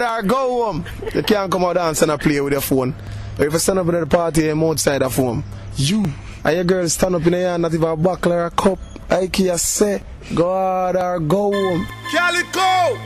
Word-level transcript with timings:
hard 0.00 0.24
or 0.24 0.28
go 0.28 0.64
home. 0.64 0.84
You 1.14 1.22
can't 1.22 1.50
come 1.50 1.64
out 1.64 1.74
dance 1.74 2.02
and 2.02 2.20
play 2.20 2.40
with 2.40 2.52
your 2.52 2.62
phone. 2.62 2.94
But 3.36 3.46
if 3.46 3.52
you 3.52 3.58
stand 3.58 3.78
up 3.78 3.88
at 3.88 4.00
the 4.00 4.06
party, 4.06 4.48
I'm 4.48 4.62
outside 4.62 5.00
the 5.02 5.10
phone. 5.10 5.44
You 5.76 6.04
and 6.44 6.56
your 6.56 6.64
girl 6.64 6.88
stand 6.88 7.14
up 7.14 7.26
in 7.26 7.32
the 7.32 7.40
yard, 7.40 7.60
not 7.60 7.74
even 7.74 7.88
a 7.88 7.96
buckle 7.96 8.32
or 8.32 8.46
a 8.46 8.50
cup. 8.50 8.78
I 9.10 9.26
can 9.26 9.58
say, 9.58 10.02
go 10.34 10.44
hard 10.44 10.96
or 10.96 11.20
go 11.20 11.52
home. 11.52 11.86
Calico, 12.10 12.96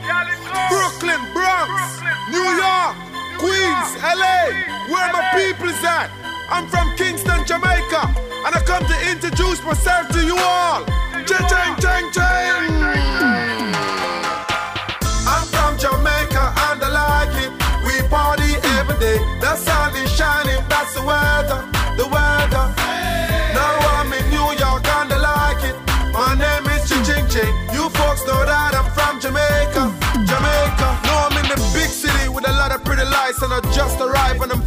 Brooklyn, 0.69 1.21
Bronx, 1.33 2.01
New 2.31 2.49
York, 2.57 2.95
Queens, 3.37 3.89
LA, 4.01 4.49
where 4.89 5.13
my 5.13 5.29
people's 5.35 5.83
at. 5.83 6.09
I'm 6.49 6.67
from 6.67 6.95
Kingston, 6.95 7.45
Jamaica, 7.45 8.01
and 8.45 8.55
I 8.55 8.61
come 8.65 8.83
to 8.85 9.11
introduce 9.11 9.63
myself 9.63 10.09
to 10.09 10.25
you 10.25 10.37
all. 10.37 10.85
Ching, 11.25 11.45
ching, 11.47 11.75
ching, 11.79 12.11
ching. 12.11 13.38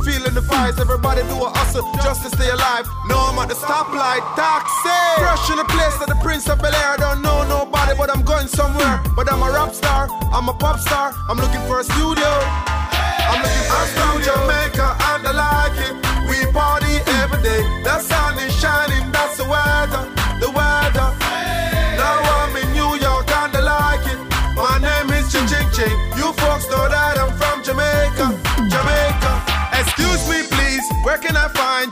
Feeling 0.05 0.35
the 0.35 0.43
vibes. 0.43 0.79
Everybody 0.79 1.23
do 1.23 1.37
a 1.43 1.51
hustle 1.51 1.83
just 2.03 2.23
to 2.23 2.29
stay 2.31 2.51
alive. 2.51 2.87
No, 3.07 3.17
I'm 3.19 3.39
at 3.39 3.49
the 3.49 3.55
stoplight, 3.55 4.23
taxi. 4.35 4.99
Fresh 5.19 5.51
in 5.51 5.57
the 5.57 5.69
place 5.71 5.97
of 6.01 6.09
the 6.09 6.19
Prince 6.23 6.49
of 6.49 6.61
Bel 6.61 6.75
Air. 6.75 6.95
I 6.95 6.97
don't 6.97 7.23
know 7.23 7.43
nobody, 7.47 7.95
but 7.97 8.11
I'm 8.11 8.23
going 8.23 8.49
somewhere. 8.49 9.01
But 9.17 9.33
I'm 9.33 9.43
a 9.43 9.51
rap 9.51 9.75
star, 9.75 10.09
I'm 10.33 10.49
a 10.49 10.55
pop 10.55 10.79
star. 10.81 11.15
I'm 11.29 11.39
looking 11.39 11.63
for 11.67 11.81
a 11.81 11.85
studio. 11.85 12.31
I'm 13.31 13.41
looking 13.41 13.67
for 13.71 13.81
a 13.81 13.89
studio. 13.95 14.35
Jamaica 14.35 14.89
and 15.11 15.27
I 15.27 15.33
like 15.33 15.79
it. 15.87 15.95
We 16.29 16.51
party 16.53 16.95
every 17.23 17.43
day. 17.43 17.63
The 17.85 17.99
sun 18.01 18.39
is 18.39 18.53
shining, 18.55 19.11
that's 19.13 19.37
the 19.37 19.45
weather. 19.45 20.12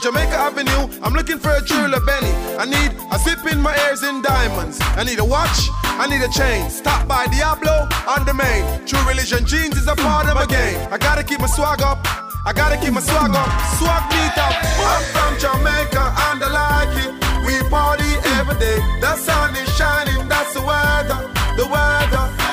Jamaica 0.00 0.32
Avenue? 0.32 0.88
I'm 1.02 1.12
looking 1.12 1.38
for 1.38 1.50
a 1.50 1.60
jeweler, 1.62 2.00
Benny. 2.00 2.32
I 2.56 2.64
need 2.64 2.96
a 3.12 3.18
zip 3.18 3.44
in 3.52 3.60
my 3.60 3.76
ears 3.84 4.02
in 4.02 4.22
diamonds. 4.22 4.78
I 4.96 5.04
need 5.04 5.18
a 5.18 5.24
watch. 5.24 5.68
I 5.84 6.08
need 6.08 6.24
a 6.24 6.32
chain. 6.32 6.70
Stop 6.70 7.06
by 7.06 7.26
Diablo 7.26 7.84
on 8.08 8.24
the 8.24 8.32
main. 8.32 8.64
True 8.86 9.02
religion 9.06 9.44
jeans 9.44 9.76
is 9.76 9.88
a 9.88 9.96
part 9.96 10.26
of 10.26 10.36
my 10.36 10.46
game. 10.46 10.80
I 10.90 10.96
gotta 10.96 11.22
keep 11.22 11.40
my 11.40 11.46
swag 11.48 11.82
up. 11.82 12.00
I 12.46 12.52
gotta 12.54 12.78
keep 12.80 12.94
my 12.94 13.00
swag 13.00 13.36
up. 13.36 13.50
Swag 13.76 14.02
meet 14.08 14.36
up. 14.40 14.56
I'm 14.88 15.04
from 15.12 15.32
Jamaica 15.36 16.04
and 16.32 16.40
I 16.40 16.48
like 16.48 16.96
it. 17.04 17.12
We 17.44 17.60
party 17.68 18.08
every 18.40 18.56
day. 18.56 18.80
The 19.04 19.16
sun 19.16 19.54
is 19.54 19.68
shining. 19.76 20.26
That's 20.28 20.54
the 20.54 20.62
weather. 20.62 21.28
The 21.60 21.66
weather. 21.68 22.49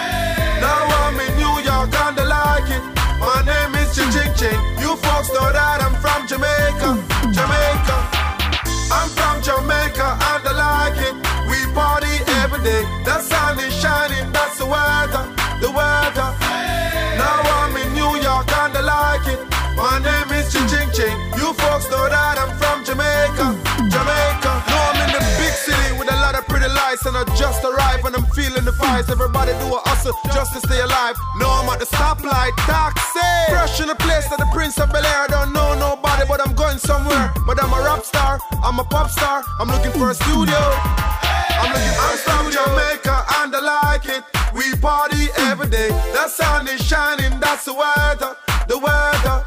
Lights 26.98 27.06
and 27.06 27.18
I 27.18 27.24
just 27.36 27.64
arrived 27.64 28.06
and 28.06 28.16
I'm 28.16 28.26
feeling 28.32 28.66
the 28.66 28.72
vibes. 28.72 29.10
Everybody 29.10 29.52
do 29.54 29.76
a 29.76 29.82
hustle 29.86 30.14
just 30.34 30.54
to 30.54 30.60
stay 30.60 30.80
alive. 30.82 31.16
No, 31.38 31.50
I'm 31.50 31.70
at 31.70 31.80
the 31.80 31.86
stoplight, 31.86 32.56
taxi. 32.66 33.20
Fresh 33.50 33.82
in 33.82 33.88
the 33.88 33.96
place 33.96 34.26
of 34.32 34.38
the 34.38 34.48
Prince 34.54 34.80
of 34.80 34.92
Bel 34.92 35.06
Air. 35.06 35.26
I 35.26 35.28
don't 35.28 35.54
know 35.54 35.76
nobody, 35.76 36.26
but 36.28 36.46
I'm 36.46 36.56
going 36.56 36.78
somewhere. 36.78 37.34
But 37.46 37.62
I'm 37.62 37.74
a 37.74 37.82
rap 37.84 38.04
star, 38.04 38.40
I'm 38.64 38.80
a 38.80 38.84
pop 38.84 39.10
star. 39.10 39.44
I'm 39.60 39.68
looking 39.68 39.92
for 39.92 40.10
a 40.10 40.14
studio. 40.16 40.60
I'm 41.60 41.74
looking 41.74 41.96
for 41.98 42.08
I'm 42.08 42.18
from 42.18 42.46
Jamaica 42.52 43.16
and 43.42 43.56
I 43.56 43.62
like 43.62 44.06
it. 44.06 44.24
We 44.54 44.76
party 44.80 45.28
every 45.50 45.70
day. 45.70 45.90
The 46.14 46.28
sun 46.28 46.68
is 46.68 46.82
shining, 46.82 47.40
that's 47.40 47.66
the 47.66 47.74
weather, 47.74 48.36
the 48.68 48.78
weather. 48.78 49.46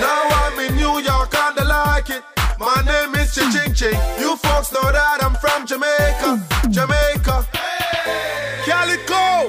Now 0.00 0.20
I'm 0.42 0.58
in 0.60 0.76
New 0.76 1.00
York 1.00 1.34
and 1.34 1.58
I 1.58 1.64
like 1.64 2.10
it. 2.10 2.22
My 2.58 2.82
name 2.86 3.14
is 3.16 3.34
Ching 3.34 3.50
Ching 3.50 3.74
Ching. 3.74 3.98
You 4.20 4.36
folks 4.36 4.72
know 4.72 4.92
that 4.92 5.21
Jamaica, 5.72 6.38
Jamaica. 6.68 7.48
Calico, 8.66 9.48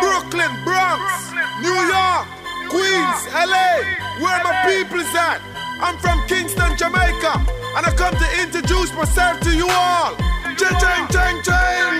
Brooklyn, 0.00 0.48
Bronx, 0.64 1.04
New 1.60 1.80
York, 1.84 2.26
Queens, 2.70 3.20
LA, 3.28 3.84
where 4.24 4.40
my 4.42 4.54
people's 4.64 5.14
at. 5.14 5.42
I'm 5.82 5.98
from 5.98 6.26
Kingston, 6.28 6.78
Jamaica, 6.78 7.44
and 7.76 7.84
I 7.84 7.92
come 7.94 8.16
to 8.16 8.40
introduce 8.40 8.90
myself 8.94 9.38
to 9.40 9.54
you 9.54 9.68
all. 9.68 10.16
Ching 10.56 10.78
Ching 10.80 11.08
Ching 11.12 11.42
Ching. 11.44 11.93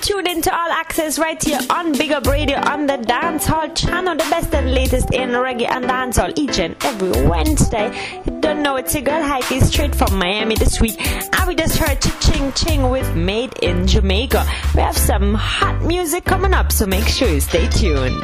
Yes, 0.00 0.08
you're 0.08 0.22
tuned 0.22 0.28
into 0.36 0.54
All 0.54 0.70
Axe-S 0.70 1.18
right 1.18 1.42
here 1.42 1.58
on 1.68 1.92
Big 1.92 2.10
Up 2.12 2.26
Radio 2.26 2.58
on 2.58 2.86
the 2.86 2.96
Dance 2.96 3.44
Hall 3.44 3.68
channel, 3.70 4.14
the 4.16 4.24
best 4.30 4.54
and 4.54 4.72
latest 4.72 5.12
in 5.12 5.30
reggae 5.30 5.68
and 5.68 5.84
dancehall 5.84 6.32
each 6.38 6.58
and 6.58 6.74
every 6.84 7.26
Wednesday. 7.28 7.92
You 8.24 8.40
don't 8.40 8.62
know 8.62 8.76
it's 8.76 8.94
a 8.94 9.02
girl 9.02 9.22
Heike 9.22 9.62
straight 9.62 9.94
from 9.94 10.18
Miami 10.18 10.54
this 10.54 10.80
week, 10.80 10.96
and 11.00 11.46
we 11.46 11.54
just 11.54 11.76
heard 11.76 12.00
Ching 12.20 12.52
Ching 12.52 12.88
with 12.88 13.14
Made 13.14 13.52
in 13.62 13.86
Jamaica. 13.86 14.46
We 14.74 14.80
have 14.80 14.96
some 14.96 15.34
hot 15.34 15.82
music 15.82 16.24
coming 16.24 16.54
up, 16.54 16.72
so 16.72 16.86
make 16.86 17.06
sure 17.06 17.28
you 17.28 17.40
stay 17.40 17.68
tuned. 17.68 18.22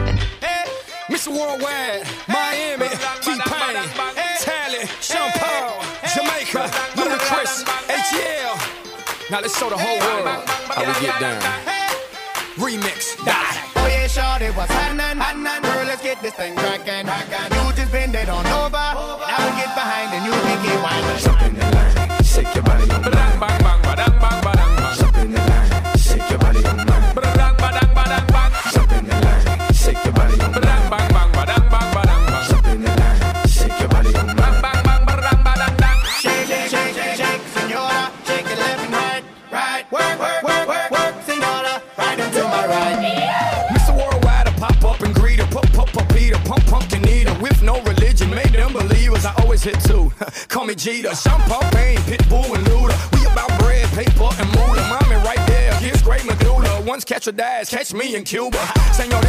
Mr. 1.08 1.28
Worldwide, 1.28 2.04
Miami, 2.26 2.88
T-Pain, 3.22 3.76
Tally, 4.40 4.86
Sean 5.00 5.30
Paul, 5.32 5.84
Jamaica, 6.14 6.58
Ludacris, 6.58 6.72
ATL. 6.72 6.85
Now 9.36 9.42
let's 9.42 9.58
show 9.58 9.68
the 9.68 9.76
whole 9.76 9.98
world 9.98 10.26
how 10.48 10.80
we 10.80 11.06
get 11.06 11.20
down. 11.20 11.42
Remix, 12.56 13.22
die. 13.22 13.60
Oh 13.76 13.86
yeah, 13.86 14.06
shorty, 14.06 14.46
what's 14.56 14.72
happening? 14.72 15.18
Girl, 15.62 15.84
let's 15.84 16.00
get 16.00 16.22
this 16.22 16.32
thing 16.32 16.56
cracking. 16.56 17.55
Dash, 57.36 57.68
catch 57.68 57.92
me 57.92 58.14
in 58.14 58.24
Cuba. 58.24 58.58
Señorita, 58.92 59.25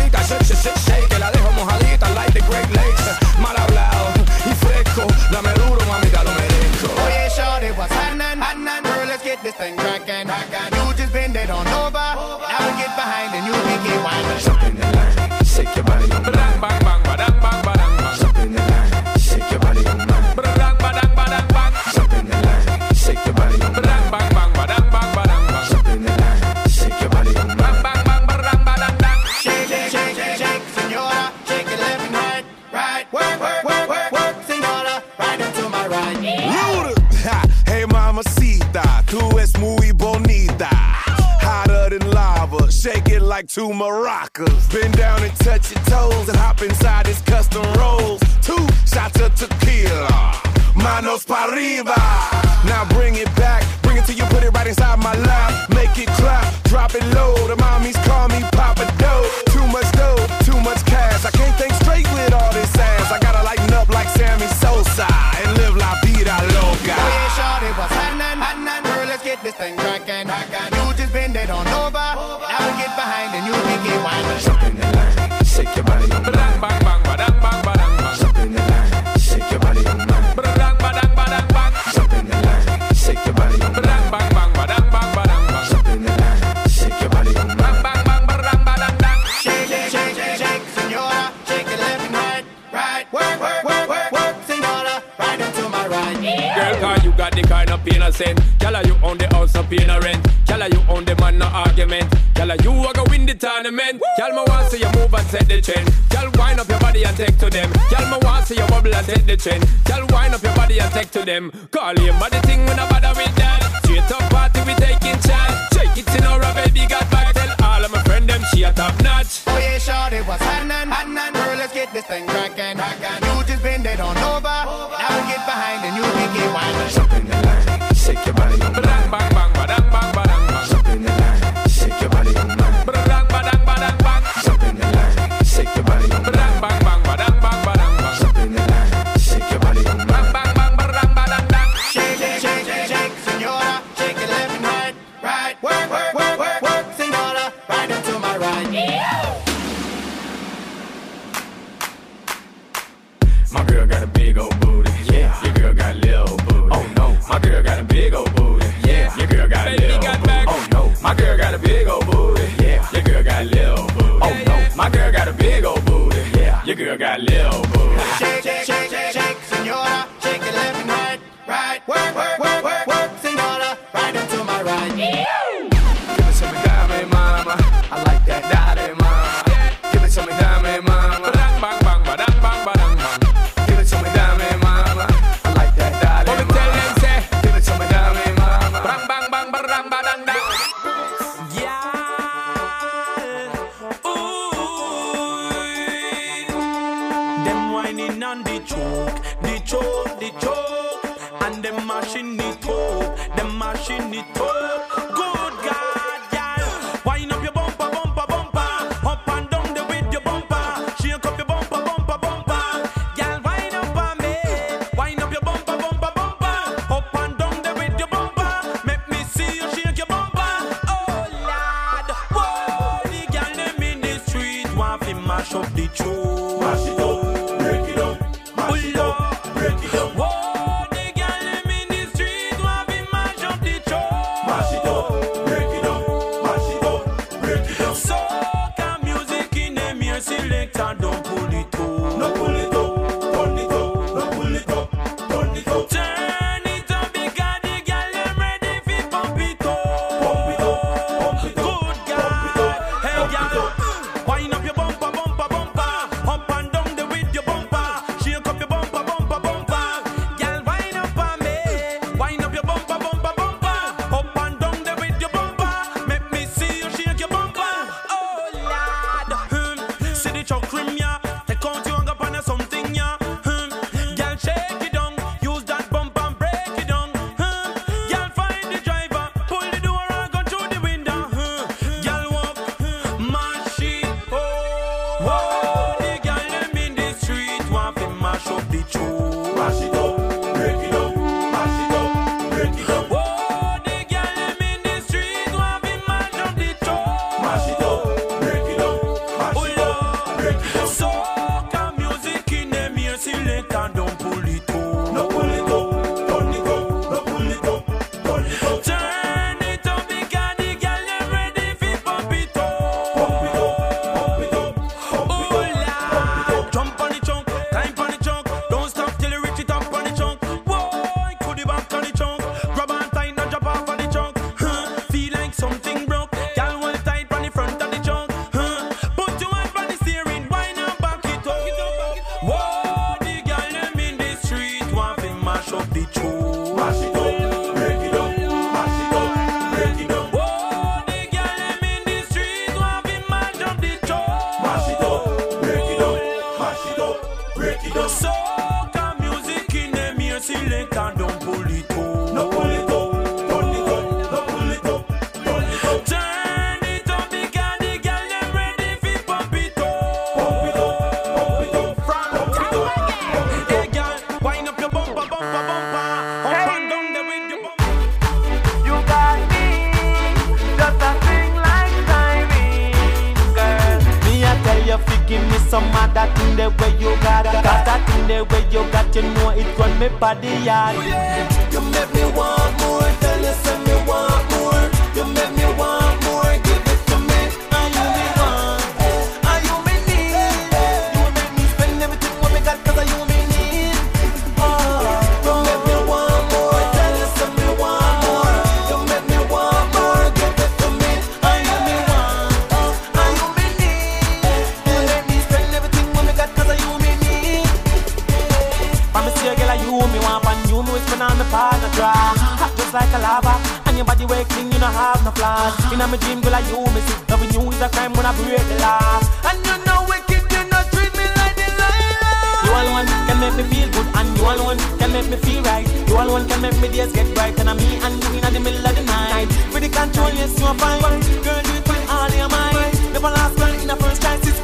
me 410.93 410.99
spend 411.07 411.23
on 411.23 411.37
the 411.37 411.45
partner 411.51 411.89
draw. 411.95 412.33
Hot 412.61 412.71
just 412.77 412.93
like 412.93 413.11
a 413.13 413.19
lava, 413.19 413.55
and 413.87 413.97
your 413.97 414.05
body 414.05 414.25
way 414.25 414.43
clean, 414.51 414.71
you 414.71 414.79
don't 414.79 414.93
have 414.93 415.23
no 415.25 415.31
flaws. 415.31 415.75
In 415.91 415.99
my 415.99 416.17
dream, 416.17 416.39
girl, 416.41 416.57
you 416.69 416.79
me 416.93 417.01
see. 417.03 417.17
Loving 417.29 417.51
you 417.51 417.61
is 417.71 417.81
a 417.81 417.89
crime 417.89 418.13
when 418.13 418.25
I 418.25 418.31
break 418.37 418.63
the 418.71 418.77
law. 418.79 419.19
And 419.49 419.59
you 419.67 419.75
know 419.85 420.05
wicked, 420.07 420.43
you 420.47 420.63
not 420.71 420.85
treat 420.93 421.13
me 421.17 421.25
like 421.39 421.55
Delilah. 421.57 422.65
You 422.65 422.71
alone 422.71 423.07
can 423.27 423.37
make 423.43 423.55
me 423.59 423.63
feel 423.71 423.89
good, 423.91 424.07
and 424.15 424.29
you 424.37 424.43
alone 424.43 424.79
can 424.99 425.09
make 425.11 425.29
me 425.29 425.37
feel 425.37 425.61
right. 425.63 425.87
You 426.07 426.15
alone 426.15 426.47
can 426.47 426.61
make 426.61 426.77
me 426.81 426.87
days 426.87 427.11
get 427.11 427.27
bright, 427.35 427.59
and 427.59 427.69
I'm 427.69 427.77
me 427.77 427.99
and 428.01 428.15
you 428.23 428.29
in 428.39 428.53
the 428.53 428.59
middle 428.59 428.85
of 428.85 428.95
the 428.95 429.03
night. 429.03 429.49
The 429.77 429.89
control, 429.89 430.31
yes, 430.33 430.57
you're 430.59 430.73
fine. 430.73 430.99
Girl, 430.99 431.61
do 431.63 431.73
it 431.77 431.87
with 431.87 432.09
all 432.09 432.31
your 432.33 432.49
mind. 432.49 433.13
Never 433.13 433.29
last 433.29 433.55
girl 433.55 433.71
in 433.71 433.87
the 433.87 433.95
first 433.95 434.21
chance, 434.21 434.56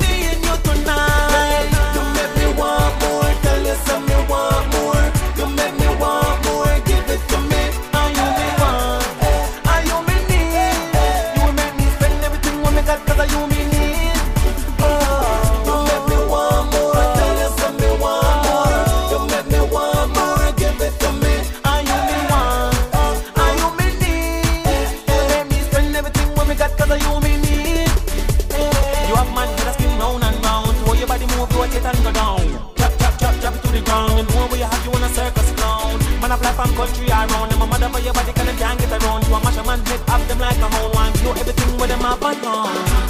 man 39.78 39.86
head 39.86 40.02
up 40.10 40.28
them 40.28 40.40
like 40.40 40.58
a 40.58 40.70
whole 40.76 40.92
one. 40.92 41.14
Know 41.24 41.32
everything 41.32 41.78
with 41.78 41.90
them 41.90 42.02
up 42.02 42.22
and 42.24 42.46
on. 42.46 43.03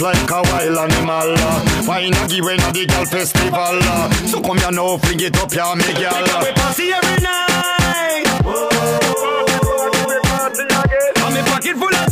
Fling 0.00 0.16
it 0.16 0.30
up 0.30 0.30
like 0.30 0.30
a 0.30 0.42
wild 0.50 0.78
animal. 0.78 1.34
Uh. 1.36 1.84
Wine 1.86 2.14
a 2.14 2.26
give 2.26 2.44
when 2.44 2.56
the 2.72 2.86
gal 2.86 3.04
festival. 3.04 3.52
Uh? 3.52 4.10
So 4.26 4.40
come 4.40 4.56
here 4.56 4.70
now, 4.70 4.96
fling 4.96 5.20
it 5.20 5.36
up, 5.36 5.52
yeah, 5.52 5.74
me 5.74 5.92
gal. 5.92 6.24
We 6.42 6.52
party 6.52 6.92
every 6.92 7.20
night. 7.20 8.24
And 11.20 11.34
me 11.34 11.42
pocket 11.42 11.76
full 11.76 11.94
of 11.94 12.09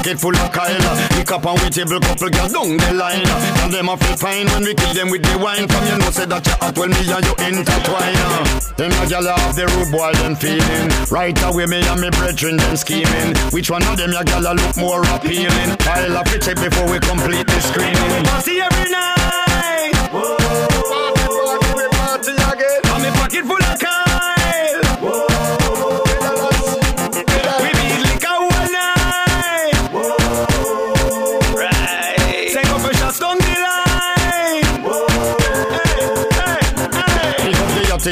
pocket 0.00 0.18
full 0.18 0.36
of 0.36 0.52
Kyle. 0.52 1.08
Pick 1.12 1.30
up 1.30 1.44
and 1.44 1.60
we 1.60 1.68
table 1.68 2.00
couple 2.00 2.30
girls 2.30 2.52
down 2.52 2.76
the 2.76 2.92
line. 2.94 3.20
And 3.60 3.72
them 3.72 3.88
a 3.88 3.96
feel 3.96 4.16
fine 4.16 4.46
when 4.48 4.64
we 4.64 4.74
kill 4.74 4.94
them 4.94 5.10
with 5.10 5.22
the 5.22 5.36
wine. 5.38 5.68
From 5.68 5.84
you 5.84 5.98
know 5.98 6.10
say 6.10 6.24
that 6.24 6.46
you 6.46 6.56
hot 6.56 6.78
when 6.78 6.90
me 6.90 7.04
and 7.04 7.24
you 7.24 7.34
intertwine. 7.36 8.16
Them 8.80 8.92
a 8.96 9.04
gyal 9.04 9.28
have 9.28 9.54
the 9.54 9.66
rude 9.76 9.92
boy 9.92 10.12
them 10.24 10.36
feeling. 10.36 10.88
Right 11.10 11.36
away 11.44 11.66
me 11.66 11.84
and 11.84 12.00
me 12.00 12.08
brethren 12.10 12.56
them 12.56 12.76
scheming. 12.76 13.36
Which 13.52 13.70
one 13.70 13.84
of 13.84 13.96
them 13.98 14.12
your 14.12 14.24
a 14.24 14.54
look 14.56 14.76
more 14.76 15.04
appealing? 15.12 15.76
I'll 15.84 16.16
have 16.16 16.28
to 16.32 16.38
check 16.40 16.56
before 16.56 16.88
we 16.88 16.98
complete 17.00 17.46
the 17.46 17.60
screening. 17.60 18.00
We 18.08 18.24
party 18.24 18.60
every 18.60 18.88
night. 18.88 19.20
And 22.90 23.02
me 23.02 23.10
pocket 23.20 23.44
full 23.44 23.60
of 23.60 23.78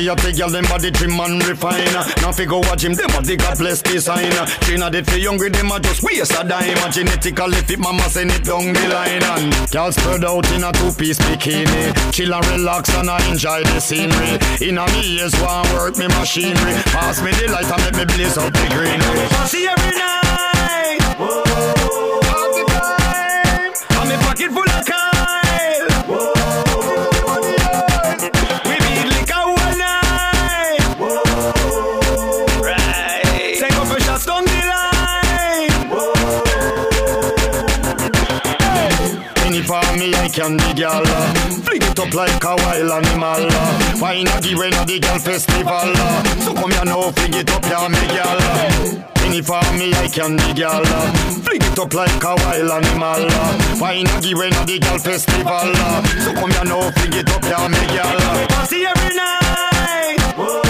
Yachty 0.08 0.32
yachty 0.32 0.38
girl 0.38 0.48
them 0.48 0.64
body 0.64 0.90
trim 0.90 1.20
and 1.20 1.46
refine. 1.46 1.84
Now 2.22 2.32
fi 2.32 2.46
go 2.46 2.60
watch 2.60 2.84
him 2.84 2.94
them 2.94 3.08
body 3.08 3.36
God 3.36 3.58
bless 3.58 3.82
design. 3.82 4.32
Trina 4.62 4.90
did 4.90 5.06
fi 5.06 5.20
hungry 5.20 5.50
them 5.50 5.70
a 5.70 5.78
just 5.80 6.02
waste 6.02 6.32
a 6.32 6.44
dime. 6.48 6.90
Genetically 6.90 7.60
fit 7.68 7.78
mama 7.78 8.08
send 8.08 8.30
it 8.30 8.44
down 8.44 8.72
the 8.72 8.88
line. 8.88 9.22
And 9.22 9.70
girl 9.70 9.92
spread 9.92 10.24
out 10.24 10.50
in 10.52 10.64
a 10.64 10.72
two 10.72 10.92
piece 10.92 11.18
bikini. 11.18 11.92
Chill 12.12 12.32
and 12.32 12.46
relax 12.46 12.88
and 12.94 13.10
I 13.10 13.20
enjoy 13.30 13.62
the 13.64 13.80
scenery. 13.80 14.38
In 14.66 14.78
a 14.78 14.86
me 14.92 15.18
ears 15.18 15.34
one 15.40 15.68
work 15.74 15.98
me 15.98 16.08
machinery. 16.08 16.74
Pass 16.96 17.20
me 17.20 17.30
the 17.32 17.52
light 17.52 17.70
and 17.70 17.82
make 17.84 17.96
me 17.96 18.04
blaze 18.16 18.38
up 18.38 18.50
the 18.52 18.66
greenery. 18.72 19.28
See 19.46 19.68
every 19.68 19.92
night. 19.92 21.00
All 21.20 22.48
the 22.56 22.64
time. 22.72 23.72
And 24.00 24.08
me 24.08 24.16
pocket 24.24 24.52
full 24.52 24.70
of 24.70 24.86
Kyle. 24.86 24.97
on 40.48 40.56
the 40.56 40.72
girl. 40.72 41.04
Fling 41.64 41.82
it 41.82 41.98
up 41.98 42.12
like 42.14 42.44
a 42.44 42.56
wild 42.56 42.90
animal. 42.96 43.44
Wine 44.00 44.28
a 44.28 44.40
give 44.40 44.58
when 44.58 44.72
the 44.88 44.98
girl 44.98 45.18
festival. 45.18 45.92
So 46.44 46.54
come 46.54 46.70
here 46.72 46.84
now, 46.84 47.10
fling 47.12 47.34
it 47.34 47.50
up, 47.52 47.64
yeah, 47.68 47.88
me 47.92 48.04
girl. 48.16 48.40
Any 49.24 49.42
for 49.42 49.60
me, 49.76 49.92
I 49.92 50.08
can 50.08 50.36
the 50.36 50.48
girl. 50.56 50.84
Fling 51.44 51.60
it 51.60 51.78
up 51.78 51.92
like 51.92 52.24
a 52.24 52.32
wild 52.40 52.70
animal. 52.80 53.22
Wine 53.80 54.08
a 54.08 54.20
give 54.24 54.38
when 54.38 54.56
the 54.64 54.78
girl 54.80 54.98
festival. 54.98 55.68
So 56.24 56.32
come 56.32 56.50
here 56.50 56.64
now, 56.64 56.90
fling 56.96 57.16
it 57.20 57.28
up, 57.28 57.44
yeah, 57.44 57.68
me 57.68 57.84
girl. 57.92 58.20
Party 58.48 58.86
every 58.88 59.12
night. 59.20 60.20
Whoa. 60.32 60.62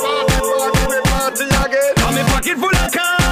Party, 0.00 0.32
party, 0.64 0.96
party 1.04 1.44
again. 1.44 1.92
I'm 2.08 2.16
a 2.16 2.22
pocket 2.32 2.56
full 2.56 2.72
of 2.72 2.92
cash. 2.92 3.25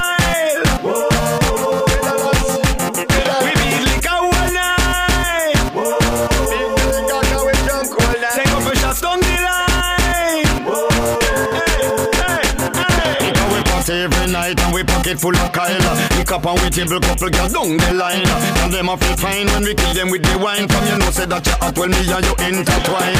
Night 14.45 14.59
and 14.61 14.73
we 14.73 14.83
pocket 14.83 15.19
full 15.19 15.35
of 15.35 15.51
Kyle. 15.51 15.95
Pick 16.13 16.31
up 16.31 16.45
and 16.45 16.59
we 16.61 16.69
table 16.69 16.99
couple 16.99 17.29
girls 17.29 17.53
down 17.53 17.77
the 17.77 17.93
line. 17.93 18.27
And 18.61 18.71
them 18.71 18.89
a 18.89 18.97
feel 18.97 19.17
fine 19.17 19.47
when 19.47 19.63
we 19.63 19.73
kill 19.73 19.93
them 19.93 20.09
with 20.11 20.21
the 20.21 20.37
wine. 20.37 20.67
From 20.67 20.85
you 20.85 20.97
know 20.97 21.09
say 21.09 21.25
that 21.25 21.45
you 21.45 21.53
hot 21.57 21.77
when 21.77 21.91
me 21.91 22.05
and 22.05 22.25
you 22.25 22.35
intertwine. 22.45 23.17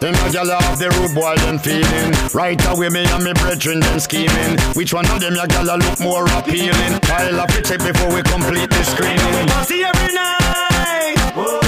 Them 0.00 0.14
a 0.14 0.26
gyal 0.28 0.52
have 0.52 0.78
the 0.78 0.88
rude 1.00 1.14
boy 1.14 1.36
them 1.44 1.58
feeling. 1.58 2.12
Right 2.34 2.60
away 2.68 2.88
me 2.88 3.04
and 3.04 3.24
me 3.24 3.32
brethren 3.40 3.80
them 3.80 3.98
scheming. 4.00 4.60
Which 4.74 4.92
one 4.92 5.08
of 5.08 5.20
them 5.20 5.34
your 5.34 5.48
gyal 5.48 5.72
a 5.72 5.76
look 5.80 6.00
more 6.00 6.26
appealing? 6.36 7.00
Kyle 7.00 7.46
fit 7.48 7.64
check 7.64 7.80
before 7.80 8.12
we 8.12 8.22
complete 8.22 8.68
the 8.68 8.82
screening. 8.84 9.48
See 9.64 9.84
every 9.84 10.12
night. 10.12 11.16
Whoa, 11.32 11.60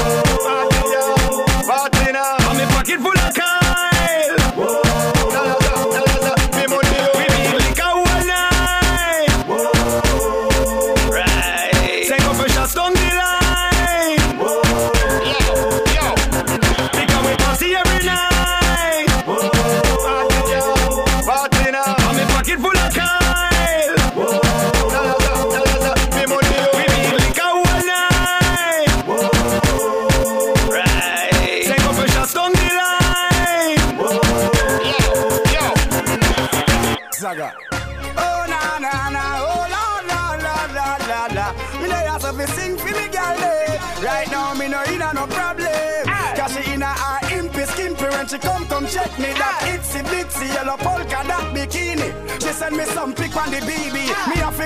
party 0.45 0.85
now, 0.93 1.65
party 1.65 2.13
now. 2.13 2.40
Me 49.21 49.33
that 49.35 49.57
itsy 49.73 50.01
bitsy 50.11 50.49
yellow 50.55 50.77
polka 50.77 51.21
dot 51.29 51.55
bikini. 51.55 52.09
She 52.43 52.53
send 52.53 52.77
me 52.77 52.85
some 52.85 53.15
pic 53.15 53.37
on 53.37 53.51
the 53.51 53.59
BB. 53.59 53.97
Me 54.29 54.37
have 54.37 54.57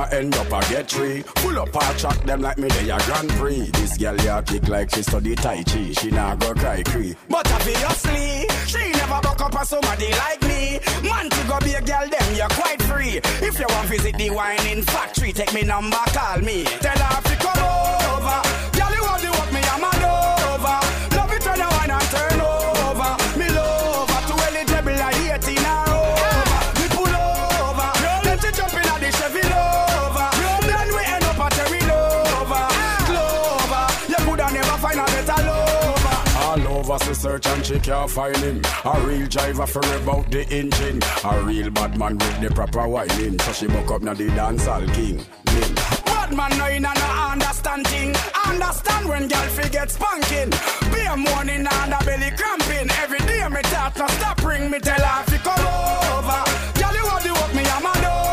one 0.00 0.12
end 0.14 0.34
up 0.36 0.46
a 0.46 0.60
get 0.68 0.90
three. 0.90 1.22
Full 1.42 1.58
up 1.58 1.74
her 1.74 1.98
track 1.98 2.18
them 2.24 2.40
like 2.40 2.58
me 2.58 2.68
they 2.68 2.90
a 2.90 2.98
Grand 2.98 3.30
Prix. 3.30 3.70
This 3.72 3.96
girl 3.96 4.16
ya 4.16 4.42
kick 4.42 4.68
like 4.68 4.90
she 4.94 5.02
study 5.02 5.34
Tai 5.34 5.62
Chi. 5.62 5.92
She 5.92 6.10
nah 6.10 6.34
go 6.36 6.54
cry 6.54 6.82
cree. 6.82 7.14
But 7.28 7.50
obviously, 7.52 8.46
she 8.66 8.92
never 8.92 9.20
buck 9.22 9.40
up 9.40 9.54
on 9.54 9.66
somebody 9.66 10.10
like 10.24 10.42
me. 10.42 10.80
Man 11.08 11.28
to 11.30 11.42
go 11.48 11.58
be 11.60 11.72
a 11.74 11.82
girl 11.82 12.06
them 12.08 12.34
you're 12.34 12.54
quite 12.60 12.82
free. 12.82 13.20
If 13.46 13.58
you 13.58 13.66
want 13.68 13.88
visit 13.88 14.16
the 14.16 14.30
whining 14.30 14.82
factory, 14.82 15.32
take 15.32 15.52
me 15.52 15.62
number, 15.62 16.04
call 16.16 16.38
me. 16.40 16.64
Tell 16.64 16.98
her 16.98 17.22
to 17.22 17.36
come 17.36 17.58
over. 17.58 18.79
All 36.90 36.96
over 36.96 37.04
she 37.04 37.14
search 37.14 37.46
and 37.46 37.64
she 37.64 37.78
can't 37.78 38.10
find 38.10 38.36
him. 38.38 38.62
A 38.84 39.00
real 39.06 39.24
driver 39.28 39.64
for 39.64 39.78
about 39.94 40.28
the 40.32 40.44
engine. 40.48 41.00
A 41.22 41.40
real 41.44 41.70
bad 41.70 41.96
man 41.96 42.18
with 42.18 42.40
the 42.40 42.50
proper 42.52 42.88
whining. 42.88 43.38
So 43.38 43.52
she 43.52 43.68
buck 43.68 43.92
up 43.92 44.02
now 44.02 44.14
the 44.14 44.26
dancehall 44.26 44.92
king. 44.92 45.18
King. 45.46 45.74
Bad 46.04 46.34
man 46.34 46.50
no 46.58 46.68
inna 46.68 46.92
no 46.92 47.30
understand 47.30 47.86
thing. 47.86 48.12
Understand 48.44 49.08
when 49.08 49.28
girl 49.28 49.48
fi 49.50 49.68
get 49.68 49.92
spanking. 49.92 50.50
Be 50.92 51.02
a 51.02 51.16
morning 51.16 51.64
and 51.64 51.94
a 51.94 52.04
belly 52.04 52.32
cramping. 52.36 52.90
Every 53.02 53.20
day 53.20 53.46
me 53.48 53.62
talk 53.70 53.96
no 53.96 54.08
stop 54.08 54.42
ring 54.42 54.68
me 54.68 54.80
tell 54.80 55.00
her 55.00 55.22
fi 55.30 55.38
come 55.38 55.60
over. 55.60 56.42
Girl 56.74 56.94
you 56.96 57.04
want 57.04 57.22
the 57.22 57.32
work 57.32 57.54
me 57.54 57.62
I'm 57.70 57.84
mad 57.84 58.04
over. 58.04 58.29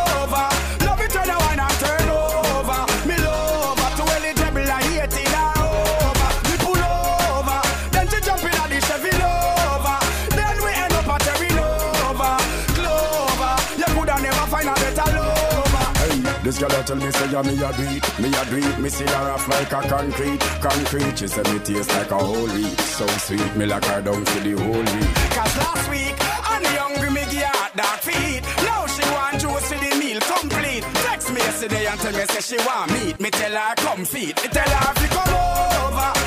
This 16.60 16.72
girl 16.72 16.84
tell 16.84 16.96
me 16.96 17.12
say 17.12 17.32
yeah 17.32 17.42
me 17.42 17.54
a 17.54 17.72
do 17.74 17.84
me 18.22 18.30
a 18.36 18.46
do. 18.50 18.82
Me 18.82 18.90
see 18.90 19.06
her 19.06 19.32
off 19.32 19.48
like 19.48 19.72
a 19.72 19.82
concrete, 19.88 20.40
concrete. 20.62 21.20
She 21.20 21.28
say 21.28 21.44
me 21.52 21.60
taste 21.60 21.90
like 21.90 22.12
a 22.12 22.18
whole 22.18 22.48
wheat, 22.48 22.80
so 22.80 23.08
sweet. 23.26 23.56
Me 23.56 23.66
like 23.66 23.86
her 23.86 24.02
down 24.02 24.26
for 24.26 24.40
the 24.40 24.52
whole 24.52 24.88
week. 24.94 25.16
Cause 25.36 25.58
last 25.58 25.90
week 25.90 26.16
on 26.52 26.62
the 26.64 26.74
hungry 26.82 27.10
me 27.12 27.24
give 27.32 27.44
her 27.44 27.70
dark 27.76 28.00
feet. 28.02 28.42
Now 28.64 28.88
she 28.88 29.04
want 29.14 29.40
juice 29.40 29.72
for 29.72 29.78
the 29.78 29.96
meal 30.00 30.20
complete. 30.22 30.84
Text 31.06 31.30
me 31.32 31.40
yesterday 31.40 31.86
and 31.86 32.00
tell 32.00 32.14
me 32.14 32.26
say 32.26 32.42
she 32.42 32.66
want 32.66 32.92
meat. 32.94 33.20
Me 33.20 33.30
tell 33.30 33.52
her 33.52 33.76
come 33.76 34.06
feed. 34.06 34.36
Me 34.42 34.50
tell 34.50 34.70
her 34.70 34.94
fi 34.94 35.08
come 35.08 35.34
over. 35.34 36.27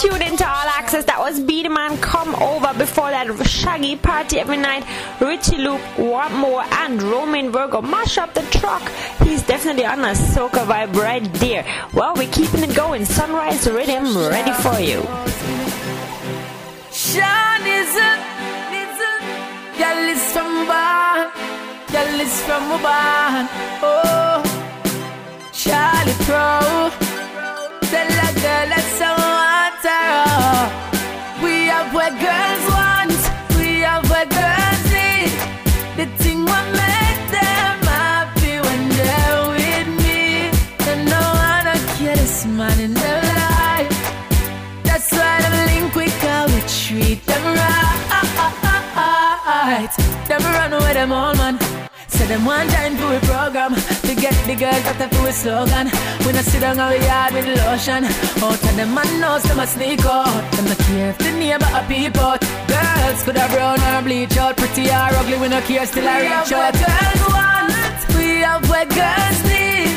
Tuned 0.00 0.22
into 0.22 0.48
All 0.48 0.68
Axe-S. 0.78 1.04
That 1.04 1.18
was 1.18 1.38
Beenie 1.40 1.68
Man 1.68 1.98
Come 1.98 2.34
Over. 2.36 2.72
Before 2.78 3.10
that, 3.10 3.26
Shaggy 3.46 3.96
Party 3.96 4.38
Every 4.38 4.56
Night, 4.56 4.82
Richie 5.20 5.58
Loops, 5.58 5.84
Want 5.98 6.32
More, 6.36 6.62
and 6.62 7.02
Romain 7.02 7.52
Virgo. 7.52 7.82
Mash 7.82 8.16
up 8.16 8.32
the 8.32 8.40
truck. 8.58 8.80
He's 9.22 9.42
definitely 9.42 9.84
on 9.84 10.00
a 10.00 10.12
soca 10.12 10.64
vibe 10.64 10.94
right 10.94 11.22
there. 11.34 11.66
Well, 11.92 12.14
we're 12.14 12.32
keeping 12.32 12.62
it 12.62 12.74
going. 12.74 13.04
Sunrise 13.04 13.68
Rhythm 13.68 14.16
ready 14.16 14.52
for 14.64 14.80
you. 14.80 15.02
Sean 16.90 17.60
is 17.60 17.92
a, 18.00 18.12
is 18.72 18.96
a 19.04 19.14
Girl 19.76 20.08
is 20.08 20.32
from 20.32 20.66
barn 20.66 21.28
Girl 21.92 22.20
is 22.20 22.40
from 22.44 22.72
a 22.72 23.48
Oh 23.82 24.42
Charlie 25.52 26.16
Pro 26.24 26.90
Tell 27.90 28.08
a 28.08 28.32
girl 28.40 28.68
that's 28.70 29.00
I 29.02 29.29
We 31.44 31.54
have 31.74 31.88
what 31.94 32.12
girls 32.26 32.64
want 32.76 33.20
We 33.58 33.68
have 33.88 34.04
what 34.12 34.26
girls 34.40 34.82
need 34.96 35.32
The 36.00 36.06
thing 36.22 36.44
them 37.36 37.76
happy 37.94 38.56
when 38.66 38.80
they're 38.98 39.42
with 39.56 39.88
me 40.04 40.22
And 40.90 41.00
no 41.14 41.24
one 41.48 41.66
this 42.02 42.46
man 42.46 42.78
in 42.80 42.94
their 42.94 43.22
life 43.22 43.40
that's 44.82 45.12
why 45.12 45.40
we 46.46 46.60
treat 46.66 47.24
them 47.24 47.44
right. 49.70 49.90
Run 50.70 50.72
away 50.72 50.94
them 50.94 51.12
all 51.12 51.34
man. 51.34 51.89
Say 52.20 52.26
them 52.26 52.44
one 52.44 52.68
time 52.68 52.98
to 52.98 53.16
a 53.16 53.20
program 53.20 53.72
to 53.74 54.14
get 54.14 54.36
the 54.44 54.54
girls 54.54 54.84
that 54.84 55.10
to 55.10 55.20
a 55.24 55.32
slogan. 55.32 55.86
We 56.26 56.32
not 56.36 56.44
sit 56.44 56.60
down 56.60 56.78
on 56.78 56.92
the 56.92 57.00
yard 57.00 57.32
with 57.32 57.48
lotion. 57.64 58.04
Oh, 58.44 58.52
out 58.52 58.60
of 58.60 58.76
them 58.76 58.92
man 58.92 59.10
knows 59.22 59.42
them 59.44 59.58
a 59.58 59.66
sneak 59.66 60.04
out. 60.04 60.28
Them 60.52 60.66
not 60.68 60.80
care 60.84 61.10
if 61.12 61.16
the 61.16 61.32
neighbor 61.40 61.70
a 61.72 61.80
peep 61.88 62.18
out. 62.20 62.40
Girls 62.68 63.22
could 63.24 63.38
have 63.40 63.50
brown 63.56 63.80
or 63.80 64.02
bleach 64.04 64.36
out, 64.36 64.54
pretty 64.58 64.84
or 64.90 65.10
ugly. 65.16 65.38
We 65.40 65.48
no 65.48 65.62
care 65.62 65.86
still 65.86 66.06
I 66.06 66.20
reach 66.20 66.52
out. 66.52 66.74
Girls 66.84 67.22
want, 67.32 67.98
we 68.12 68.44
have 68.44 68.68
what 68.68 68.86
girls 69.00 69.40
need. 69.48 69.96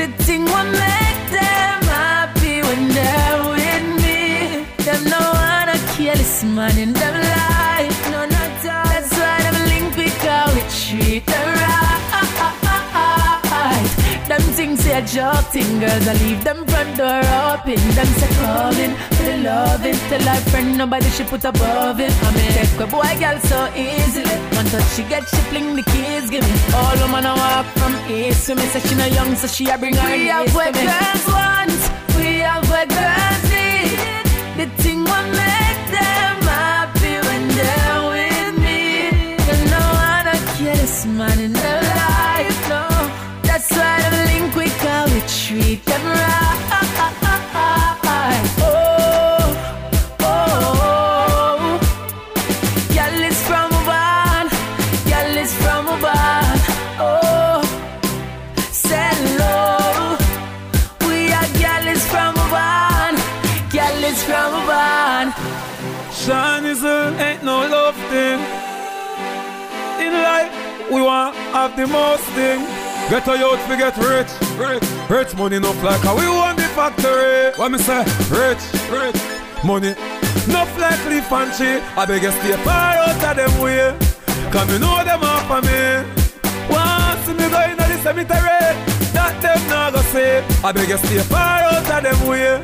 The 0.00 0.06
thing 0.24 0.48
will 0.48 0.70
make 0.88 1.22
them 1.36 1.80
happy 1.92 2.56
when 2.64 2.82
they're 2.96 3.40
with 3.52 3.86
me. 4.00 4.64
Them 4.86 5.00
no 5.12 5.20
wanna 5.36 5.76
kill 5.92 6.16
this 6.16 6.42
man 6.42 6.78
in 6.78 6.94
them 6.94 7.16
life. 7.20 7.99
Treat 10.90 11.24
them 11.26 11.48
right. 11.54 11.90
Them 14.26 14.42
things 14.54 14.80
say 14.80 14.98
a 14.98 15.02
joke 15.02 15.52
girls. 15.52 16.06
I 16.06 16.14
leave 16.22 16.42
them 16.44 16.64
front 16.66 16.96
door 16.96 17.22
open. 17.42 17.80
Them 17.96 18.10
say 18.18 18.30
calling 18.38 18.94
for 19.14 19.24
the 19.24 19.36
loving. 19.38 19.98
Tell 20.10 20.26
her 20.30 20.40
friend 20.50 20.78
nobody 20.78 21.08
she 21.10 21.24
put 21.24 21.44
above 21.44 21.98
him. 21.98 22.12
I 22.26 22.30
mean, 22.34 22.52
take 22.58 22.80
a 22.80 22.86
boy 22.86 23.12
girl 23.22 23.38
so 23.50 23.58
easily. 23.74 24.36
One 24.58 24.66
touch 24.66 24.88
she 24.94 25.02
get 25.04 25.28
she 25.28 25.40
fling 25.50 25.74
the 25.74 25.82
keys, 25.82 26.30
give 26.30 26.44
me. 26.44 26.54
All 26.74 26.94
the 26.96 27.06
woman 27.06 27.26
I 27.26 27.34
walk 27.42 27.66
from 27.78 27.94
east 28.10 28.46
to 28.46 28.54
me. 28.54 28.62
Say 28.72 28.80
she 28.80 28.94
no 28.94 29.06
young, 29.06 29.34
so 29.34 29.46
she 29.46 29.68
a 29.68 29.76
bring 29.78 29.94
her 29.94 30.10
We 30.10 30.26
have 30.26 30.54
what 30.54 30.74
girls 30.74 31.26
want, 31.34 31.80
we 32.16 32.38
have 32.46 32.68
what 32.70 32.88
girls 32.88 33.42
need. 33.50 34.26
The 34.58 34.66
thing 34.82 35.02
will 35.04 35.39
we 70.90 71.00
want 71.02 71.34
have 71.54 71.76
the 71.76 71.86
most 71.86 72.24
thing. 72.34 72.60
Get 73.08 73.26
a 73.26 73.36
youth, 73.38 73.68
we 73.68 73.76
get 73.76 73.96
rich, 73.96 74.30
rich, 74.56 74.84
rich 75.08 75.34
money 75.36 75.58
no 75.58 75.72
like 75.82 76.00
how 76.00 76.16
we 76.16 76.28
want 76.28 76.58
the 76.58 76.64
factory. 76.78 77.52
What 77.56 77.72
me 77.72 77.78
say? 77.78 78.04
Rich, 78.30 78.62
rich, 78.90 79.18
money. 79.64 79.94
No 80.48 80.66
like 80.78 81.04
leaf 81.06 81.30
and 81.32 81.52
tree. 81.54 81.80
I 81.96 82.06
beg 82.06 82.22
you 82.22 82.30
stay 82.30 82.56
far 82.64 82.94
out 82.96 83.24
of 83.24 83.36
them 83.36 83.60
way. 83.60 83.96
Cause 84.52 84.68
me 84.68 84.78
know 84.78 85.04
them 85.04 85.22
off 85.22 85.50
of 85.50 85.64
me. 85.64 85.80
Once 86.70 87.26
me 87.28 87.46
go 87.50 87.60
in 87.70 87.76
the 87.76 87.98
cemetery, 88.02 88.62
that 89.14 89.34
them 89.42 89.60
not 89.68 89.92
go 89.92 90.00
say. 90.12 90.44
I 90.64 90.72
beg 90.72 90.88
you 90.88 90.98
stay 90.98 91.18
far 91.20 91.62
out 91.62 91.90
of 91.90 92.02
them 92.02 92.28
way. 92.28 92.62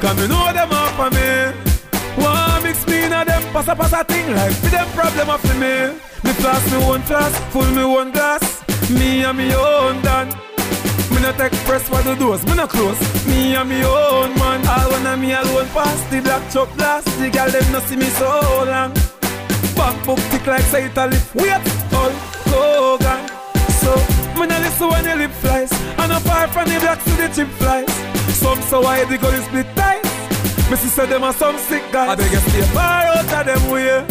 Cause 0.00 0.16
me 0.18 0.26
know 0.28 0.52
them 0.52 0.72
off 0.72 0.98
of 1.00 1.12
me. 1.12 1.74
One 2.22 2.43
mix 2.64 2.86
me 2.86 3.04
in 3.04 3.12
a 3.12 3.24
them 3.24 3.42
pass 3.52 3.68
a 3.68 3.76
pass 3.76 3.92
a 3.92 4.02
thing 4.04 4.26
like 4.34 4.56
for 4.56 4.70
them 4.70 4.88
problem 4.96 5.28
of 5.28 5.42
the 5.42 5.54
me. 5.62 5.74
Me 6.24 6.32
flask 6.40 6.64
me 6.72 6.78
one 6.86 7.02
flask, 7.02 7.36
full 7.52 7.70
me 7.76 7.84
one 7.84 8.10
glass. 8.10 8.42
Me 8.90 9.22
and 9.22 9.36
me 9.36 9.54
own 9.54 10.00
done. 10.02 10.28
Me 11.12 11.20
no 11.20 11.30
take 11.36 11.52
press 11.68 11.84
for 11.86 12.02
the 12.02 12.14
doors, 12.16 12.44
me 12.46 12.54
no 12.54 12.66
close. 12.66 13.00
Me 13.28 13.54
and 13.54 13.68
me 13.68 13.84
own 13.84 14.30
man. 14.40 14.66
All 14.66 14.90
one 14.90 15.06
of 15.06 15.18
me 15.20 15.32
alone 15.32 15.68
pass 15.76 16.00
the 16.10 16.20
black 16.22 16.42
chop 16.50 16.74
blast. 16.76 17.06
The 17.18 17.28
girl 17.30 17.50
them 17.50 17.72
no 17.72 17.80
see 17.80 17.96
me 17.96 18.08
so 18.20 18.30
long. 18.72 18.92
Back 19.76 19.96
book 20.06 20.20
tick 20.30 20.46
like 20.46 20.66
say 20.72 20.86
it 20.86 20.96
a 20.96 21.06
lip. 21.06 21.34
Wait, 21.34 21.64
all 21.92 22.14
Hogan. 22.50 23.20
So 23.80 23.92
me 24.40 24.46
no 24.46 24.56
listen 24.64 24.88
when 24.88 25.04
the 25.04 25.14
lip 25.16 25.32
flies. 25.42 25.72
And 26.00 26.12
far 26.24 26.48
from 26.48 26.68
the 26.70 26.78
black 26.80 27.04
to 27.04 27.10
the 27.20 27.28
chip 27.28 27.48
flies. 27.60 27.92
Some 28.40 28.60
so 28.62 28.80
wide 28.80 29.08
the 29.08 29.18
gully 29.18 29.40
split 29.42 29.68
ties. 29.76 30.13
Me 30.70 30.76
see 30.76 30.88
say 30.88 31.06
them 31.06 31.24
are 31.24 31.32
some 31.32 31.58
sick 31.58 31.82
guys. 31.92 32.08
I 32.08 32.14
beg 32.14 32.32
you 32.32 32.38
stay 32.38 32.62
far 32.72 33.04
out 33.04 33.32
of 33.32 33.46
them 33.46 33.70
way. 33.70 34.06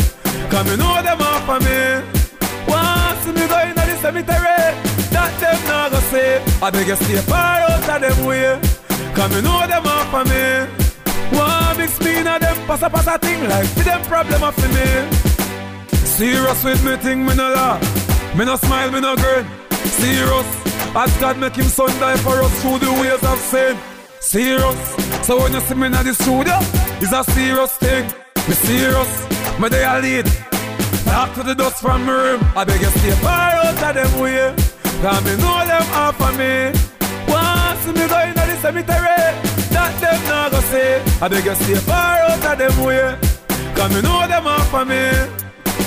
Cause 0.50 0.66
me 0.70 0.76
know 0.78 1.02
them 1.02 1.22
off 1.22 1.50
of 1.50 1.60
me. 1.66 1.80
Once 2.68 3.26
me 3.28 3.48
go 3.48 3.58
in 3.68 3.76
the 3.76 3.98
cemetery, 4.02 4.62
that 5.10 5.34
them 5.42 5.60
not 5.68 5.92
go 5.92 6.00
say. 6.12 6.44
I 6.62 6.70
beg 6.70 6.88
you 6.88 6.96
stay 6.96 7.22
far 7.26 7.60
out 7.62 7.90
of 7.90 8.02
them 8.02 8.26
way. 8.26 8.60
Cause 9.16 9.30
me 9.34 9.42
know 9.42 9.66
them 9.66 9.88
off 9.88 10.14
of 10.14 10.30
me. 10.30 10.84
One 11.38 11.78
mix 11.78 12.00
me 12.02 12.20
in 12.20 12.28
a 12.28 12.38
them 12.38 12.56
pass 12.68 12.84
a 12.84 12.90
pass 12.90 13.08
a 13.08 13.18
thing 13.18 13.50
like 13.50 13.68
for 13.68 13.84
them 13.84 14.02
problem 14.04 14.44
of 14.44 14.58
me. 14.76 14.88
Serious 16.06 16.64
with 16.64 16.86
me 16.86 16.96
thing 16.98 17.26
me 17.26 17.34
no 17.36 17.50
laugh. 17.50 17.82
Me 18.38 18.46
no 18.46 18.56
smile, 18.58 18.92
me 18.92 19.02
no 19.02 19.16
grin. 19.16 19.46
Serious. 19.98 20.48
As 20.96 21.12
God 21.18 21.40
make 21.40 21.56
him 21.56 21.66
son 21.66 21.90
die 22.00 22.18
for 22.18 22.44
us 22.44 22.62
through 22.62 22.78
the 22.78 22.92
ways 23.02 23.24
of 23.24 23.40
sin. 23.40 23.76
Serious. 24.20 25.03
So 25.24 25.38
when 25.38 25.54
you 25.54 25.62
see 25.62 25.76
me 25.76 25.88
in 25.88 25.94
the 25.94 26.14
studio, 26.14 26.58
it's 27.00 27.14
a 27.14 27.24
serious 27.32 27.78
thing. 27.78 28.04
Me 28.46 28.54
serious. 28.56 29.12
Me 29.58 29.70
they 29.70 29.86
a 29.86 30.00
lead. 30.02 30.26
Talk 31.06 31.34
to 31.36 31.44
the 31.44 31.56
dust 31.56 31.80
from 31.80 32.06
my 32.06 32.12
room. 32.12 32.42
I 32.58 32.66
beg 32.66 32.82
you 32.82 32.88
stay 32.88 33.16
far 33.24 33.52
out 33.52 33.82
of 33.82 33.94
them 33.96 34.20
way. 34.20 34.54
Cause 35.02 35.24
me 35.24 35.34
know 35.40 35.64
them 35.64 35.88
off 35.96 36.20
of 36.20 36.38
me. 36.38 36.76
Once 37.32 37.86
me 37.88 38.04
go 38.12 38.20
in 38.28 38.36
the 38.36 38.58
cemetery, 38.60 39.24
that 39.72 39.94
them 40.02 40.20
not 40.28 40.52
go 40.52 40.60
say. 40.60 41.02
I 41.22 41.28
beg 41.30 41.46
you 41.46 41.56
stay 41.56 41.76
far 41.88 42.18
out 42.28 42.44
of 42.44 42.58
them 42.58 42.84
way. 42.84 43.16
Cause 43.76 43.94
me 43.96 44.02
know 44.02 44.28
them 44.28 44.46
off 44.46 44.74
of 44.74 44.88
me. 44.92 45.08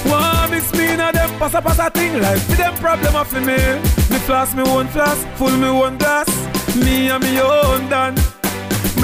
One 0.09 0.51
mix 0.51 0.72
me 0.72 0.92
in 0.92 0.99
them 0.99 1.31
pass 1.38 1.53
a 1.53 1.61
pass 1.61 1.79
a 1.79 1.90
thing 1.90 2.22
like 2.22 2.40
for 2.40 2.57
them 2.57 2.75
problem 2.77 3.14
of 3.14 3.31
me. 3.35 3.61
Me 4.09 4.18
flask 4.25 4.57
me 4.57 4.62
one 4.62 4.88
flask, 4.88 5.27
full 5.37 5.55
me 5.59 5.68
one 5.68 5.99
glass. 5.99 6.29
Me 6.75 7.11
and 7.11 7.22
me 7.22 7.38
own 7.38 7.90
done. 7.90 8.16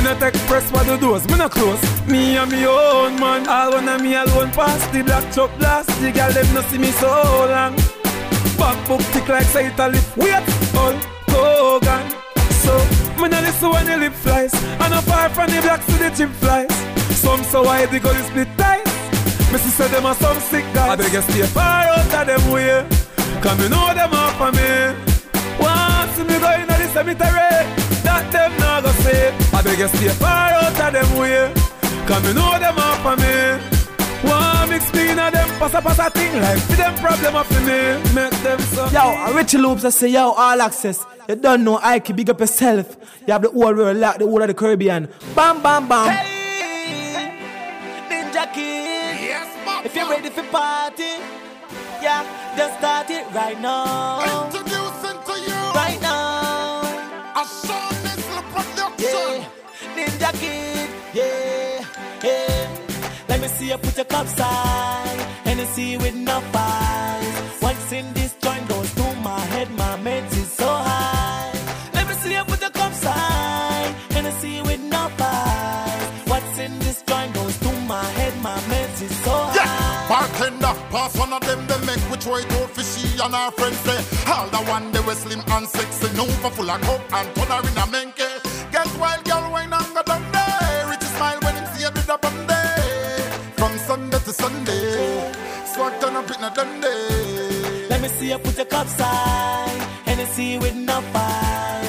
Me 0.02 0.08
no 0.08 0.18
take 0.18 0.34
press 0.50 0.68
for 0.68 0.82
the 0.82 0.96
doors, 0.96 1.24
me 1.28 1.36
no 1.38 1.48
close. 1.48 1.80
Me 2.08 2.36
and 2.36 2.50
me 2.50 2.66
own 2.66 3.14
man. 3.20 3.46
All 3.46 3.70
one 3.70 3.88
of 3.88 4.02
me 4.02 4.16
alone 4.16 4.50
pass 4.50 4.84
the 4.88 5.00
black 5.04 5.32
chop 5.32 5.56
blast. 5.58 5.88
The 6.00 6.10
girl 6.10 6.32
them 6.32 6.54
no 6.54 6.60
see 6.62 6.78
me 6.78 6.90
so 6.90 7.06
long. 7.06 7.76
Back 8.58 8.88
book 8.88 9.00
tick 9.12 9.28
like 9.28 9.46
say 9.46 9.68
it 9.68 9.78
a 9.78 9.86
lip. 9.86 10.02
Wait, 10.16 10.42
all 10.74 10.98
Hogan. 11.30 12.02
So 12.66 12.74
me 13.22 13.28
no 13.28 13.38
listen 13.46 13.70
when 13.70 13.86
the 13.86 13.96
lip 13.96 14.12
flies. 14.14 14.52
And 14.82 14.92
apart 14.92 15.30
from 15.38 15.46
the 15.46 15.60
blacks 15.62 15.86
to 15.86 15.92
the 15.92 16.10
chip 16.10 16.30
flies. 16.42 16.74
Some 17.22 17.44
so 17.44 17.62
wide 17.62 17.90
the 17.92 18.00
gully 18.00 18.22
split 18.22 18.48
ties. 18.58 18.82
Me 19.52 19.58
say 19.58 19.86
them 19.86 20.04
are 20.04 20.16
some 20.16 20.40
sick 20.40 20.64
guys. 20.74 20.90
I 20.90 20.96
beg 20.96 21.12
you 21.12 21.22
stay 21.22 21.46
far 21.46 21.86
out 21.86 22.12
of 22.12 22.26
them 22.26 22.50
way. 22.50 22.84
Cause 23.40 23.56
me 23.56 23.68
know 23.68 23.94
them 23.94 24.12
off 24.12 24.40
of 24.40 24.52
me. 24.52 24.98
Once 25.62 26.18
me 26.26 26.40
go 26.42 26.50
in 26.58 26.66
the 26.66 26.90
cemetery, 26.90 27.54
that 28.02 28.26
them 28.32 28.50
not 28.58 28.82
go 28.82 28.90
say. 29.06 29.51
I 29.62 29.64
beg 29.64 29.78
you 29.78 29.88
stay 29.88 30.08
far 30.08 30.50
out 30.50 30.80
of 30.80 30.92
them 30.92 31.18
way. 31.18 31.52
Cause 32.06 32.22
me 32.24 32.32
know 32.34 32.58
them 32.58 32.76
off 32.78 33.06
of 33.06 33.18
me. 33.20 33.78
One 34.28 34.68
mix 34.70 34.92
me 34.92 35.10
in 35.10 35.18
a 35.20 35.30
them 35.30 35.48
pass 35.60 35.74
a 35.74 35.80
pass 35.80 35.98
a 36.00 36.10
thing 36.10 36.40
like 36.40 36.58
for 36.62 36.72
them 36.74 36.94
problem 36.96 37.36
of 37.36 37.48
me. 37.64 38.12
Make 38.12 38.32
them 38.42 38.58
so. 38.58 38.86
Yo, 38.88 39.32
Richie 39.34 39.58
Loops, 39.58 39.84
I 39.84 39.90
say, 39.90 40.08
yo, 40.08 40.32
all 40.32 40.60
access. 40.60 41.04
You 41.28 41.36
don't 41.36 41.62
know, 41.62 41.78
Ike, 41.80 42.14
big 42.16 42.28
up 42.30 42.40
yourself. 42.40 42.96
You 43.24 43.32
have 43.34 43.42
the 43.42 43.50
whole 43.50 43.72
world, 43.74 43.96
like 43.98 44.18
the 44.18 44.26
whole 44.26 44.42
of 44.42 44.48
the 44.48 44.54
Caribbean. 44.54 45.08
Bam, 45.36 45.62
bam, 45.62 45.86
bam. 45.88 46.10
Hey, 46.10 47.38
Ninja 48.10 48.52
Kidd. 48.52 49.20
Yes, 49.22 49.86
If 49.86 49.94
you're 49.94 50.08
ready 50.10 50.30
for 50.30 50.42
party, 50.44 51.22
yeah, 52.02 52.24
just 52.56 52.78
start 52.78 53.10
it 53.10 53.24
right 53.32 53.60
now. 53.60 54.61
Let 62.24 63.40
me 63.40 63.48
see 63.48 63.68
you 63.70 63.78
put 63.78 63.96
your 63.96 64.04
cup 64.04 64.28
side. 64.28 65.20
Hennessy 65.44 65.96
with 65.96 66.14
no 66.14 66.40
eyes. 66.54 67.60
Once 67.60 67.92
in 67.92 68.12
this 68.14 68.34
joint 68.40 68.68
goes 68.68 68.88
through 68.90 69.14
my 69.16 69.40
head, 69.40 69.68
my 69.72 69.96
meds 69.98 70.32
is 70.36 70.52
so 70.52 70.68
high. 70.68 71.52
Let 71.94 72.06
me 72.06 72.14
see 72.14 72.34
you 72.34 72.44
put 72.44 72.60
your 72.60 72.70
cup 72.70 72.92
side. 72.92 73.94
Hennessy 74.10 74.62
with 74.62 74.80
no 74.82 75.10
eyes. 75.18 76.28
What's 76.28 76.58
in 76.60 76.78
this 76.78 77.02
joint 77.02 77.34
goes 77.34 77.56
through 77.56 77.80
my 77.88 78.04
head, 78.04 78.40
my 78.40 78.56
meds 78.70 79.02
is 79.02 79.16
so 79.24 79.30
high. 79.32 79.54
Yeah, 79.56 80.08
bartender, 80.08 80.74
pass 80.90 81.18
one 81.18 81.32
of 81.32 81.40
them, 81.40 81.66
they 81.66 81.86
make 81.86 82.02
which 82.10 82.26
way 82.26 82.42
to 82.42 82.68
fishy 82.68 83.18
and 83.20 83.34
our 83.34 83.50
friends 83.50 83.78
say. 83.78 83.98
All 84.30 84.46
the 84.46 84.62
one 84.70 84.92
they 84.92 85.00
were 85.00 85.16
slim 85.16 85.42
and 85.48 85.66
sexy, 85.66 86.06
no 86.16 86.24
for 86.40 86.50
full 86.50 86.70
of 86.70 86.80
coke 86.82 87.02
and 87.12 87.34
turn 87.34 87.48
her 87.48 87.60
in 87.68 87.78
a 87.78 87.86
menke. 87.90 88.21
Dundee. 96.50 97.86
Let 97.88 98.00
me 98.00 98.08
see 98.08 98.30
you 98.30 98.38
put 98.38 98.56
your 98.56 98.66
cup 98.66 98.88
side. 98.88 99.80
Hennessy 100.04 100.58
with 100.58 100.74
no 100.74 101.02
eyes. 101.14 101.81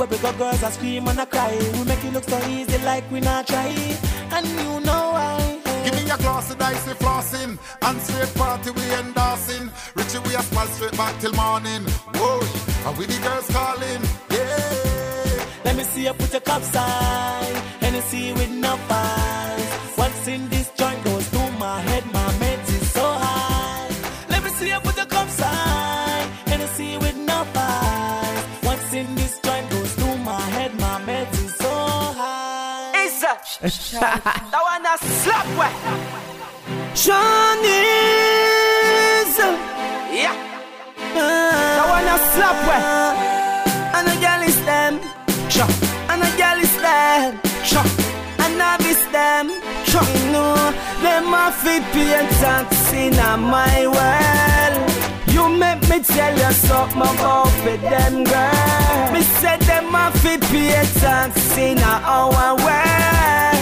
Everywhere 0.00 0.32
we 0.32 0.38
go, 0.38 0.38
girls 0.38 0.62
are 0.62 0.70
scream 0.70 1.08
and 1.08 1.18
a 1.18 1.26
cry. 1.26 1.58
We 1.72 1.82
make 1.82 2.04
it 2.04 2.12
look 2.12 2.22
so 2.22 2.38
easy, 2.46 2.78
like 2.84 3.10
we 3.10 3.18
not 3.18 3.48
try. 3.48 3.66
And 4.30 4.46
you 4.46 4.78
know 4.86 5.10
why. 5.10 5.58
Give 5.84 5.92
me 5.92 6.08
a 6.08 6.16
glass 6.18 6.52
of 6.52 6.58
dicey 6.58 6.92
flossing 6.92 7.58
And 7.82 8.00
straight 8.02 8.32
party 8.34 8.70
we 8.70 8.82
endorsing 8.94 9.70
Richie 9.94 10.18
we 10.18 10.34
a 10.34 10.42
smile 10.42 10.66
straight 10.66 10.96
back 10.96 11.18
till 11.20 11.32
morning 11.32 11.82
Whoa, 12.14 12.40
and 12.86 12.98
we 12.98 13.06
the 13.06 13.18
girls 13.22 13.46
calling 13.48 14.02
Yeah 14.30 15.64
Let 15.64 15.76
me 15.76 15.84
see 15.84 16.04
you 16.04 16.12
put 16.12 16.32
your 16.32 16.42
cup 16.42 16.62
side. 16.62 17.56
Hennessy 17.80 18.32
with 18.34 18.50
no 18.50 18.78
eyes. 18.90 19.68
What's 19.96 20.28
in 20.28 20.48
this 20.48 20.70
joint 20.76 21.02
goes 21.04 21.26
through 21.28 21.52
my 21.58 21.80
head. 21.80 22.04
My 22.12 22.17
that 33.92 34.52
one 34.52 34.84
a 34.84 34.98
slap 34.98 35.48
way. 35.56 35.72
Johnny's. 36.94 37.78
Yeah. 40.12 40.36
That 41.14 41.86
one 41.88 42.04
a 42.04 42.18
slap 42.32 42.58
way. 42.68 42.82
And 43.96 44.08
a 44.08 44.16
girl 44.20 44.42
is 44.44 44.60
them. 44.68 45.00
Sure. 45.48 45.72
And 46.10 46.22
a 46.22 46.30
girl 46.36 46.58
is 46.60 46.74
them. 46.82 47.40
Sure. 47.64 47.88
And 48.44 48.60
I 48.60 48.76
miss 48.78 49.02
them. 49.08 49.48
Sure. 49.84 50.04
You 50.04 50.32
know, 50.32 50.54
them 51.00 51.32
a 51.32 51.50
fit 51.52 51.82
pay 51.92 52.26
tax 52.40 52.92
in 52.92 53.16
my 53.16 53.86
world. 53.88 54.74
You 55.32 55.48
make 55.48 55.82
me 55.88 56.02
tell 56.02 56.34
you 56.36 56.52
something 56.52 57.00
about 57.00 57.48
for 57.62 57.76
them 57.78 58.24
girl. 58.24 59.12
Me 59.12 59.22
said 59.40 59.60
them 59.62 59.94
a 59.94 60.10
fit 60.18 60.42
pay 60.42 60.84
tax 61.00 61.56
in 61.56 61.78
our 61.78 62.56
world. 62.56 63.57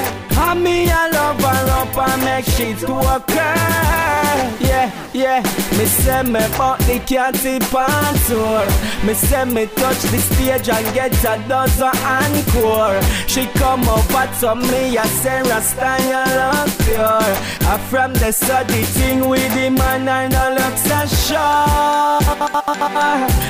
And 0.48 0.62
me 0.62 0.88
a 0.88 1.08
love 1.12 1.40
her 1.40 1.70
up 1.80 1.98
and 1.98 2.24
make 2.24 2.44
shit 2.44 2.80
work 2.88 3.28
her. 3.30 4.16
Yeah, 4.60 4.90
yeah. 5.12 5.42
Me 5.76 5.84
say 5.86 6.22
me 6.22 6.40
bought 6.56 6.78
the 6.86 7.00
catty 7.00 7.58
on 7.58 8.14
tour. 8.26 8.64
Me 9.04 9.14
say 9.14 9.44
me 9.44 9.66
touch 9.66 10.02
the 10.02 10.18
stage 10.18 10.68
and 10.68 10.94
get 10.94 11.24
a 11.24 11.42
dozen 11.48 11.94
encore. 12.04 13.00
She 13.26 13.46
come 13.58 13.88
over 13.88 14.28
to 14.40 14.54
me, 14.54 14.96
I 14.96 15.06
say 15.06 15.42
Rasta 15.42 15.98
you 16.10 16.24
look 16.38 16.70
pure. 16.86 17.32
I 17.68 17.78
from 17.90 18.12
the 18.14 18.30
study 18.32 18.82
thing 18.82 19.28
with 19.28 19.52
the 19.54 19.70
man 19.70 20.08
and 20.08 20.32
no 20.32 20.54
look 20.54 20.76
so 20.78 21.06
sure. 21.26 22.20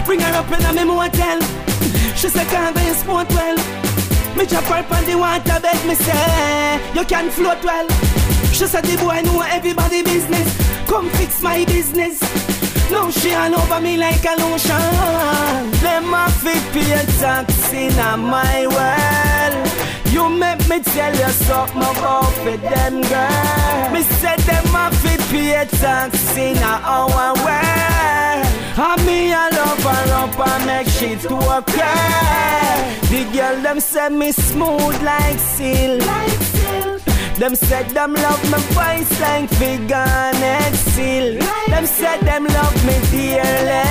Bring 0.06 0.20
her 0.20 0.34
up 0.34 0.50
in 0.50 0.64
a 0.64 0.72
me 0.72 0.84
motel. 0.84 1.40
She 2.16 2.28
say 2.28 2.44
can't 2.46 2.76
in 2.78 2.94
sport 2.94 3.28
well. 3.30 3.95
Me 4.36 4.44
drop 4.44 4.64
her 4.64 4.96
on 4.96 5.04
the 5.06 5.14
water 5.16 5.60
bed, 5.60 5.86
me 5.86 5.94
say 5.94 6.92
You 6.94 7.04
can 7.04 7.30
float 7.30 7.64
well. 7.64 7.88
She 8.52 8.66
said 8.66 8.84
the 8.84 8.96
boy 8.98 9.22
know 9.22 9.40
everybody 9.42 10.02
business. 10.02 10.48
Come 10.86 11.08
fix 11.10 11.40
my 11.40 11.64
business. 11.64 12.20
Now 12.90 13.10
she 13.10 13.32
all 13.32 13.54
over 13.54 13.80
me 13.80 13.96
like 13.96 14.24
a 14.24 14.36
lotion. 14.36 15.70
Them 15.80 16.12
a 16.14 16.28
fit 16.30 16.62
pay 16.72 17.04
tax 17.18 17.72
in 17.72 17.96
my 18.20 18.66
world 18.66 19.68
You 20.12 20.28
make 20.28 20.68
me 20.68 20.80
tell 20.80 21.14
you 21.14 21.28
something 21.28 21.82
about 21.82 22.32
for 22.44 22.56
them 22.56 23.02
girl. 23.02 23.92
Me 23.92 24.02
said 24.02 24.38
them 24.40 24.74
a 24.74 24.90
fit 24.96 25.20
pay 25.30 25.66
tax 25.78 26.36
in 26.36 26.58
our 26.58 27.34
world 27.44 28.45
and 28.78 29.06
me 29.06 29.32
a 29.32 29.48
love 29.52 29.82
her 29.82 30.12
up 30.22 30.38
and 30.48 30.66
make 30.66 30.88
shit 30.88 31.22
work 31.30 31.68
her. 31.70 32.98
The 33.10 33.24
girl 33.32 33.62
them 33.62 33.80
say 33.80 34.08
me 34.08 34.32
smooth 34.32 35.02
like 35.02 35.38
silk. 35.38 36.06
Like 36.06 36.42
silk. 36.54 37.02
Them 37.38 37.54
said 37.54 37.90
them 37.90 38.14
love 38.14 38.42
me 38.50 38.58
voice 38.74 39.20
like 39.20 39.48
vegan 39.50 40.36
egg 40.42 40.74
seal. 40.74 41.38
Like 41.38 41.66
them 41.68 41.86
said 41.86 42.20
them 42.20 42.44
love 42.44 42.86
me 42.86 42.96
dearly. 43.10 43.84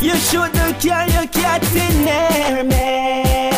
You 0.00 0.14
shouldn't 0.16 0.80
carry 0.80 1.12
your 1.12 1.26
cat 1.26 1.62
in 1.74 2.04
near 2.04 2.64
me. 2.64 3.50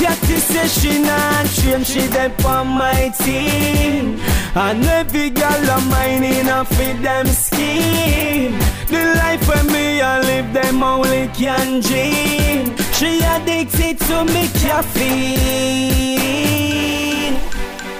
Catty 0.00 0.36
say 0.36 0.66
she 0.68 1.00
not 1.02 1.46
shame, 1.46 1.84
she 1.84 2.06
dey 2.08 2.32
on 2.44 2.66
my 2.68 3.12
team. 3.22 4.18
And 4.54 4.84
every 4.84 5.30
girl 5.30 5.70
of 5.70 5.86
mine 5.90 6.24
in 6.24 6.48
a 6.48 6.64
fit 6.64 7.02
them 7.02 7.26
scheme. 7.26 8.58
The 8.88 9.14
life 9.16 9.46
when 9.48 9.66
me 9.72 10.00
I 10.00 10.20
live, 10.20 10.52
them 10.52 10.82
only 10.82 11.28
can 11.34 11.80
dream. 11.80 12.76
She 12.92 13.20
addicted 13.22 13.98
to 14.08 14.24
me 14.24 14.48
caffeine. 14.60 15.36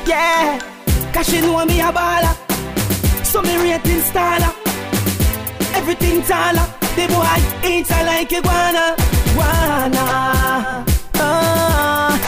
Yeah, 0.07 0.59
cause 1.13 1.27
she 1.29 1.41
know 1.41 1.65
me 1.67 1.81
a 1.81 1.93
baller. 1.93 2.35
So 3.25 3.43
me 3.43 3.57
rating 3.57 4.01
starter. 4.01 4.53
Everything 5.75 6.23
taller. 6.23 6.67
The 6.97 7.07
boy 7.09 7.41
eat 7.69 7.89
her 7.89 8.05
like 8.07 8.33
iguana. 8.33 8.97
Guana. 9.35 10.85
Ah, 11.17 12.19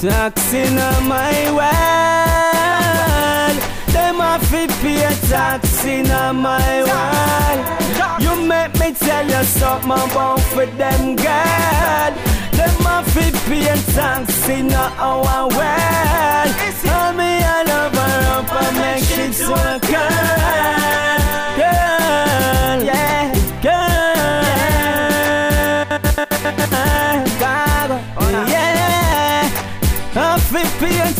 taxi 0.00 0.62
on 0.66 1.06
my 1.06 1.50
world. 1.56 3.01
A 4.32 4.38
fit 4.38 4.70
pay 4.80 5.14
taxi 5.28 6.10
on 6.10 6.36
my 6.36 6.82
world. 6.88 7.60
You 8.22 8.32
make 8.46 8.72
me 8.80 8.92
tell 8.94 9.26
you 9.26 9.44
something 9.44 9.90
about 9.90 10.40
for 10.52 10.64
them 10.64 11.16
girl. 11.16 12.12
Them 12.56 12.86
a 12.86 13.02
fit 13.12 13.34
pay 13.46 13.76
taxi 13.92 14.60
on 14.62 14.72
our 14.98 15.48
world. 15.48 16.50
Tell 16.82 17.12
me 17.12 17.30
I 17.44 17.62
love 17.72 17.94
her 17.94 18.18
up 18.38 18.52
and 18.62 18.76
make 18.78 19.04
shit 19.04 19.36
work 19.48 19.82
girl. 19.92 21.20
Girl, 21.60 22.78
yeah, 22.90 23.24
girl. 23.62 24.02
Yeah. 28.48 29.44
I 30.14 30.38
fit 30.50 30.70
pay 30.80 31.12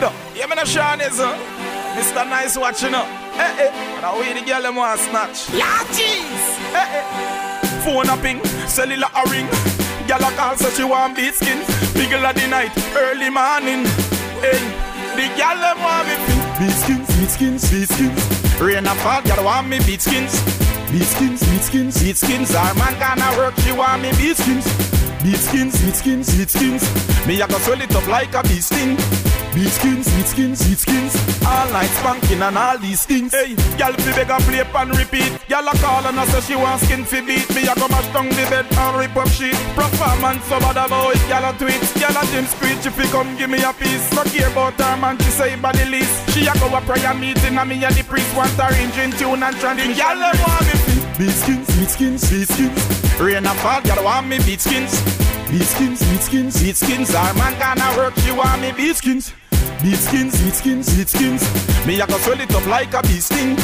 it 0.00 0.04
up. 0.04 0.14
Yeah, 0.34 0.46
me 0.46 0.56
no 0.56 0.64
Sean 0.64 1.00
is, 1.00 1.20
uh. 1.20 1.36
Mr. 1.96 2.24
Nice 2.28 2.56
watching 2.56 2.94
up. 2.94 3.06
Eh, 3.36 3.66
eh. 3.66 3.96
And 3.96 4.04
I 4.04 4.18
way 4.18 4.32
the 4.32 4.44
girl 4.46 4.62
them 4.62 4.76
want 4.76 5.00
snatch. 5.00 5.50
Yeah, 5.52 5.84
jeez. 5.92 6.42
Eh, 6.74 6.96
eh. 6.96 7.84
Phone 7.84 8.08
a 8.08 8.16
ping, 8.16 8.40
cellular 8.66 9.08
a 9.14 9.22
ring. 9.30 9.48
Girl 10.08 10.24
a 10.24 10.30
call 10.36 10.56
so 10.56 10.70
she 10.70 10.84
want 10.84 11.16
beat 11.16 11.34
skin. 11.34 11.58
Biggle 11.96 12.24
of 12.24 12.34
the 12.34 12.46
night, 12.48 12.72
early 12.96 13.30
morning. 13.30 13.84
Hey, 14.40 14.60
the 15.16 15.26
girl 15.36 15.58
them 15.60 15.78
want 15.84 16.08
me. 16.08 16.16
Beat 16.58 16.76
skins, 16.82 17.08
beat 17.16 17.30
skins, 17.30 17.70
beat 17.70 17.88
skins. 17.88 18.22
Rain 18.60 18.86
a 18.86 18.94
fall, 19.02 19.22
girl 19.22 19.44
want 19.44 19.68
me 19.68 19.78
beat 19.84 20.00
skins. 20.00 20.32
Beat 20.92 21.04
skins, 21.04 21.40
beat 21.48 21.62
skins, 21.62 22.02
beat 22.02 22.16
skins. 22.16 22.54
Our 22.54 22.74
man 22.74 22.94
gonna 22.98 23.36
work, 23.36 23.56
she 23.60 23.72
want 23.72 24.02
me 24.02 24.10
beat 24.16 24.36
skins. 24.36 24.64
Beat 25.22 25.36
skins, 25.36 25.76
beat 25.82 25.96
skins, 25.96 26.36
beat 26.36 26.50
skins. 26.50 26.82
Me 27.26 27.40
a 27.40 27.46
go 27.46 27.58
swell 27.58 27.80
it 27.80 27.94
up 27.94 28.06
like 28.06 28.34
a 28.34 28.42
bee 28.42 28.60
sting. 28.60 28.96
Beat 29.54 29.66
skins, 29.66 30.06
beat 30.14 30.26
skins, 30.26 30.62
beat 30.62 30.78
skins. 30.78 31.12
All 31.42 31.66
night 31.72 31.90
spanking 31.98 32.40
and 32.40 32.56
all 32.56 32.78
these 32.78 33.04
things. 33.04 33.34
Hey, 33.34 33.56
girl 33.74 33.92
fi 33.98 34.10
beg 34.14 34.30
and 34.30 34.44
play 34.46 34.62
and 34.62 34.96
repeat. 34.96 35.32
Girl 35.48 35.66
a 35.66 35.74
call 35.82 36.06
and 36.06 36.20
I 36.20 36.24
say 36.26 36.40
she 36.40 36.54
want 36.54 36.80
skin 36.82 37.04
fi 37.04 37.20
beat. 37.20 37.50
Me 37.50 37.66
a 37.66 37.74
go 37.74 37.88
mash 37.88 38.06
down 38.14 38.28
the 38.30 38.46
bed 38.46 38.66
and 38.70 38.96
rip 38.96 39.16
up 39.16 39.26
shit. 39.26 39.58
Performance 39.74 40.44
so 40.46 40.60
bad 40.62 40.78
about 40.78 41.16
it, 41.16 41.22
girl 41.26 41.50
a 41.50 41.52
tweet. 41.58 41.82
Girl 41.98 42.14
a 42.14 42.22
gym 42.30 42.46
screech 42.46 42.86
if 42.86 42.96
you 42.96 43.10
come 43.10 43.34
give 43.36 43.50
me 43.50 43.58
a 43.62 43.72
piece. 43.74 44.06
No 44.14 44.22
care 44.22 44.46
about 44.46 44.78
her 44.78 44.96
man, 45.02 45.18
she 45.18 45.30
say 45.34 45.56
body 45.56 45.84
least. 45.90 46.14
She 46.30 46.46
a 46.46 46.54
go 46.54 46.70
a 46.70 46.80
prayer 46.86 47.14
meeting 47.14 47.58
and 47.58 47.68
me 47.68 47.82
a 47.82 47.90
the 47.90 48.04
priest 48.06 48.30
want 48.38 48.54
arrange 48.54 48.96
in 49.02 49.10
tune 49.18 49.42
and 49.42 49.56
transition. 49.58 49.98
Girl 49.98 50.14
them 50.14 50.38
want 50.46 50.62
me 50.62 50.74
fi 50.78 50.94
beat 51.18 51.34
skins, 51.34 51.66
beat 51.74 51.90
skins, 51.90 52.22
beat 52.30 52.46
skins. 52.46 52.80
Rain 53.18 53.46
a 53.50 53.54
fall, 53.58 53.82
girl 53.82 54.04
want 54.04 54.28
me 54.30 54.38
beat 54.46 54.60
skins. 54.62 54.94
Beat 55.50 55.66
skins, 55.66 55.98
beat 56.06 56.22
skins, 56.22 56.62
beat 56.62 56.76
skins. 56.76 57.10
Our 57.12 57.34
man 57.34 57.58
gonna 57.58 57.98
work, 57.98 58.14
she 58.22 58.30
want 58.30 58.62
me 58.62 58.70
beat 58.70 58.94
skins. 58.94 59.34
Beat 59.82 59.96
skins, 59.96 60.42
beat 60.42 60.54
skins, 60.54 60.94
beat 60.94 61.08
skins. 61.08 61.86
Me 61.86 62.00
a 62.00 62.06
go 62.06 62.18
swell 62.18 62.38
it 62.38 62.54
up 62.54 62.66
like 62.66 62.92
a 62.92 63.00
bee 63.02 63.20
skin. 63.20 63.56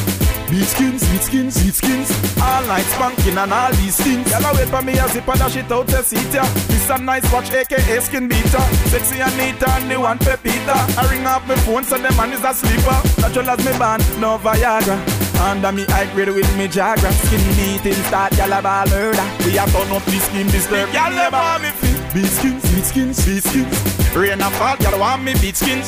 Beat 0.49 0.65
skins, 0.65 1.07
beat 1.11 1.21
skins, 1.21 1.63
beat 1.63 1.75
skins. 1.75 2.09
All 2.41 2.63
night 2.63 2.87
spanking 2.87 3.37
and 3.37 3.53
all 3.53 3.71
these 3.73 3.97
things. 4.01 4.31
Y'all 4.31 4.55
wait 4.55 4.69
for 4.69 4.81
me 4.81 4.99
as 4.99 5.15
if 5.15 5.29
I 5.29 5.37
dash 5.37 5.57
it 5.57 5.71
out 5.71 5.87
the 5.89 6.03
seat 6.03 6.33
ya. 6.33 6.45
This 6.69 6.89
a 6.89 6.97
nice 6.97 7.31
watch, 7.31 7.53
aka 7.53 8.01
skin 8.01 8.29
beater. 8.29 8.65
Sexy 8.89 9.21
and 9.21 9.37
neat 9.37 9.63
and 9.63 9.91
the 9.91 10.01
one 10.01 10.19
pepita. 10.19 10.77
I 10.97 11.11
ring 11.11 11.27
up 11.27 11.47
my 11.47 11.55
phone 11.57 11.85
so 11.85 11.99
the 11.99 12.11
man 12.17 12.33
is 12.33 12.45
a 12.45 12.55
sleeper. 12.55 12.97
Natural 13.21 13.51
as 13.51 13.59
me 13.59 13.79
band, 13.79 14.03
no 14.19 14.39
Viagra. 14.39 14.97
Under 15.41 15.71
me 15.71 15.85
high 15.85 16.11
grade 16.15 16.29
with 16.31 16.57
me 16.57 16.67
jagger. 16.67 17.13
Skin 17.13 17.45
beating 17.57 18.03
start 18.09 18.33
gyal 18.33 18.59
a 18.59 18.63
ball 18.63 18.87
murder. 18.89 19.27
We 19.45 19.59
a 19.59 19.67
turn 19.67 19.93
up 19.93 20.05
the 20.05 20.19
skin 20.19 20.47
disturb. 20.47 20.89
Never 20.95 21.37
want 21.37 21.63
me. 21.63 21.86
Beat 22.17 22.29
skins, 22.29 22.63
beat 22.73 22.85
skins, 22.87 23.27
beat 23.27 23.45
skins. 23.45 24.17
Rain 24.17 24.41
a 24.41 24.49
fall, 24.53 24.75
gyal 24.79 24.99
want 24.99 25.23
me 25.23 25.35
beat 25.35 25.55
skins. 25.55 25.87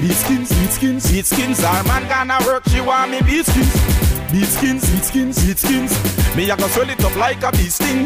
Beat 0.00 0.14
skins, 0.14 0.50
beat 0.50 0.72
skins, 0.72 1.12
beat 1.12 1.26
skins. 1.26 1.62
Our 1.62 1.84
man 1.84 2.08
gonna 2.08 2.44
work, 2.44 2.64
she 2.68 2.80
want 2.80 3.12
me 3.12 3.22
beat 3.22 3.46
skins. 3.46 3.72
Beat 4.32 4.46
skins, 4.46 4.90
beat 4.90 5.04
skins, 5.04 5.46
beat 5.46 5.58
skins. 5.58 6.34
Me 6.34 6.50
a 6.50 6.56
go 6.56 6.66
swell 6.66 6.90
it 6.90 7.04
up 7.04 7.14
like 7.14 7.44
a 7.44 7.52
bee 7.52 7.70
sting. 7.70 8.04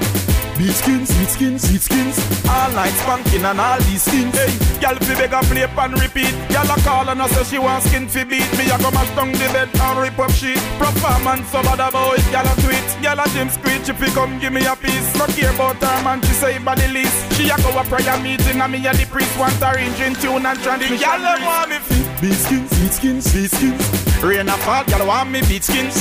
Beat 0.56 0.70
skins, 0.70 1.10
beat 1.18 1.28
skins, 1.28 1.66
beat 1.66 1.82
skins. 1.82 2.16
All 2.46 2.70
night 2.70 2.94
spanking 3.02 3.44
and 3.44 3.58
all 3.58 3.78
these 3.90 4.04
things. 4.04 4.30
Hey, 4.38 4.54
y'all 4.78 4.94
fi 4.94 5.14
beg 5.18 5.32
a 5.34 5.40
play 5.50 5.66
and 5.66 6.00
repeat. 6.00 6.30
Y'all 6.50 6.70
a 6.70 6.78
call 6.86 7.08
and 7.10 7.20
I 7.20 7.26
say 7.26 7.42
she 7.42 7.58
want 7.58 7.82
skin 7.82 8.06
fi 8.06 8.22
beat. 8.22 8.46
Me 8.54 8.70
a 8.70 8.78
go 8.78 8.90
mash 8.92 9.10
down 9.16 9.32
the 9.32 9.50
bed 9.50 9.68
and 9.74 9.98
rip 9.98 10.18
up 10.18 10.30
shit. 10.30 10.58
Performance 10.78 11.50
so 11.50 11.60
bad 11.62 11.82
about 11.82 12.18
it, 12.18 12.26
y'all 12.30 12.46
a 12.46 12.54
tweet. 12.62 12.86
Y'all 13.02 13.18
a 13.18 13.26
Jim 13.34 13.50
screech 13.50 13.88
if 13.88 14.00
you 14.00 14.12
come 14.14 14.38
give 14.38 14.52
me 14.52 14.64
a 14.64 14.76
piece. 14.76 15.10
No 15.18 15.26
care 15.26 15.50
about 15.50 15.82
her 15.82 16.02
man, 16.04 16.22
she 16.22 16.34
say 16.38 16.58
body 16.58 16.86
least. 16.86 17.18
She 17.34 17.50
a 17.50 17.56
go 17.58 17.74
a 17.74 17.82
prayer 17.82 18.16
meeting 18.22 18.60
and 18.60 18.70
me 18.70 18.78
a 18.86 18.94
the 18.94 19.06
priest 19.10 19.36
want 19.36 19.58
arrange 19.58 19.98
in 19.98 20.14
tune 20.14 20.46
and 20.46 20.58
transition. 20.62 21.02
Y'all 21.02 21.18
a 21.18 21.34
want 21.42 21.70
me 21.70 21.78
fi 21.82 21.98
beat 22.22 22.38
skins, 22.38 22.70
beat 22.78 22.92
skins, 22.94 23.26
beat 23.34 23.50
skins. 23.50 24.22
Rain 24.22 24.48
a 24.48 24.56
fall, 24.62 24.84
y'all 24.86 25.04
want 25.06 25.30
me 25.30 25.42
beat 25.50 25.64
skins. 25.64 25.98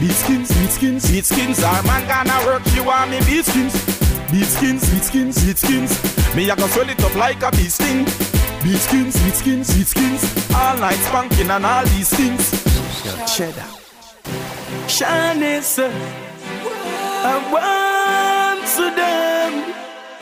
Beat 0.00 0.12
skins, 0.12 0.48
beat 0.48 0.70
skins, 0.70 1.10
beat 1.10 1.24
skins. 1.26 1.62
Our 1.62 1.82
man 1.82 2.08
gonna 2.08 2.46
work, 2.46 2.62
you 2.74 2.84
want 2.84 3.10
me 3.10 3.18
beat 3.26 3.44
skins. 3.44 3.74
Beat 4.32 4.46
skins, 4.46 4.88
beat 4.90 5.04
skins, 5.04 5.44
beat 5.44 5.58
skins. 5.58 6.34
Me 6.34 6.48
a 6.48 6.56
go 6.56 6.66
swell 6.68 6.88
it 6.88 7.04
up 7.04 7.14
like 7.16 7.42
a 7.42 7.50
bee 7.50 7.68
sting. 7.68 8.06
Beat 8.62 8.78
skins, 8.78 9.22
beat 9.22 9.34
skins, 9.34 9.76
beat 9.76 9.86
skins. 9.86 10.22
All 10.54 10.76
night 10.78 11.00
spanking 11.08 11.50
and 11.50 11.66
all 11.66 11.84
these 11.84 12.08
things. 12.08 12.50
Cheddar. 13.36 13.68
Shanice, 14.88 15.78
I 17.22 17.36
want 17.52 18.66
to 18.76 18.86
them. 18.96 19.74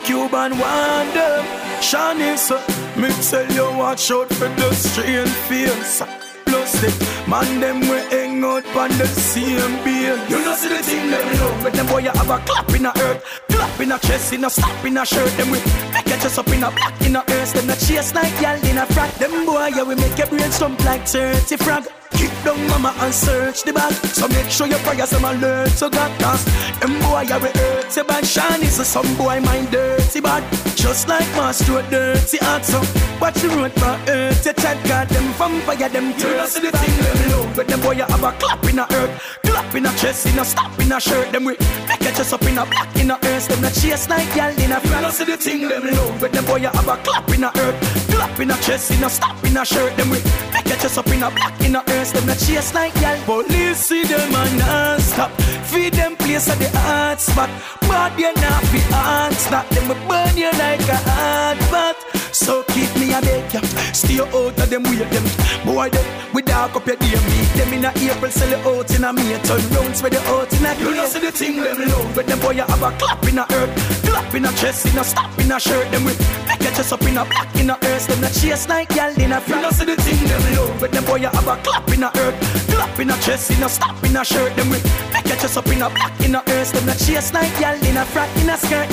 Cuban 0.03 0.51
them. 0.59 1.45
Shanice, 1.79 2.51
me 2.97 3.09
tell 3.29 3.49
you 3.53 3.77
watch 3.77 4.11
out 4.11 4.27
for 4.27 4.49
the 4.49 4.73
strange 4.73 5.29
face. 5.47 6.28
Plus 6.49 6.81
the 6.81 6.89
man 7.29 7.59
them 7.59 7.79
we 7.81 7.97
hang 8.09 8.43
out 8.43 8.65
on 8.75 8.89
the 8.97 9.05
same 9.05 9.75
bill. 9.83 10.17
You 10.29 10.43
know 10.43 10.55
see 10.55 10.69
the 10.69 10.81
thing 10.81 11.11
them 11.11 11.27
love, 11.39 11.63
but 11.63 11.73
them 11.73 11.85
boy 11.87 11.99
you 11.99 12.09
have 12.09 12.29
a 12.29 12.39
clap 12.39 12.69
in 12.73 12.85
a 12.85 12.91
earth, 12.97 13.23
clap 13.49 13.79
in 13.79 13.91
a 13.91 13.99
chest, 13.99 14.33
in 14.33 14.43
a 14.43 14.49
slap 14.49 14.83
in 14.83 14.97
a 14.97 15.05
shirt. 15.05 15.31
Them 15.37 15.51
we 15.51 15.59
make 15.93 16.07
your 16.07 16.17
chest 16.17 16.39
up 16.39 16.47
in 16.47 16.63
a 16.63 16.71
black 16.71 17.01
in 17.01 17.15
a 17.15 17.19
earth. 17.19 17.53
Them 17.53 17.67
not 17.67 17.77
chase 17.79 18.13
like 18.15 18.33
y'all 18.41 18.65
in 18.65 18.77
a 18.77 18.85
frack. 18.87 19.13
Them 19.19 19.45
boy 19.45 19.67
yeah 19.75 19.83
we 19.83 19.95
make 19.95 20.17
your 20.17 20.27
brain 20.27 20.51
stump 20.51 20.83
like 20.85 21.05
30 21.07 21.57
frog. 21.57 21.85
Kick 22.19 22.35
down 22.43 22.59
mama 22.67 22.93
and 22.99 23.13
search 23.15 23.63
the 23.63 23.71
bag. 23.71 23.93
So 24.11 24.27
make 24.27 24.49
sure 24.51 24.67
your 24.67 24.79
prayers 24.79 25.11
them 25.11 25.23
alert 25.23 25.71
to 25.79 25.89
God 25.89 26.11
Cause 26.19 26.43
them 26.83 26.99
boy 26.99 27.23
yeah 27.23 27.39
we 27.39 27.47
you 27.47 28.03
bad 28.03 28.27
Shine 28.27 28.61
is 28.61 28.75
some 28.85 29.07
boy 29.15 29.39
mind 29.39 29.71
dirty 29.71 30.19
bad. 30.19 30.43
Just 30.75 31.07
like 31.07 31.29
master 31.39 31.79
a 31.79 31.83
dirty 31.89 32.37
heart 32.43 32.65
So 32.65 32.83
watch 33.21 33.35
the 33.35 33.47
road 33.55 33.71
for 33.71 33.95
earth. 34.11 34.45
You 34.45 34.51
chat 34.51 34.77
God 34.85 35.07
them 35.07 35.31
vampire 35.39 35.87
them 35.87 36.11
see 36.19 36.59
the 36.59 36.71
thing 36.75 36.95
them 36.99 37.31
love, 37.31 37.55
But 37.55 37.69
them 37.69 37.79
boy 37.79 37.93
you 37.93 38.03
have 38.03 38.23
a 38.23 38.31
clap 38.33 38.65
in 38.65 38.79
a 38.79 38.85
earth 38.91 39.39
Clap 39.43 39.75
in 39.75 39.85
a 39.85 39.95
chest, 39.95 40.25
in 40.25 40.39
a 40.39 40.43
stop 40.43 40.77
in 40.77 40.91
a 40.91 40.99
shirt. 40.99 41.31
Them 41.31 41.45
we 41.45 41.55
make 41.87 42.01
your 42.01 42.11
chest 42.11 42.33
up 42.33 42.41
in 42.43 42.57
a 42.57 42.65
black 42.65 42.93
in 42.97 43.11
a 43.11 43.15
earth. 43.15 43.47
Them 43.47 43.61
not 43.61 43.73
chase 43.73 44.09
like 44.09 44.35
y'all 44.35 44.51
in 44.59 44.71
a 44.73 44.79
You 44.83 45.01
know 45.01 45.09
see 45.09 45.23
the 45.23 45.37
thing 45.37 45.69
them 45.69 45.85
love, 45.85 46.19
But 46.19 46.33
them 46.33 46.43
boy 46.43 46.57
you 46.57 46.67
have 46.67 46.87
a 46.87 46.97
clap 46.97 47.29
in 47.29 47.45
a 47.45 47.51
earth 47.55 47.98
Clap 48.19 48.37
in 48.41 48.51
a 48.51 48.53
chest, 48.55 48.91
in 48.91 49.01
a 49.01 49.09
stop 49.09 49.41
in 49.45 49.55
a 49.55 49.63
shirt 49.63 49.95
Them 49.95 50.09
we 50.09 50.19
make 50.51 50.67
your 50.67 50.75
chest 50.75 50.97
up 50.97 51.07
in 51.07 51.23
a 51.23 51.31
black 51.31 51.55
in 51.61 51.73
a 51.73 51.79
earth 51.79 52.11
Them 52.11 52.25
not 52.27 52.37
chase 52.37 52.73
like 52.73 52.93
y'all. 52.99 53.15
Police 53.23 53.77
see 53.77 54.03
them 54.03 54.35
and 54.35 54.59
not 54.59 54.99
stop 54.99 55.31
Feed 55.71 55.93
them 55.93 56.17
place 56.17 56.49
at 56.49 56.59
the 56.59 56.67
hot 56.79 57.21
spot. 57.21 57.49
Bad 57.87 58.19
you 58.19 58.33
not 58.43 58.61
be 58.73 58.79
hard 58.91 59.31
stop 59.35 59.69
Them 59.69 59.87
will 59.87 59.95
burn 60.09 60.35
you 60.35 60.51
like 60.59 60.81
a 60.81 60.97
hot 61.07 61.57
pot. 61.71 61.95
So 62.35 62.63
keep 62.63 62.93
me 62.99 63.13
a 63.13 63.21
beg 63.21 63.53
ya 63.53 63.61
Stay 63.93 64.19
out 64.19 64.35
of 64.35 64.69
them 64.69 64.83
way 64.83 64.97
them. 64.97 65.23
Boy 65.63 65.87
them 65.87 66.05
we 66.33 66.41
dark 66.41 66.75
up 66.75 66.85
your 66.85 66.97
day 66.97 67.15
Meet 67.15 67.51
them 67.55 67.73
in 67.73 67.85
a 67.85 67.91
April 67.95 68.31
Sell 68.31 68.51
it 68.51 68.65
out 68.67 68.91
in 68.91 69.03
a 69.05 69.13
May 69.13 69.39
Turn 69.43 69.63
rounds 69.71 70.03
with 70.03 70.11
the 70.11 70.19
out 70.27 70.51
in 70.51 70.65
a 70.65 70.75
You 70.75 70.95
know 70.95 71.05
see 71.05 71.19
the 71.19 71.31
thing 71.31 71.55
them 71.55 71.87
love, 71.87 72.13
But 72.13 72.27
them 72.27 72.39
boy 72.39 72.51
you 72.51 72.63
have 72.63 72.83
a 72.83 72.91
clap 72.97 73.23
in 73.23 73.37
a 73.37 73.45
earth 73.49 73.98
Clap 74.09 74.33
in 74.33 74.45
a 74.45 74.51
chest 74.53 74.87
in 74.87 74.97
a 74.97 75.03
stop 75.03 75.37
in 75.39 75.51
a 75.51 75.59
shirt 75.59 75.91
Them 75.91 76.03
we 76.03 76.13
make 76.47 76.61
your 76.61 76.71
chest 76.73 76.93
up 76.93 77.01
in 77.03 77.17
a 77.17 77.23
black 77.25 77.55
in 77.55 77.69
a 77.69 77.77
earth 77.83 78.07
Them 78.07 78.21
not 78.21 78.33
chase 78.33 78.67
like 78.67 78.89
y'all 78.95 79.13
in 79.21 79.31
a 79.31 79.39
You 79.47 79.61
know 79.61 79.69
see 79.69 79.85
the 79.85 79.95
thing 79.97 80.27
them 80.27 80.41
love, 80.55 80.79
But 80.79 80.91
them 80.91 81.05
boy 81.05 81.17
you 81.17 81.27
have 81.27 81.47
a 81.47 81.55
clap 81.61 81.87
in 81.89 82.01
a 82.01 82.11
earth 82.17 82.67
Clap 82.69 82.99
in 82.99 83.11
a 83.11 83.17
chest 83.21 83.51
in 83.51 83.63
a 83.63 83.69
stop 83.69 84.03
in 84.03 84.17
a 84.17 84.25
shirt 84.25 84.55
Them 84.55 84.69
we 84.69 84.81
make 85.13 85.27
your 85.27 85.37
chest 85.37 85.57
up 85.57 85.67
in 85.67 85.81
a 85.81 85.89
black 85.89 86.19
in 86.21 86.33
a 86.33 86.41
earth 86.47 86.71
Them 86.73 86.85
not 86.87 86.97
chase 86.97 87.31
like 87.33 87.53
y'all 87.61 87.77
in 87.85 87.97
a 87.97 88.05
frack 88.05 88.31
in 88.41 88.49
a 88.49 88.57
skirt 88.57 88.89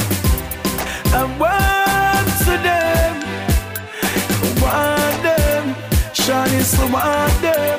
I 1.17 1.25
want 1.41 2.29
to 2.45 2.55
them 2.67 3.15
Want 4.61 5.23
them 5.23 5.75
Shawty 6.13 6.61
so 6.61 6.85
want 6.93 7.41
them 7.41 7.79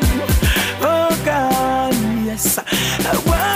Oh 0.81 1.21
God, 1.23 1.93
yes 2.25 2.57
I 2.57 3.46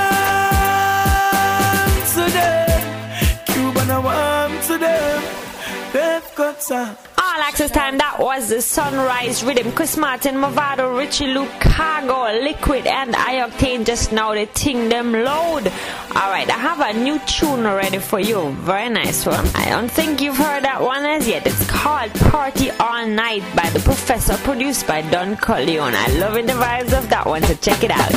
All 6.38 7.42
access 7.42 7.72
time, 7.72 7.98
that 7.98 8.18
was 8.20 8.50
the 8.50 8.62
Sunrise 8.62 9.44
Rhythm. 9.44 9.72
Chris 9.74 9.98
Martin, 9.98 10.36
Movado, 10.36 10.98
Richie 10.98 11.28
Loops, 11.28 11.52
Cargo, 11.60 12.24
Liquid, 12.42 12.88
and 12.88 13.16
I-Octane 13.16 13.86
just 13.86 14.12
now 14.12 14.34
they 14.34 14.46
ting 14.48 14.90
them 14.90 15.12
load. 15.14 15.68
Alright, 16.10 16.50
I 16.50 16.58
have 16.58 16.80
a 16.80 16.94
new 16.98 17.20
tune 17.20 17.64
ready 17.64 18.00
for 18.00 18.20
you. 18.20 18.52
Very 18.62 18.90
nice 18.90 19.26
one. 19.26 19.46
I 19.56 19.70
don't 19.70 19.90
think 19.90 20.22
you've 20.22 20.38
heard 20.38 20.64
that 20.64 20.82
one 20.82 21.06
as 21.06 21.28
yet. 21.28 21.46
It's 21.46 21.66
called 21.70 22.14
Party 22.14 22.72
All 22.72 23.08
Night 23.08 23.44
by 23.56 23.70
the 23.70 23.80
Professor, 23.80 24.36
produced 24.38 24.88
by 24.88 25.02
Don 25.02 25.38
Corleone. 25.38 25.94
I'm 25.96 26.20
loving 26.20 26.46
the 26.46 26.54
vibes 26.54 26.98
of 26.98 27.10
that 27.10 27.26
one, 27.26 27.44
so 27.44 27.54
check 27.56 27.84
it 27.84 27.92
out. 27.92 28.12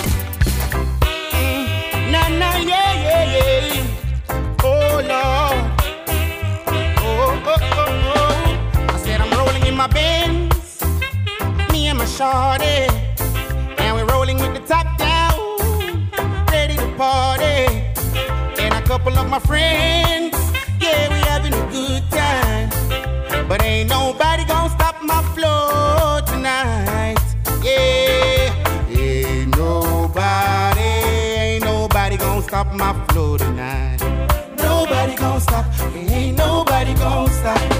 Na 2.10 2.28
na 2.28 2.56
yeah 2.58 2.92
yeah 2.94 3.24
yeah. 3.34 3.93
In 9.74 9.78
my 9.78 9.86
Benz. 9.88 10.82
Me 11.72 11.88
and 11.88 11.98
my 11.98 12.04
shorty, 12.04 12.86
and 13.82 13.96
we're 13.96 14.06
rolling 14.06 14.38
with 14.38 14.54
the 14.54 14.62
top 14.72 14.86
down, 14.98 15.34
ready 16.52 16.76
to 16.76 16.88
party. 16.96 17.60
And 18.62 18.72
a 18.72 18.82
couple 18.82 19.18
of 19.18 19.28
my 19.28 19.40
friends, 19.40 20.36
yeah, 20.80 21.08
we 21.12 21.18
having 21.32 21.54
a 21.54 21.66
good 21.76 22.04
time. 22.10 22.68
But 23.48 23.62
ain't 23.62 23.90
nobody 23.90 24.44
gonna 24.44 24.70
stop 24.70 25.02
my 25.02 25.22
flow 25.34 26.20
tonight. 26.24 27.18
Yeah, 27.62 28.52
ain't 28.90 29.56
nobody, 29.56 30.90
ain't 31.44 31.64
nobody 31.64 32.16
gonna 32.16 32.42
stop 32.42 32.72
my 32.72 32.92
flow 33.08 33.36
tonight. 33.38 34.00
Nobody 34.56 35.16
gonna 35.16 35.40
stop, 35.40 35.66
ain't 35.96 36.38
nobody 36.38 36.94
gonna 36.94 37.32
stop. 37.32 37.73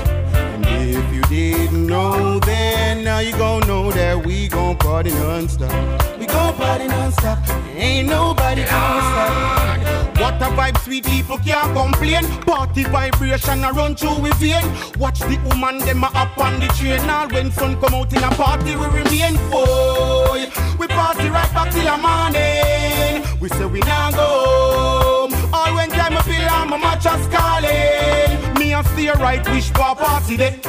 Know, 1.95 2.41
then 2.41 3.05
now 3.05 3.21
you 3.21 3.33
gon' 3.33 3.61
know 3.69 3.91
that 3.93 4.27
we 4.27 4.49
gon' 4.49 4.77
party 4.77 5.11
non-stop. 5.11 5.73
We 6.19 6.27
gon' 6.27 6.55
party 6.55 6.87
non-stop, 6.89 7.39
ain't 7.77 8.09
nobody 8.09 8.63
gonna 8.65 9.03
stop. 9.11 10.21
What 10.21 10.43
a 10.47 10.49
vibe, 10.57 10.79
sweet 10.85 11.05
people 11.05 11.39
can't 11.39 11.71
complain. 11.81 12.25
Party 12.43 12.85
vibration 12.85 13.65
a 13.65 13.71
run 13.73 13.95
through 13.95 14.19
we 14.25 14.31
vein. 14.43 14.65
Watch 14.99 15.21
the 15.21 15.37
woman 15.47 15.79
them 15.87 16.05
a 16.05 16.09
up 16.23 16.37
on 16.39 16.55
the 16.61 16.69
train. 16.77 17.09
All 17.11 17.29
when 17.29 17.51
sun 17.53 17.81
come 17.81 17.95
out 17.95 18.13
in 18.13 18.25
a 18.25 18.31
party 18.43 18.73
we 18.81 18.87
remain. 19.01 19.35
Boy, 19.51 20.41
we 20.79 20.87
party 20.89 21.29
right 21.37 21.53
back 21.55 21.71
till 21.75 21.87
the 21.91 21.97
morning. 22.07 23.41
We 23.41 23.49
say 23.51 23.67
we 23.67 23.81
now 23.81 24.11
go 24.11 24.29
home. 24.47 25.33
All 25.53 25.75
when 25.77 25.91
time 25.91 26.17
I 26.17 26.23
feel 26.23 26.49
I'm 26.59 26.73
a 26.73 26.79
match 26.79 27.07
calling. 27.35 28.59
Me 28.59 28.73
and 28.73 28.87
stay 28.89 29.11
right 29.27 29.45
wish 29.51 29.71
for 29.71 29.93
a 29.93 29.95
party 29.95 30.37
day. 30.37 30.61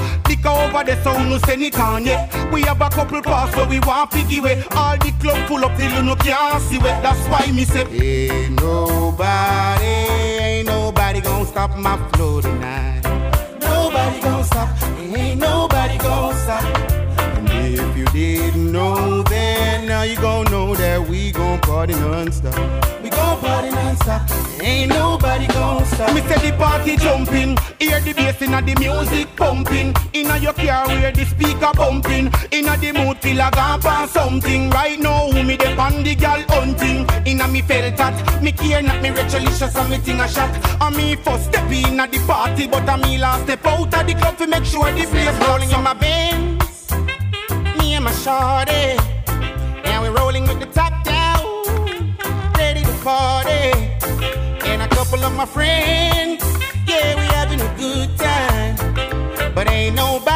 Liquor 0.45 0.59
over 0.61 0.83
the 0.83 1.03
sound 1.03 1.29
no 1.29 1.37
send 1.39 1.63
it 1.63 1.79
on 1.79 2.05
yet. 2.05 2.31
We 2.53 2.61
have 2.63 2.79
a 2.79 2.89
couple 2.89 3.21
pass 3.21 3.55
where 3.55 3.67
we 3.67 3.79
want 3.79 4.11
piggy 4.11 4.39
way. 4.39 4.63
All 4.71 4.97
the 4.97 5.11
club 5.19 5.47
full 5.47 5.65
up 5.65 5.75
till 5.75 5.91
you 5.91 6.03
no 6.03 6.15
can't 6.15 6.61
see 6.63 6.77
way. 6.77 6.99
That's 7.01 7.27
why 7.27 7.51
me 7.51 7.65
say 7.65 7.81
ain't 7.81 8.61
nobody, 8.61 9.85
ain't 9.85 10.67
nobody 10.67 11.21
gonna 11.21 11.45
stop 11.45 11.75
my 11.77 11.97
flow 12.09 12.41
tonight. 12.41 13.01
Nobody 13.59 14.21
gonna 14.21 14.43
stop, 14.43 14.69
ain't 14.99 15.39
nobody 15.39 15.97
gonna 15.97 16.37
stop. 16.37 16.63
And 17.17 17.49
if 17.79 17.97
you 17.97 18.05
didn't 18.05 18.71
know, 18.71 19.23
now 19.23 19.44
you 20.05 20.15
gon' 20.17 20.45
know 20.45 20.75
that 20.75 21.07
we 21.07 21.31
gon' 21.31 21.59
party 21.61 21.93
non-stop. 21.93 22.55
We 23.01 23.09
gon' 23.09 23.39
party 23.39 23.69
non-stop. 23.71 24.29
Ain't 24.61 24.89
nobody 24.89 25.47
gon' 25.47 25.85
stop. 25.85 26.13
Me 26.13 26.21
say 26.21 26.49
the 26.49 26.57
party 26.57 26.97
jumping, 26.97 27.57
hear 27.79 27.99
the 28.01 28.13
bass 28.13 28.41
inna 28.41 28.61
the 28.61 28.75
music 28.79 29.35
pumping. 29.35 29.93
Inna 30.13 30.37
your 30.37 30.53
car 30.53 30.87
where 30.87 31.11
the 31.11 31.25
speaker 31.25 31.71
pumping. 31.73 32.31
Inna 32.51 32.77
the 32.77 32.91
mood 32.93 33.17
feel 33.19 33.39
a 33.39 33.49
gone 33.51 33.85
on 33.85 34.07
something. 34.07 34.69
Right 34.69 34.99
now, 34.99 35.29
who 35.31 35.43
me 35.43 35.57
dey 35.57 35.75
on 35.77 36.03
the 36.03 36.15
gal 36.15 36.41
hunting. 36.49 37.07
Inna 37.25 37.47
me 37.47 37.61
felt 37.61 37.97
that, 37.97 38.43
me 38.43 38.51
care 38.51 38.81
not 38.81 39.01
me 39.01 39.09
Rachelicious 39.09 39.75
and 39.75 39.89
me 39.89 39.97
ting 39.99 40.19
a 40.19 40.27
shot. 40.27 40.51
And 40.81 40.95
me 40.95 41.15
first 41.15 41.45
step 41.45 41.71
inna 41.71 42.07
the 42.07 42.19
party, 42.27 42.67
but 42.67 42.87
I 42.87 42.97
me 42.97 43.17
last 43.17 43.43
step 43.43 43.65
out 43.65 43.93
of 43.93 44.07
the 44.07 44.13
club 44.13 44.37
to 44.37 44.47
make 44.47 44.65
sure 44.65 44.91
the 44.91 45.05
place 45.05 45.47
rolling 45.47 45.71
in 45.71 45.83
my 45.83 45.93
veins. 45.93 46.91
Me 47.79 47.95
and 47.95 48.03
my 48.03 48.11
shorty, 48.11 48.97
and 49.95 50.03
we're 50.03 50.19
rolling 50.21 50.43
with 50.43 50.59
the 50.59 50.65
top 50.65 50.93
down, 51.05 51.41
ready 52.57 52.81
to 52.81 52.93
party. 53.01 53.71
And 54.69 54.81
a 54.81 54.89
couple 54.89 55.23
of 55.23 55.33
my 55.33 55.45
friends, 55.45 56.43
yeah, 56.85 57.15
we 57.15 57.25
having 57.39 57.61
a 57.61 57.71
good 57.77 58.09
time. 58.17 58.75
But 59.55 59.69
ain't 59.69 59.95
nobody 59.95 60.34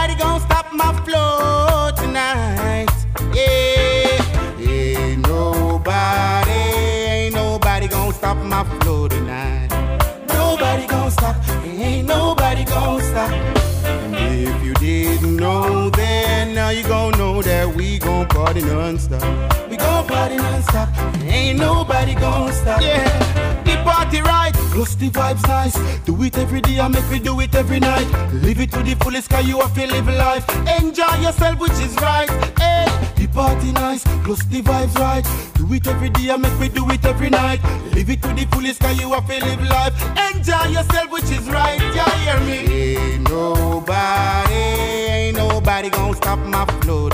gon' 18.19 18.27
party 18.27 18.61
non-stop. 18.61 19.69
We 19.69 19.77
gon' 19.77 20.07
party 20.07 20.35
non-stop, 20.35 20.89
ain't 21.23 21.59
nobody 21.59 22.15
gon' 22.15 22.51
stop. 22.51 22.81
Yeah, 22.81 23.63
the 23.63 23.75
party 23.83 24.21
right, 24.21 24.53
plus 24.71 24.95
the 24.95 25.09
vibes 25.09 25.47
nice. 25.47 25.77
Do 26.05 26.21
it 26.23 26.37
every 26.37 26.61
day, 26.61 26.79
I 26.79 26.87
make 26.87 27.09
we 27.09 27.19
do 27.19 27.39
it 27.39 27.55
every 27.55 27.79
night. 27.79 28.07
Live 28.33 28.59
it 28.59 28.71
to 28.71 28.83
the 28.83 28.95
fullest, 28.95 29.29
cause 29.29 29.47
you 29.47 29.59
have 29.59 29.73
to 29.73 29.87
live 29.87 30.07
life. 30.07 30.45
Enjoy 30.81 31.15
yourself, 31.21 31.59
which 31.59 31.79
is 31.79 31.95
right. 31.97 32.29
Hey, 32.59 32.87
the 33.15 33.27
party 33.27 33.71
nice, 33.71 34.03
plus 34.23 34.43
the 34.45 34.61
vibes 34.61 34.95
right. 34.95 35.25
Do 35.55 35.73
it 35.73 35.87
every 35.87 36.09
day, 36.09 36.31
I 36.31 36.37
make 36.37 36.59
we 36.59 36.69
do 36.69 36.89
it 36.89 37.05
every 37.05 37.29
night. 37.29 37.61
Live 37.93 38.09
it 38.09 38.21
to 38.23 38.33
the 38.33 38.45
fullest, 38.51 38.81
cause 38.81 38.99
you 38.99 39.13
have 39.13 39.27
to 39.27 39.45
live 39.45 39.63
life. 39.69 39.93
Enjoy 40.33 40.65
yourself, 40.67 41.09
which 41.11 41.31
is 41.31 41.47
right. 41.49 41.79
Yeah, 41.95 42.09
hear 42.25 42.39
me? 42.45 42.95
Ain't 42.97 43.29
nobody, 43.29 44.53
ain't 44.53 45.37
nobody 45.37 45.89
gonna 45.89 46.15
stop 46.15 46.39
my 46.39 46.65
flow 46.81 47.09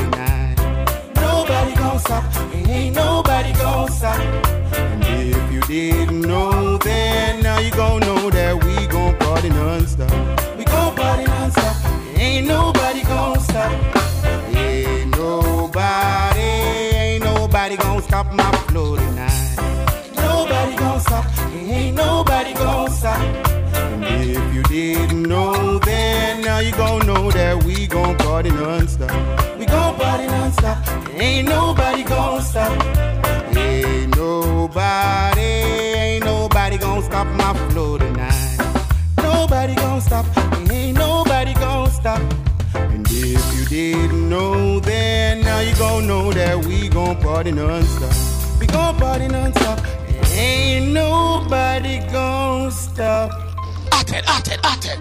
tonight. 2.05 2.53
Nobody 2.53 2.71
ain't 2.71 2.95
nobody 2.95 3.51
gonna 3.53 3.91
stop. 3.91 4.19
And 4.19 5.03
if 5.03 5.51
you 5.51 5.61
didn't 5.61 6.21
know 6.21 6.77
then, 6.77 7.43
now 7.43 7.59
you 7.59 7.71
gon' 7.71 7.99
know 8.01 8.29
that 8.29 8.63
we 8.63 8.87
gon' 8.87 9.17
party 9.17 9.49
non-stop. 9.49 10.11
We 10.57 10.63
gon' 10.65 10.95
party 10.95 11.25
non-stop, 11.25 11.75
ain't 12.17 12.47
nobody 12.47 13.03
gon' 13.03 13.39
stop. 13.39 13.71
Ain't 14.55 15.17
nobody, 15.17 16.39
ain't 16.39 17.23
nobody 17.23 17.75
gon' 17.77 18.01
stop 18.01 18.31
my 18.33 18.51
flow 18.67 18.95
tonight. 18.95 19.57
Nobody 20.15 20.75
gon' 20.75 20.99
stop, 20.99 21.25
ain't 21.53 21.95
nobody 21.95 22.53
gon' 22.53 22.91
stop. 22.91 23.44
Didn't 24.75 25.23
know 25.23 25.79
then, 25.79 26.41
now 26.41 26.59
you 26.59 26.73
gon' 26.73 27.07
know 27.07 27.31
that 27.31 27.63
we 27.63 27.87
gon' 27.87 28.17
party 28.17 28.49
non-stop. 28.49 29.09
We 29.57 29.65
gon' 29.65 29.95
party 29.95 30.27
non-stop, 30.27 30.77
ain't 31.13 31.47
nobody 31.47 32.03
gon' 32.03 32.41
stop. 32.41 32.73
Ain't 33.55 34.17
nobody, 34.17 35.41
ain't 35.41 36.25
nobody 36.25 36.77
gon' 36.77 37.01
stop 37.03 37.25
my 37.27 37.53
flow 37.69 37.97
tonight. 37.97 38.57
Nobody 39.23 39.75
gon' 39.75 40.01
stop, 40.01 40.25
ain't 40.69 40.97
nobody 40.97 41.53
gon' 41.53 41.89
stop. 41.89 42.19
And 42.73 43.07
if 43.09 43.43
you 43.57 43.65
didn't 43.69 44.29
know 44.29 44.81
then, 44.81 45.39
now 45.39 45.61
you 45.61 45.73
gon' 45.75 46.05
know 46.05 46.33
that 46.33 46.65
we 46.65 46.89
gon' 46.89 47.15
party 47.21 47.53
non-stop. 47.53 48.59
We 48.59 48.67
gon' 48.67 48.97
party 48.97 49.29
non-stop, 49.29 49.79
ain't 50.33 50.91
nobody 50.91 51.99
gon' 52.11 52.71
stop. 52.71 53.34
Ated, 54.15 54.29
ated, 54.29 54.59
ated. 54.65 54.99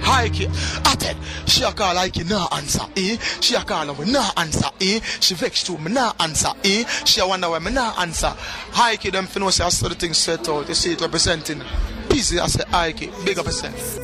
Heike, 0.00 0.48
ated. 0.86 1.16
She 1.46 1.64
a 1.64 1.72
call 1.72 1.94
like 1.94 2.16
you 2.16 2.24
nah 2.24 2.46
answer, 2.52 2.84
eh? 2.96 3.16
She 3.40 3.56
a 3.56 3.64
call 3.64 3.92
we 3.94 4.04
nah 4.10 4.30
answer, 4.36 4.68
eh? 4.80 5.00
She 5.20 5.34
vex 5.34 5.64
too, 5.64 5.76
me 5.78 5.90
nah 5.90 6.12
answer, 6.20 6.50
eh? 6.62 6.84
She 7.04 7.20
a 7.20 7.26
wonder 7.26 7.50
why 7.50 7.58
me 7.58 7.72
nah 7.72 8.00
answer. 8.00 8.32
Heike, 8.72 9.10
them 9.10 9.26
finna 9.26 9.50
say 9.50 9.64
I 9.64 9.70
saw 9.70 9.88
the 9.88 9.94
thing 9.96 10.14
set 10.14 10.48
out. 10.48 10.68
You 10.68 10.74
see 10.74 10.92
it 10.92 11.00
representing. 11.00 11.62
Busy, 12.08 12.38
I 12.38 12.46
say 12.46 12.64
Heike, 12.68 13.10
big 13.24 13.38
up 13.38 13.46
yourself. 13.46 13.98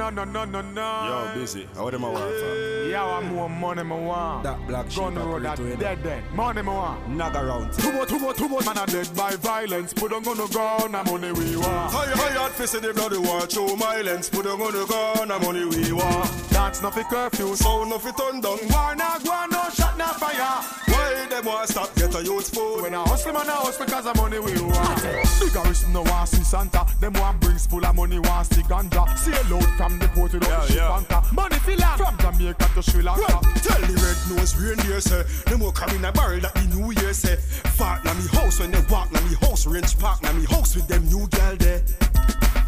No, 0.00 0.08
no, 0.08 0.24
no, 0.24 0.46
no, 0.46 0.62
no. 0.62 1.30
Yo, 1.34 1.38
busy. 1.38 1.68
How 1.74 1.90
them 1.90 2.04
a 2.04 2.10
want 2.10 2.24
for? 2.24 2.88
Yeah, 2.88 3.04
I 3.04 3.20
want 3.20 3.26
more 3.34 3.50
money, 3.50 3.82
me 3.82 3.90
want. 3.90 4.44
That 4.44 4.66
black 4.66 4.86
Gun 4.94 5.14
sheep 5.14 5.24
road, 5.26 5.42
that 5.42 5.58
dead, 5.78 6.02
dead. 6.02 6.24
Money, 6.32 6.62
me 6.62 6.68
want. 6.68 7.06
Nag 7.10 7.36
around. 7.36 7.74
Too 7.74 7.92
much, 7.92 8.08
too 8.08 8.18
much, 8.18 8.36
too 8.38 8.48
much. 8.48 8.64
Man, 8.64 8.78
I 8.78 8.86
dead 8.86 9.10
by 9.14 9.36
violence. 9.36 9.92
Put 9.92 10.14
on 10.14 10.22
gonna 10.22 10.48
go, 10.48 10.86
now 10.86 11.02
money 11.02 11.32
we 11.32 11.54
want. 11.54 11.92
High, 11.92 12.06
high, 12.16 12.32
hot 12.32 12.52
fist 12.52 12.76
in 12.76 12.82
the 12.82 12.94
bloody 12.94 13.18
war. 13.18 13.46
Show 13.50 13.76
my 13.76 14.00
lens. 14.00 14.30
Put 14.30 14.46
on 14.46 14.58
gun. 14.58 15.30
I'm 15.30 15.42
money 15.42 15.66
we 15.66 15.92
want. 15.92 16.30
That's 16.48 16.80
not 16.80 16.94
for 16.94 17.04
curfew. 17.04 17.54
Sound 17.56 17.92
of 17.92 18.06
it 18.06 18.16
turn 18.16 18.40
down. 18.40 18.56
War, 18.72 18.94
go, 19.22 19.32
on, 19.32 19.50
no 19.50 19.68
shot, 19.68 19.98
nah, 19.98 20.14
fire. 20.14 20.64
Why 20.88 21.26
them 21.28 21.44
want 21.44 21.68
stop? 21.68 21.94
Get 21.94 22.14
a 22.14 22.24
youth 22.24 22.54
food. 22.54 22.82
When 22.82 22.94
I 22.94 23.02
hustle, 23.02 23.32
man, 23.32 23.48
I 23.48 23.52
hustle 23.52 23.84
because 23.84 24.06
of 24.06 24.16
money 24.16 24.38
we 24.38 24.60
want. 24.60 25.02
Big 25.02 25.52
Harris 25.52 25.86
no 25.88 26.02
want 26.02 26.28
see 26.28 26.42
Santa. 26.42 26.86
Them 27.00 27.12
want 27.14 27.40
brings 27.40 27.66
full 27.66 27.84
of 27.84 27.94
money, 27.94 28.18
want 28.18 28.46
see 28.52 28.62
ganja. 28.62 29.04
See 29.18 29.32
a 29.32 29.42
load 29.52 29.68
from 29.76 29.89
the 29.98 30.08
port 30.08 30.30
to 30.32 30.38
the 30.38 30.46
Yeah, 30.46 30.66
ship 30.66 30.76
yeah. 30.76 30.96
anchor. 30.96 31.22
Money 31.34 31.56
fill 31.56 31.80
from 31.96 32.16
Jamaica 32.18 32.70
to 32.74 32.82
Sri 32.82 33.02
Lanka. 33.02 33.20
Well, 33.28 33.40
tell 33.64 33.80
the 33.80 33.94
red 34.00 34.18
nose 34.36 34.56
reindeer 34.56 35.00
say 35.00 35.22
Them 35.46 35.60
come 35.72 35.90
in 35.96 36.04
a 36.04 36.12
barrel 36.12 36.40
that 36.40 36.54
the 36.54 36.64
new 36.74 36.90
year 36.92 37.12
say 37.12 37.34
eh. 37.34 37.36
Fart 37.76 38.04
na 38.04 38.14
me 38.14 38.26
house 38.28 38.60
when 38.60 38.70
they 38.70 38.82
walk 38.88 39.10
na 39.12 39.20
me 39.22 39.34
house 39.40 39.66
Range 39.66 39.98
park 39.98 40.22
na 40.22 40.32
me 40.32 40.44
house 40.46 40.74
with 40.74 40.86
them 40.88 41.04
new 41.06 41.26
gal 41.28 41.56
there 41.56 41.82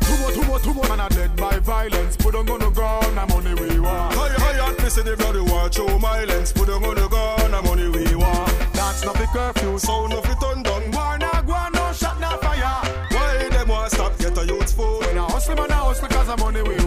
Too 0.02 0.16
much, 0.22 0.34
too 0.34 0.44
much, 0.50 0.62
too 0.62 0.74
much. 0.74 0.88
Man, 0.88 1.00
I 1.00 1.08
dead 1.08 1.36
by 1.36 1.58
violence. 1.60 2.16
Put 2.16 2.34
on 2.34 2.44
gonna 2.46 2.70
go, 2.70 3.00
now 3.14 3.26
money 3.26 3.54
we 3.54 3.80
want. 3.80 4.14
High, 4.14 4.28
high, 4.28 4.58
hot 4.60 4.76
fist 4.80 4.98
in 4.98 5.06
the 5.06 5.16
bloody 5.16 5.40
war. 5.40 5.72
Show 5.72 5.98
my 5.98 6.24
lens. 6.24 6.52
Put 6.52 6.68
on 6.68 6.82
the 6.82 7.08
gun. 7.08 7.54
I'm 7.54 7.64
money 7.64 7.88
we 7.88 8.14
want. 8.16 8.48
That's 8.74 9.04
not 9.04 9.16
for 9.16 9.26
curfew. 9.26 9.78
Sound 9.78 10.12
of 10.12 10.24
turn 10.40 10.62
down. 10.62 10.90
War, 10.90 11.18
nah, 11.18 11.40
go, 11.42 11.52
on, 11.54 11.72
no 11.72 11.92
shot, 11.92 12.20
nah, 12.20 12.36
fire. 12.38 13.06
Why 13.10 13.48
them 13.48 13.68
want 13.68 13.90
stop? 13.92 14.18
Get 14.18 14.36
a 14.36 14.44
youth 14.44 14.72
food. 14.76 15.00
When 15.06 15.18
I 15.18 15.24
hustle, 15.24 15.56
man, 15.56 15.70
I 15.70 15.76
hustle 15.76 16.08
because 16.08 16.28
of 16.28 16.38
money 16.40 16.62
we 16.62 16.74
want. 16.76 16.81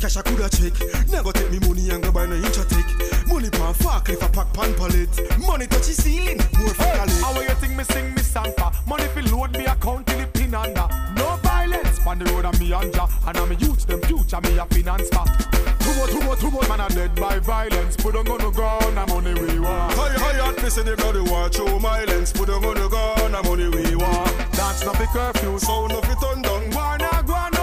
Cash 0.00 0.16
I 0.16 0.22
coulda 0.22 0.48
check. 0.48 0.72
Never 1.08 1.32
take 1.32 1.50
me 1.50 1.58
money 1.60 1.90
and 1.90 2.02
go 2.02 2.10
buy 2.10 2.26
no 2.26 2.34
inch 2.34 2.56
a 2.56 2.64
take. 2.64 2.92
Money 3.28 3.50
pan 3.50 3.74
fuck 3.74 4.08
if 4.08 4.22
I 4.22 4.28
pack 4.28 4.52
pan 4.54 4.74
pallet. 4.74 5.12
Money 5.46 5.66
touch 5.66 5.86
the 5.86 5.94
ceiling, 5.94 6.38
more 6.58 6.74
for 6.74 6.84
How 6.84 7.32
gallet. 7.34 7.48
you 7.48 7.54
think 7.56 7.76
me 7.76 7.84
sing 7.84 8.14
me 8.14 8.22
Santa? 8.22 8.72
Money 8.86 9.04
fi 9.14 9.20
load 9.30 9.52
me 9.52 9.66
account 9.66 10.06
till 10.06 10.20
it 10.20 10.32
pin 10.32 10.54
under. 10.54 10.88
No 11.16 11.36
violence, 11.42 12.00
on 12.06 12.18
the 12.18 12.24
road 12.32 12.46
and 12.46 12.58
me 12.58 12.70
anja. 12.70 13.04
And 13.28 13.36
I'm 13.36 13.52
a 13.52 13.54
youth, 13.54 13.86
them 13.86 14.00
future 14.02 14.40
me 14.40 14.58
a 14.58 14.64
finance 14.66 15.08
pa. 15.10 15.24
Too 15.80 15.94
much, 16.00 16.10
too 16.10 16.20
much, 16.26 16.40
too 16.40 16.50
much. 16.50 16.68
Man, 16.68 16.80
I 16.80 16.88
dead 16.88 17.14
by 17.14 17.38
violence. 17.38 17.96
Put 17.96 18.16
on 18.16 18.24
gonna 18.24 18.50
go, 18.50 18.78
now 18.94 19.06
money 19.06 19.34
we 19.34 19.60
want. 19.60 19.92
High, 19.94 20.16
high, 20.16 20.52
fist 20.54 20.78
in 20.78 20.86
the 20.86 20.96
bloody 20.96 21.20
war. 21.30 21.52
Show 21.52 21.78
my 21.78 22.04
lens, 22.04 22.32
put 22.32 22.46
them 22.46 22.64
on 22.64 22.74
the 22.74 22.88
gun. 22.88 23.34
I'm 23.34 23.44
money 23.44 23.68
we 23.68 23.96
want. 23.96 24.32
That's 24.52 24.84
not 24.84 24.96
for 24.96 25.06
curfew. 25.06 25.58
Sound 25.58 25.92
of 25.92 26.04
it 26.04 26.18
turn 26.20 26.42
down. 26.42 26.70
War, 26.70 26.98
nah, 26.98 27.22
go, 27.22 27.34
on, 27.34 27.59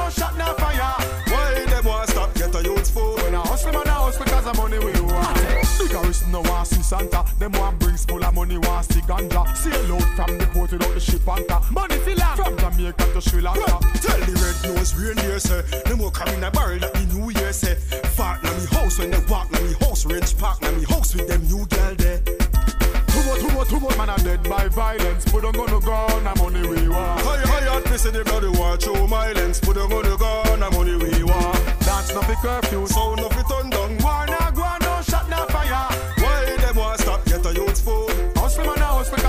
no 6.43 6.51
want 6.51 6.67
see 6.67 6.81
Santa. 6.81 7.25
Them 7.39 7.51
want 7.53 7.79
brings 7.79 8.05
full 8.05 8.23
of 8.23 8.33
money, 8.33 8.57
want 8.57 8.85
see 8.85 9.01
ganja. 9.01 9.43
A 9.43 9.91
load 9.91 10.03
from 10.15 10.37
the 10.37 10.45
port 10.47 10.71
without 10.71 10.93
the 10.93 10.99
ship 10.99 11.27
anchor. 11.27 11.59
Money 11.71 11.97
fill 11.97 12.21
up 12.21 12.37
from 12.37 12.57
Jamaica 12.57 13.13
to 13.13 13.21
Sri 13.21 13.41
Lanka. 13.41 13.59
Well, 13.65 13.79
tell 13.79 14.19
the 14.19 14.33
red 14.43 14.75
nose 14.75 14.95
reindeer 14.95 15.39
say 15.39 15.61
Them 15.85 15.99
will 15.99 16.11
come 16.11 16.29
in 16.29 16.43
a 16.43 16.51
barrel 16.51 16.79
that 16.79 16.93
the 16.93 17.05
new 17.13 17.29
year 17.31 17.53
say 17.53 17.75
Fart 18.15 18.43
na 18.43 18.51
me 18.51 18.65
house 18.67 18.99
when 18.99 19.11
they 19.11 19.19
walk 19.29 19.51
na 19.51 19.59
me 19.61 19.73
house 19.81 20.05
Range 20.05 20.37
park 20.37 20.61
na 20.61 20.71
me 20.71 20.83
house 20.85 21.15
with 21.15 21.27
them 21.27 21.43
new 21.47 21.65
gal 21.67 21.95
there 21.95 22.19
Too 22.21 23.23
much, 23.27 23.39
too 23.41 23.51
much, 23.55 23.69
too 23.69 23.79
much. 23.79 23.97
Man, 23.97 24.09
I 24.09 24.17
dead 24.17 24.43
by 24.43 24.67
violence. 24.67 25.25
Put 25.25 25.45
on 25.45 25.53
gonna 25.53 25.79
go, 25.79 26.19
now 26.21 26.35
money 26.35 26.61
we 26.67 26.87
want. 26.89 27.21
High, 27.21 27.41
high, 27.45 27.81
fist 27.81 28.05
in 28.05 28.13
the 28.13 28.23
bloody 28.23 28.49
war. 28.57 28.79
Show 28.79 29.07
my 29.07 29.31
lens, 29.33 29.59
put 29.59 29.77
on 29.77 29.89
the 29.89 30.17
gun. 30.17 30.63
I'm 30.63 30.73
money 30.73 30.95
we 30.95 31.23
want. 31.23 31.57
That's 31.79 32.13
not 32.13 32.25
for 32.25 32.35
curfew. 32.35 32.87
Sound 32.87 33.19
of 33.21 33.37
it 33.37 33.45
turn 33.49 33.96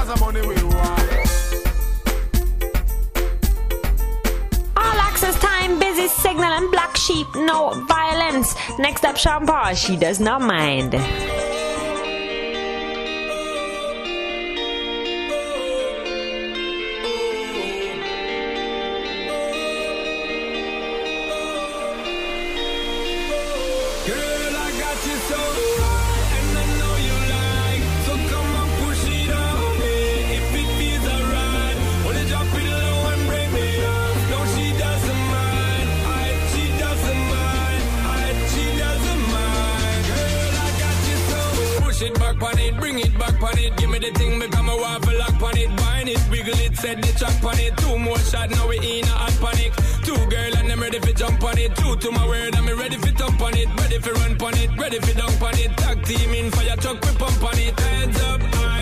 Because 0.09 0.22
of 0.22 0.34
money 0.34 0.40
we 0.48 0.54
want. 0.64 1.00
All 4.74 4.98
access 5.00 5.38
time, 5.38 5.78
busy 5.78 6.09
signal 6.09 6.44
and 6.44 6.70
black 6.70 6.96
sheep, 6.96 7.26
no 7.34 7.84
violence. 7.86 8.54
Next 8.78 9.04
up, 9.04 9.18
Sean 9.18 9.46
Paul, 9.46 9.74
she 9.74 9.96
does 9.96 10.18
not 10.18 10.40
mind. 10.40 10.94
back 43.39 43.53
on 43.53 43.59
it. 43.59 43.76
Give 43.76 43.91
me 43.91 43.99
the 43.99 44.11
thing, 44.12 44.39
make 44.39 44.57
I'm 44.57 44.68
a 44.68 44.76
waffle 44.76 45.18
lock 45.18 45.43
on 45.43 45.57
it. 45.57 45.68
Wine 45.80 46.09
it, 46.09 46.20
wiggle 46.30 46.59
it, 46.59 46.76
set 46.76 47.01
the 47.01 47.12
track 47.18 47.43
on 47.45 47.59
it. 47.59 47.76
Two 47.78 47.99
more 47.99 48.18
shots, 48.18 48.55
now 48.55 48.68
we 48.68 48.78
in 48.78 49.05
a 49.05 49.09
hot 49.09 49.36
panic. 49.41 49.72
Two 50.05 50.16
girl 50.28 50.57
and 50.57 50.72
I'm 50.72 50.80
ready 50.80 50.99
for 50.99 51.12
jump 51.12 51.43
on 51.43 51.59
it. 51.59 51.74
Two 51.76 51.97
to 51.97 52.11
my 52.11 52.26
word, 52.26 52.55
I'm 52.55 52.66
ready 52.66 52.97
for 52.97 53.11
jump 53.11 53.41
on 53.41 53.55
it. 53.55 53.68
Ready 53.80 53.99
for 53.99 54.12
run 54.12 54.36
on 54.41 54.55
it, 54.57 54.70
ready 54.78 54.99
for 54.99 55.14
dunk 55.16 55.43
on 55.43 55.59
it. 55.59 55.76
Tag 55.76 56.03
team 56.05 56.30
in 56.34 56.51
for 56.51 56.62
your 56.62 56.76
truck, 56.76 57.05
we 57.05 57.12
pump 57.16 57.43
on 57.45 57.59
it. 57.59 57.78
Heads 57.78 58.20
up, 58.22 58.43
high. 58.43 58.78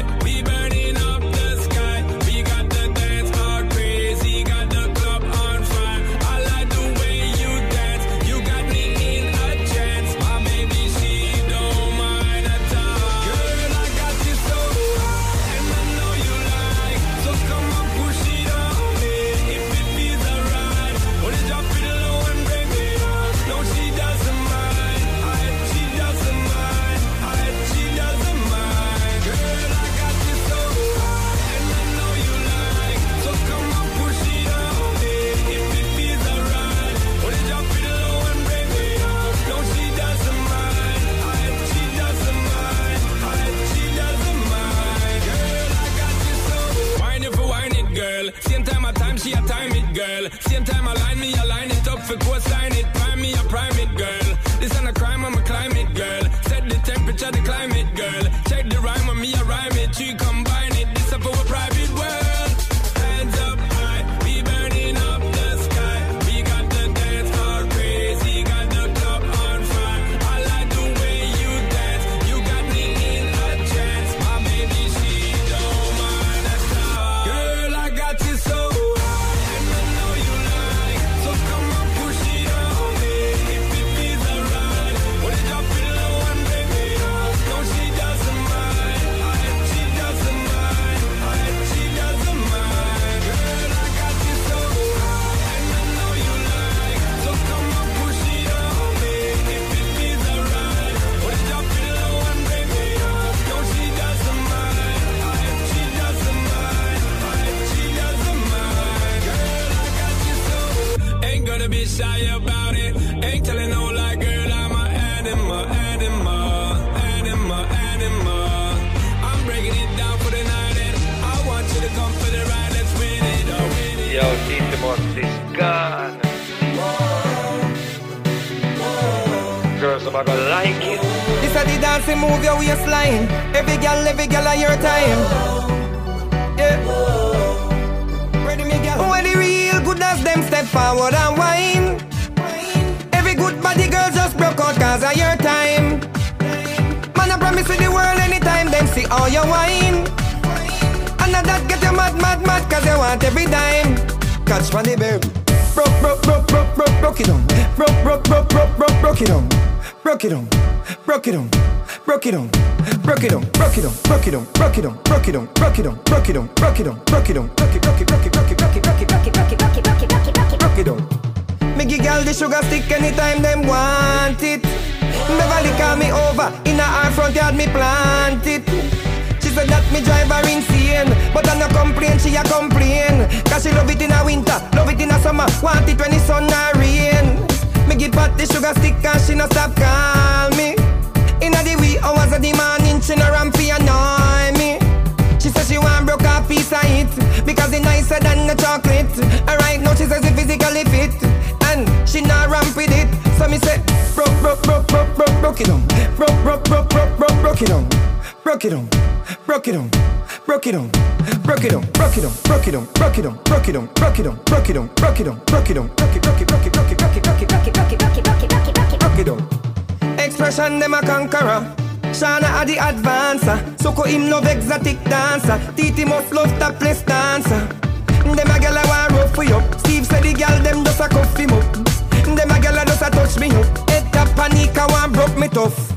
tough. 235.56 235.88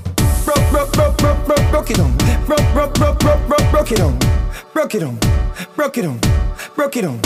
Broke, 0.45 0.72
broke, 0.72 0.91
broke, 0.93 1.18
broke, 1.18 1.45
broke, 1.45 1.70
broke 1.70 1.91
it 1.91 1.97
down. 1.97 2.16
Broke, 2.47 2.64
broke, 2.72 2.93
broke, 2.93 3.20
broke, 3.20 3.45
broke, 3.45 3.72
broke 3.72 3.91
it 3.91 3.97
down. 3.97 4.18
Broke 4.74 4.95
it 4.95 4.99
down. 5.01 5.20
Broke 5.76 5.97
it 5.97 6.03
down. 6.03 6.20
Broke 6.76 6.95
it 6.95 7.01
down. 7.01 7.20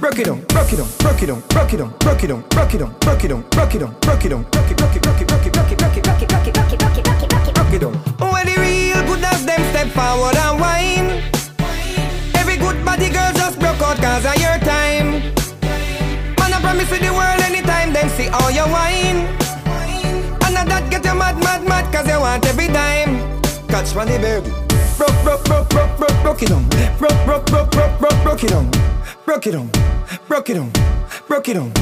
Broke 0.00 0.18
it 0.18 0.24
down. 0.24 0.40
Broke 0.48 0.72
it 0.72 0.76
down. 0.78 0.90
Broke 0.96 1.22
it 1.22 1.26
down. 1.26 1.42
Broke 1.50 1.74
it 1.74 1.76
down. 1.76 1.92
Broke 2.00 2.24
it 2.24 2.28
down. 2.28 2.40
Broke 2.48 2.74
it 2.74 2.78
down. 2.78 2.94
Broke 3.00 3.24
it 3.24 3.28
down. 3.28 3.44
Broke 3.50 3.74
it 3.74 3.80
down. 3.80 3.92
Broke 4.00 4.24
it 4.24 4.30
down. 4.30 4.42
Broke 4.50 4.70
it. 4.70 4.76
Broke 4.78 4.96
it. 4.96 5.02
Broke 5.02 5.20
it. 5.20 5.28
Broke 5.28 5.44
it. 5.44 5.52
Broke 5.52 5.66
it. 5.66 5.76
Broke 5.76 5.96
it. 5.96 6.04
Broke 6.04 6.16
it. 6.16 6.24
Broke 6.24 6.24
it. 6.24 6.32
Broke 6.32 6.46
it. 6.46 6.54
Broke 6.54 6.72
it. 6.72 7.04
Broke 7.04 7.22
it. 7.22 7.28
Broke 7.28 7.48
it. 7.48 7.54
Broke 7.54 7.74
it 7.74 7.80
down. 7.84 7.94
When 8.32 8.44
the 8.48 8.56
real 8.64 9.00
good 9.04 9.24
as 9.24 9.44
them 9.44 9.62
step 9.70 9.88
forward 9.92 10.36
and 10.40 10.56
whine. 10.62 11.08
Every 12.40 12.56
good 12.56 12.78
body 12.84 13.10
girl 13.10 13.32
just 13.34 13.60
broke 13.60 13.82
out 13.84 13.98
cause 14.00 14.24
of 14.24 14.36
your 14.40 14.56
time. 14.64 15.20
Man, 16.40 16.50
I 16.56 16.58
promise 16.64 16.90
you 16.90 17.00
the 17.04 17.12
world 17.12 17.40
anytime 17.44 17.92
them 17.92 18.08
see 18.16 18.28
all 18.28 18.50
your 18.50 18.68
wine 18.72 19.13
mad, 21.14 21.38
mad, 21.38 21.64
mad, 21.66 21.92
cause 21.92 22.06
you 22.08 22.20
want 22.20 22.44
every 22.46 22.68
dime. 22.68 23.40
Catch 23.68 23.94
money, 23.94 24.18
baby. 24.18 24.50
Broke, 24.98 25.22
broke, 25.22 25.44
broke, 25.44 25.68
broke, 25.68 25.96
broke, 25.96 26.22
broke 26.22 26.42
it 26.42 26.50
on. 26.52 26.68
Broke, 26.98 27.24
broke, 27.24 27.46
broke, 27.46 27.70
broke, 27.70 27.98
broke, 27.98 28.22
broke 28.22 28.44
it 28.44 28.52
on. 28.52 28.70
Broke 29.26 29.46
it 29.46 29.54
on. 29.54 29.70
Broke 30.28 30.50
it 30.50 30.58
on. 30.58 30.70
Broke 31.28 31.48
it 31.48 31.56
on. 31.56 31.72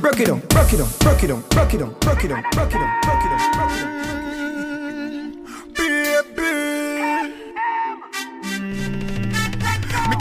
Broke 0.00 0.20
it 0.20 0.30
on. 0.30 0.40
Broke 0.48 0.72
it 0.72 0.80
on. 0.80 0.90
Broke 0.98 1.22
it 1.22 1.30
on. 1.30 1.40
Broke 1.48 1.74
it 1.74 1.80
on. 1.80 1.80
Broke 1.80 1.82
it 1.82 1.82
on. 1.82 1.92
Broke 2.00 2.24
it 2.24 2.32
on. 2.32 2.42
Broke 2.52 2.74
it 2.74 2.80
on. 2.80 3.00
Broke 3.02 3.24
it 3.24 3.58
on. 3.60 3.67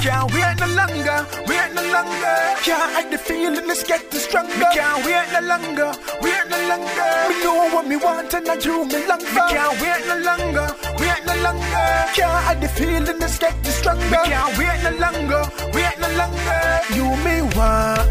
Can't 0.07 0.31
wait 0.33 0.55
no 0.59 0.67
longer, 0.79 1.19
wait 1.47 1.69
no 1.75 1.83
longer. 1.91 2.35
Can't 2.63 2.91
hide 2.95 3.11
the 3.11 3.17
feeling, 3.17 3.69
it's 3.69 3.83
getting 3.83 4.19
stronger. 4.19 4.57
Me 4.57 4.65
can't 4.73 5.05
wait 5.05 5.27
no 5.35 5.41
longer, 5.51 5.91
wait 6.21 6.45
no 6.49 6.57
longer. 6.71 7.09
Me 7.29 7.35
know 7.43 7.69
what 7.73 7.85
me 7.87 7.97
want 7.97 8.33
and 8.33 8.47
I 8.47 8.55
do 8.55 8.85
me 8.85 8.99
longer. 9.05 9.31
Me 9.35 9.41
can't 9.51 9.75
wait 9.81 10.03
no 10.07 10.17
longer, 10.29 10.67
wait 10.99 11.21
no 11.27 11.35
longer. 11.45 11.87
Can't 12.15 12.43
hide 12.45 12.61
the 12.61 12.69
feeling, 12.69 13.21
it's 13.21 13.37
getting 13.37 13.75
stronger. 13.79 14.09
Me 14.09 14.17
can't 14.31 14.57
wait 14.57 14.79
no 14.87 14.91
longer, 15.03 15.43
wait 15.75 15.95
no 15.99 16.09
longer. 16.21 16.61
You 16.95 17.05
me 17.25 17.35
want. 17.57 18.07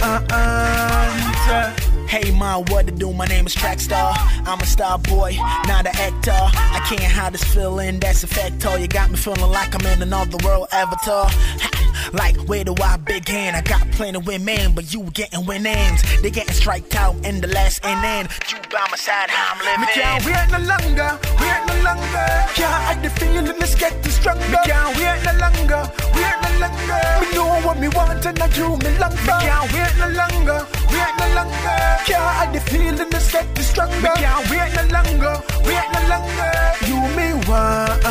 Hey 2.08 2.30
man, 2.30 2.64
what 2.66 2.86
to 2.86 2.92
do? 2.92 3.12
My 3.12 3.26
name 3.26 3.46
is 3.46 3.54
Trackstar. 3.54 4.14
I'm 4.46 4.60
a 4.60 4.66
star 4.66 4.98
boy, 4.98 5.36
not 5.66 5.86
an 5.86 5.96
actor. 5.96 6.30
I 6.30 6.80
can't 6.88 7.02
hide 7.02 7.34
this 7.34 7.42
feeling 7.42 7.98
that's 7.98 8.22
a 8.22 8.28
factor. 8.28 8.78
You 8.78 8.86
got 8.86 9.10
me 9.10 9.16
feeling 9.16 9.50
like 9.50 9.74
I'm 9.74 9.84
in 9.86 10.02
another 10.02 10.38
world 10.44 10.68
avatar. 10.72 11.30
Like, 12.12 12.36
where 12.46 12.62
do 12.62 12.74
I 12.80 12.98
begin? 12.98 13.54
I 13.54 13.62
got 13.62 13.90
plenty 13.90 14.18
women, 14.18 14.74
but 14.74 14.94
you 14.94 15.02
getting 15.12 15.44
winnings. 15.44 16.02
They 16.22 16.30
getting 16.30 16.54
striked 16.54 16.94
out 16.94 17.16
in 17.26 17.40
the 17.40 17.48
last 17.48 17.84
inning. 17.84 18.28
You 18.48 18.58
by 18.70 18.86
my 18.90 18.96
side, 18.96 19.28
how 19.28 19.54
I'm 19.54 19.64
living. 19.64 19.80
Me 19.80 19.86
can't 19.92 20.24
wait 20.24 20.46
no 20.52 20.58
longer, 20.66 21.18
wait 21.40 21.60
no 21.66 21.74
longer. 21.82 22.26
Can't 22.54 22.72
hide 22.72 23.02
the 23.02 23.10
feeling, 23.10 23.48
it's 23.48 23.74
getting 23.74 24.10
stronger. 24.10 24.46
Me 24.48 24.56
can't 24.64 24.96
wait 24.96 25.24
no 25.24 25.32
longer, 25.40 25.90
wait 26.14 26.36
no 26.42 26.60
longer. 26.60 27.25
Know 27.36 27.60
what 27.60 27.78
me 27.78 27.88
want 27.88 28.24
and 28.24 28.40
I 28.40 28.48
do 28.48 28.78
me 28.78 28.98
longer. 28.98 29.20
Me 29.28 29.34
can't 29.44 29.72
wait 29.74 29.92
no 29.98 30.08
longer, 30.08 30.66
wait 30.88 31.12
no 31.20 31.26
longer. 31.36 31.76
Can't 32.08 32.24
hide 32.36 32.52
the 32.54 32.60
feeling, 32.60 32.96
it's 32.98 33.30
getting 33.30 33.62
stronger. 33.62 34.00
Me 34.00 34.08
can't 34.16 34.50
wait 34.50 34.72
no 34.72 34.84
longer, 34.96 35.34
wait 35.68 35.86
no 35.92 36.00
longer. 36.08 36.52
You 36.88 36.98
me 37.14 37.28
want. 37.46 38.06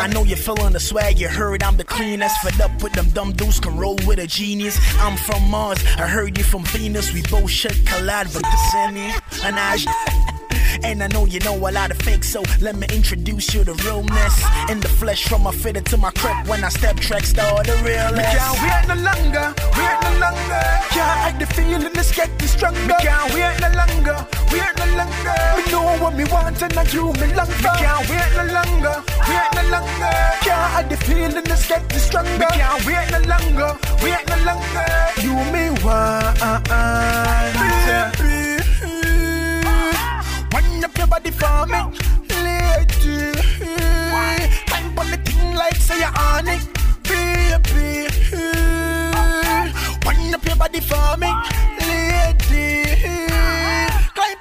I 0.00 0.08
know 0.10 0.24
you're 0.24 0.38
feeling 0.38 0.72
the 0.72 0.80
swag, 0.80 1.18
you 1.18 1.28
heard 1.28 1.62
I'm 1.62 1.76
the 1.76 1.84
cleanest. 1.84 2.38
Fed 2.40 2.58
up 2.62 2.82
with 2.82 2.94
them 2.94 3.10
dumb 3.10 3.32
dudes, 3.32 3.60
can 3.60 3.76
roll 3.76 3.98
with 4.06 4.18
a 4.18 4.26
genius. 4.26 4.78
I'm 5.00 5.18
from 5.18 5.50
Mars, 5.50 5.78
I 5.98 6.06
heard 6.06 6.38
you 6.38 6.44
from 6.44 6.64
Venus. 6.64 7.12
We 7.12 7.20
both 7.22 7.50
should 7.50 7.86
collide, 7.86 8.28
but 8.32 8.42
the 8.42 8.56
semi 8.72 9.12
and 9.44 9.56
I. 9.58 10.27
And 10.84 11.02
I 11.02 11.08
know 11.08 11.26
you 11.26 11.40
know 11.40 11.56
a 11.56 11.70
lot 11.70 11.90
of 11.90 11.98
fake, 11.98 12.24
so 12.24 12.42
let 12.60 12.76
me 12.76 12.86
introduce 12.92 13.54
you 13.54 13.64
to 13.64 13.74
realness. 13.84 14.44
In 14.70 14.80
the 14.80 14.88
flesh, 14.88 15.28
from 15.28 15.42
my 15.42 15.52
fitter 15.52 15.80
to 15.80 15.96
my 15.96 16.10
crep, 16.12 16.46
when 16.46 16.64
I 16.64 16.68
step 16.68 16.96
track, 16.96 17.24
start 17.24 17.66
the 17.66 17.76
realness. 17.84 18.18
Me 18.18 18.24
can't 18.24 18.58
wait 18.62 18.84
no 18.88 18.96
longer, 19.08 19.54
wait 19.76 19.98
no 20.02 20.10
longer. 20.24 20.62
Can't 20.94 21.18
hide 21.22 21.38
the 21.38 21.46
feeling, 21.46 21.92
getting 22.18 22.48
stronger. 22.48 22.80
Me 22.86 22.94
can't 23.00 23.34
wait 23.34 23.56
no 23.60 23.68
longer, 23.80 24.18
wait 24.52 24.72
no 24.78 24.86
longer. 24.98 25.38
Me 25.56 25.62
know 25.72 25.86
what 26.02 26.14
me 26.14 26.24
want 26.24 26.60
and 26.62 26.78
I 26.78 26.84
do 26.84 27.12
me 27.20 27.26
longer. 27.38 27.54
Me 27.62 27.70
can't 27.78 28.08
wait 28.10 28.30
no 28.38 28.44
longer, 28.58 28.96
wait 29.28 29.50
no 29.54 29.62
longer. 29.74 30.14
Can't 30.46 30.68
hide 30.74 30.88
the 30.90 30.96
feeling, 30.96 31.44
getting 31.44 31.98
stronger. 31.98 32.38
Me 32.38 32.46
can't 32.58 32.86
wait 32.86 33.06
no 33.14 33.20
longer, 33.32 33.70
wait 34.02 34.24
no 34.30 34.36
longer. 34.48 34.88
You 35.22 35.34
me 35.52 35.64
want. 35.84 36.38
Wind 40.52 40.84
up 40.84 40.96
your 40.96 41.06
body 41.06 41.30
for 41.30 41.66
me, 41.66 41.78
lady. 42.30 43.32
Climb 44.66 44.98
on 44.98 45.10
the 45.10 45.16
thing 45.24 45.54
like 45.54 45.76
say 45.76 45.98
you're 45.98 46.18
on 46.18 46.48
it, 46.48 46.62
baby. 47.04 48.08
Wind 50.06 50.34
up 50.34 50.44
your 50.44 50.56
body 50.56 50.80
for 50.80 51.16
me, 51.18 51.30
lady. 51.80 53.27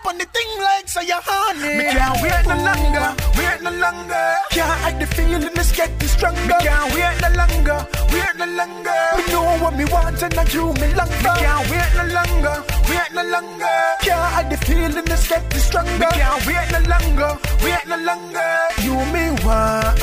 Climb 0.08 0.16
on 0.16 0.18
the 0.20 0.26
thing 0.26 0.62
like 0.62 0.88
say 0.88 1.05
you're 1.05 1.18
on 1.18 1.58
it. 1.58 1.78
Me 1.78 1.84
can't 1.91 2.22
wait 2.22 2.45
no 2.47 2.55
longer, 2.64 3.16
wait 3.38 3.62
no 3.62 3.72
longer. 3.72 4.36
Can't 4.51 4.80
hide 4.82 4.99
the 4.99 5.05
feeling, 5.08 5.43
it's 5.43 5.72
getting 5.76 6.08
stronger. 6.08 6.41
Me 6.41 6.53
can't 6.62 6.93
wait 6.93 7.18
no 7.22 7.30
longer, 7.36 7.88
wait 8.14 8.36
no 8.38 8.45
longer. 8.45 8.99
Me 9.18 9.24
know 9.32 9.58
what 9.62 9.76
me 9.76 9.86
want 9.86 10.22
and 10.22 10.34
I 10.34 10.45
do 10.45 10.74
me 10.74 10.93
longer. 10.95 11.12
Me 11.12 11.32
can't 11.43 11.70
wait 11.70 11.91
no 11.97 12.05
longer, 12.18 12.64
wait 12.89 13.12
no 13.14 13.24
longer. 13.24 13.78
Can't 14.01 14.34
hide 14.34 14.49
the 14.49 14.58
feeling, 14.58 15.08
it's 15.08 15.28
getting 15.28 15.60
stronger. 15.60 15.91
Me 15.91 16.05
can't 16.12 16.45
wait 16.47 16.68
no 16.72 16.80
longer, 16.88 17.32
wait 17.64 17.84
no 17.88 17.97
longer. 17.97 18.51
You 18.84 18.95
me 19.12 19.26
want. 19.43 19.99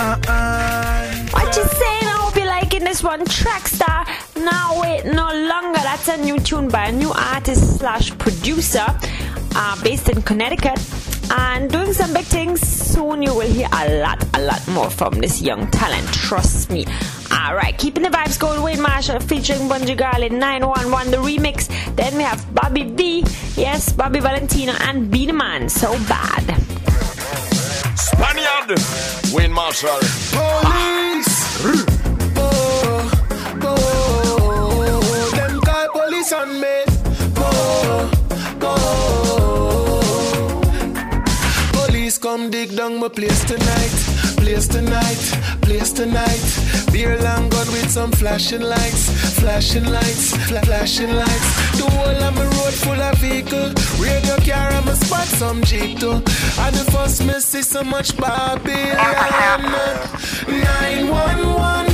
What 1.33 1.57
you 1.57 1.65
saying? 1.65 2.05
I 2.05 2.17
hope 2.21 2.37
you're 2.37 2.47
liking 2.47 2.85
this 2.85 3.03
one. 3.03 3.25
Trackstar. 3.25 4.07
Now 4.37 4.81
wait 4.83 5.05
no 5.07 5.33
longer. 5.33 5.81
That's 5.81 6.09
a 6.09 6.17
new 6.19 6.39
tune 6.41 6.69
by 6.69 6.89
a 6.89 6.93
new 6.93 7.13
artist 7.13 7.79
slash 7.79 8.17
producer, 8.19 8.85
uh, 9.55 9.83
based 9.83 10.09
in 10.09 10.23
Connecticut, 10.23 10.79
and 11.31 11.71
doing 11.71 11.93
some 11.93 12.13
big 12.13 12.25
things. 12.25 12.61
Soon 12.61 13.23
you 13.23 13.35
will 13.35 13.51
hear 13.51 13.69
a 13.73 14.01
lot, 14.01 14.25
a 14.35 14.41
lot 14.43 14.67
more 14.69 14.91
from 14.91 15.15
this 15.15 15.41
young 15.43 15.71
talent. 15.71 16.07
Trust 16.13 16.71
me. 16.71 16.87
All 17.33 17.55
right, 17.55 17.77
keeping 17.77 18.03
the 18.03 18.09
vibes 18.09 18.39
going. 18.39 18.63
Wayne 18.63 18.81
Marshall 18.81 19.21
featuring 19.21 19.69
Bunji 19.69 19.97
Garlin 19.97 20.39
911 20.39 21.11
the 21.11 21.17
remix. 21.19 21.69
Then 21.97 22.17
we 22.17 22.23
have 22.23 22.55
Bobby 22.55 22.85
V, 22.85 23.25
yes, 23.57 23.93
Bobby 23.93 24.21
Valentino 24.21 24.73
and 24.81 25.11
Beenie 25.11 25.33
Man. 25.33 25.69
So 25.69 25.93
bad. 26.09 26.45
Spaniard, 27.97 28.79
Wayne 29.35 29.53
Marshall. 29.53 29.99
Police. 30.33 31.35
Oh, 32.37 33.11
oh, 33.63 35.31
them 35.37 35.61
call 35.61 35.89
police 35.89 36.33
on 36.33 36.61
me. 36.61 36.94
Come 42.45 42.51
dig 42.51 42.77
down 42.77 42.99
my 43.01 43.09
place 43.09 43.43
tonight. 43.45 43.95
Place 44.37 44.69
tonight, 44.69 45.21
place 45.63 45.93
tonight. 45.93 46.43
Beer 46.93 47.19
long 47.23 47.49
gun 47.49 47.67
with 47.69 47.91
some 47.91 48.13
flashing 48.13 48.61
lights, 48.61 49.03
flashing 49.41 49.85
lights, 49.85 50.37
fla- 50.49 50.61
flashing 50.61 51.15
lights. 51.15 51.49
The 51.79 51.89
whole 51.91 52.23
of 52.29 52.35
my 52.35 52.45
road 52.45 52.75
full 52.85 53.01
of 53.01 53.17
vehicle. 53.19 53.73
Radio 53.99 54.37
car, 54.47 54.71
I'ma 54.73 54.95
spot 54.95 55.27
some 55.27 55.63
jeep 55.63 55.99
too. 56.01 56.23
And 56.65 56.75
the 56.75 56.87
first 56.93 57.25
me 57.25 57.41
see 57.41 57.63
so 57.63 57.83
much 57.83 58.17
Babylon. 58.17 59.63
911, 60.47 61.94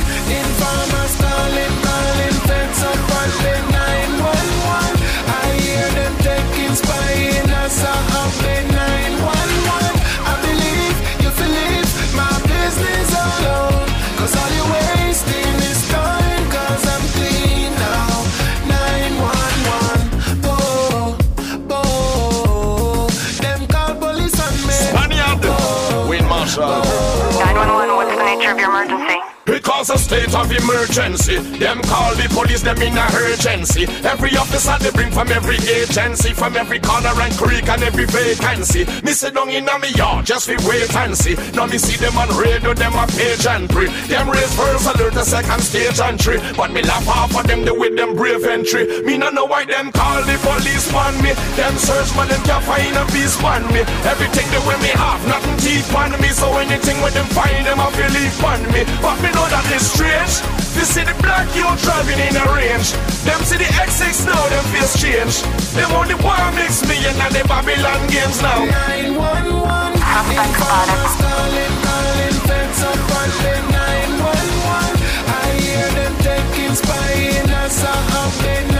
state 30.11 30.35
of 30.35 30.51
emergency, 30.51 31.37
them 31.55 31.79
call 31.87 32.11
the 32.15 32.27
police, 32.35 32.61
them 32.61 32.75
in 32.83 32.97
a 32.99 33.05
urgency. 33.15 33.87
Every 34.03 34.35
officer 34.35 34.75
they 34.83 34.91
bring 34.91 35.09
from 35.09 35.31
every 35.31 35.55
agency, 35.71 36.33
from 36.33 36.57
every 36.57 36.79
corner 36.79 37.15
and 37.15 37.33
creek 37.39 37.69
and 37.69 37.81
every 37.81 38.03
vacancy. 38.03 38.83
Me 39.07 39.15
sit 39.15 39.33
down 39.33 39.47
in 39.49 39.69
a 39.69 39.79
me 39.79 39.87
yard, 39.95 40.25
just 40.25 40.49
we 40.49 40.57
wait 40.67 40.91
and 40.99 41.15
see. 41.15 41.35
Now 41.55 41.65
me 41.65 41.77
see 41.77 41.95
them 41.95 42.17
on 42.17 42.27
radio, 42.35 42.73
them 42.73 42.91
a 42.99 43.07
page 43.07 43.47
and 43.47 43.69
pray. 43.69 43.87
Them 44.11 44.29
raise 44.29 44.51
first 44.51 44.83
alert, 44.91 45.13
the 45.13 45.23
second 45.23 45.61
stage 45.63 45.99
and 46.03 46.19
entry. 46.19 46.43
But 46.59 46.71
me 46.75 46.81
laugh 46.83 47.07
off 47.07 47.31
of 47.39 47.47
them, 47.47 47.63
the 47.63 47.73
with 47.73 47.95
them 47.95 48.13
brave 48.13 48.43
entry. 48.43 48.83
Me 49.07 49.15
no 49.17 49.29
know 49.29 49.45
why 49.45 49.63
them 49.63 49.93
call 49.95 50.19
the 50.27 50.35
police 50.43 50.91
on 50.91 51.15
me. 51.23 51.31
Them 51.55 51.77
search, 51.79 52.11
but 52.19 52.27
them 52.27 52.43
can't 52.43 52.65
find 52.67 52.97
a 52.99 53.05
piece 53.15 53.39
on 53.39 53.63
me. 53.71 53.79
Everything 54.03 54.47
they 54.51 54.59
with 54.67 54.81
me 54.83 54.91
have, 54.91 55.23
nothing 55.25 55.55
teeth 55.63 55.87
on 55.95 56.11
me. 56.19 56.35
So 56.35 56.51
anything 56.59 56.99
when 56.99 57.13
them 57.13 57.27
find 57.31 57.63
them, 57.65 57.79
I 57.79 57.87
feel 57.95 58.11
leave 58.11 58.43
on 58.43 58.59
me. 58.75 58.83
But 58.99 59.15
me 59.23 59.31
know 59.31 59.47
that 59.47 59.63
is 59.71 60.00
strange. 60.01 60.33
You 60.77 60.85
see 60.85 61.03
the 61.05 61.15
black 61.21 61.47
youth 61.53 61.77
driving 61.83 62.17
in 62.17 62.33
a 62.33 62.45
range. 62.57 62.93
Them 63.25 63.39
see 63.45 63.57
the 63.57 63.69
X6 63.69 64.25
now, 64.25 64.41
them 64.49 64.65
face 64.73 64.97
change. 64.97 65.35
Them 65.77 65.91
only 65.93 66.15
want 66.15 66.55
mix 66.55 66.81
me 66.87 66.97
and 67.05 67.17
the 67.35 67.43
Babylon 67.47 68.01
games 68.09 68.41
now. 68.41 68.65
911, 68.65 69.93
informers 70.41 71.13
calling, 71.21 71.75
calling, 71.85 72.37
feds 72.49 72.81
up 72.89 72.99
calling 73.11 73.65
911. 73.69 74.97
I 75.37 75.47
hear 75.61 75.87
them 75.97 76.13
taking 76.25 76.73
spying 76.75 77.49
us 77.61 77.83
a 77.83 77.95
happy 78.11 78.70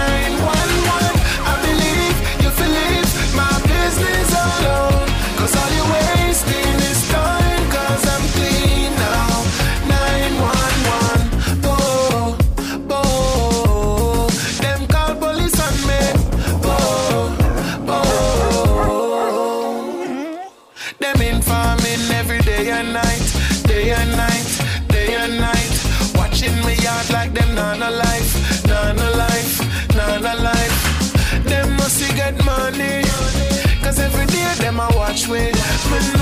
touch 35.12 35.28
with. 35.28 36.21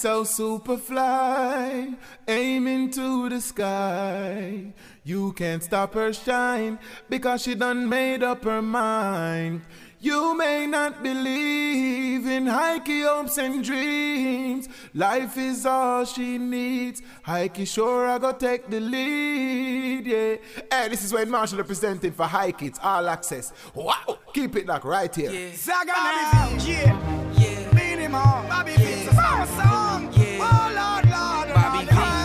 So 0.00 0.24
super 0.24 0.78
fly, 0.78 1.92
aiming 2.26 2.90
to 2.92 3.28
the 3.28 3.38
sky. 3.38 4.72
You 5.04 5.34
can't 5.34 5.62
stop 5.62 5.92
her 5.92 6.14
shine 6.14 6.78
because 7.10 7.42
she 7.42 7.54
done 7.54 7.86
made 7.86 8.22
up 8.22 8.44
her 8.44 8.62
mind. 8.62 9.60
You 10.00 10.34
may 10.38 10.66
not 10.66 11.02
believe 11.02 12.26
in 12.26 12.46
Heike 12.46 13.04
hopes 13.04 13.36
and 13.36 13.62
dreams. 13.62 14.70
Life 14.94 15.36
is 15.36 15.66
all 15.66 16.06
she 16.06 16.38
needs. 16.38 17.02
Heike 17.22 17.66
sure 17.66 18.08
I 18.08 18.16
go 18.16 18.32
take 18.32 18.70
the 18.70 18.80
lead, 18.80 20.06
yeah. 20.06 20.36
Hey, 20.72 20.88
this 20.88 21.04
is 21.04 21.12
Wayne 21.12 21.28
Marshall 21.28 21.58
representing 21.58 22.12
for 22.12 22.24
Heike. 22.24 22.62
It's 22.62 22.80
all 22.82 23.06
access. 23.06 23.52
Wow, 23.74 24.18
keep 24.32 24.56
it 24.56 24.66
like 24.66 24.86
right 24.86 25.14
here. 25.14 25.54
Zaga 25.54 25.92
now, 25.92 26.56
yeah, 26.64 27.32
yeah. 27.34 27.59
Bobby 28.10 28.72
Fitz, 28.72 29.06
a 29.06 29.14
song, 29.14 29.46
song. 29.46 30.12
Yeah. 30.14 32.19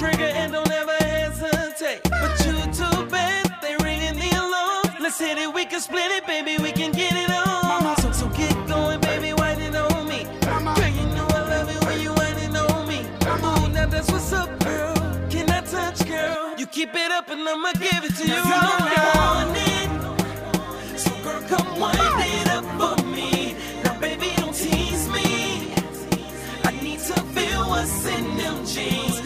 Trigger 0.00 0.32
and 0.40 0.54
don't 0.54 0.72
ever 0.72 0.96
hesitate. 1.04 2.00
But 2.04 2.32
you 2.46 2.54
too 2.72 3.04
bad, 3.10 3.44
they 3.60 3.76
ringing 3.84 4.14
the 4.14 4.30
alarm. 4.30 4.96
Let's 4.98 5.18
hit 5.20 5.36
it, 5.36 5.52
we 5.52 5.66
can 5.66 5.80
split 5.80 6.10
it, 6.10 6.26
baby, 6.26 6.56
we 6.62 6.72
can 6.72 6.90
get 6.90 7.12
it 7.12 7.30
on. 7.30 7.96
So, 7.98 8.10
so 8.10 8.28
get 8.30 8.54
going, 8.66 9.00
baby, 9.02 9.34
whine 9.34 9.76
on 9.76 10.08
me. 10.08 10.24
Girl, 10.40 10.92
you 10.98 11.06
know 11.14 11.26
I 11.38 11.42
love 11.52 11.68
it 11.68 11.84
when 11.84 12.00
you 12.00 12.12
whine 12.14 12.38
it 12.38 12.56
on 12.56 12.88
me. 12.88 13.00
Ooh, 13.28 13.68
now 13.68 13.84
that's 13.84 14.10
what's 14.10 14.32
up, 14.32 14.48
girl. 14.64 14.94
Can 15.28 15.50
I 15.50 15.60
touch, 15.60 16.08
girl? 16.08 16.54
You 16.56 16.66
keep 16.66 16.94
it 16.94 17.10
up 17.12 17.28
and 17.28 17.46
I'ma 17.46 17.72
give 17.74 18.02
it 18.02 18.14
to 18.16 18.22
you. 18.22 18.28
Now, 18.30 18.78
You 18.78 18.96
know 18.96 19.12
I 19.12 19.44
want 19.44 19.56
it. 19.76 20.98
So 20.98 21.10
girl, 21.22 21.42
come 21.42 21.78
wind 21.78 21.98
it 22.40 22.48
up 22.48 22.64
for 22.80 23.04
me. 23.04 23.54
Now, 23.84 24.00
baby, 24.00 24.32
don't 24.38 24.54
tease 24.54 25.08
me. 25.10 25.74
I 26.64 26.72
need 26.82 27.00
to 27.00 27.20
feel 27.34 27.68
what's 27.68 28.06
in 28.06 28.38
them 28.38 28.64
jeans. 28.64 29.19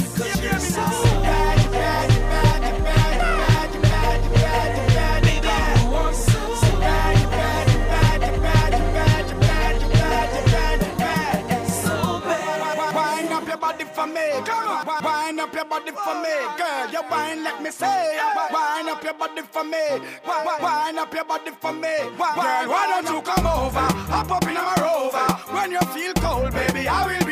Girl, 22.35 22.69
why 22.69 23.01
don't 23.03 23.15
you 23.15 23.23
come 23.23 23.47
over? 23.47 23.87
Hop 24.11 24.31
up 24.31 24.47
in 24.47 24.55
my 24.55 24.75
rover. 24.81 25.27
When 25.55 25.71
you 25.71 25.81
feel 25.95 26.15
cold, 26.15 26.53
baby, 26.53 26.89
I 26.89 27.07
will 27.07 27.24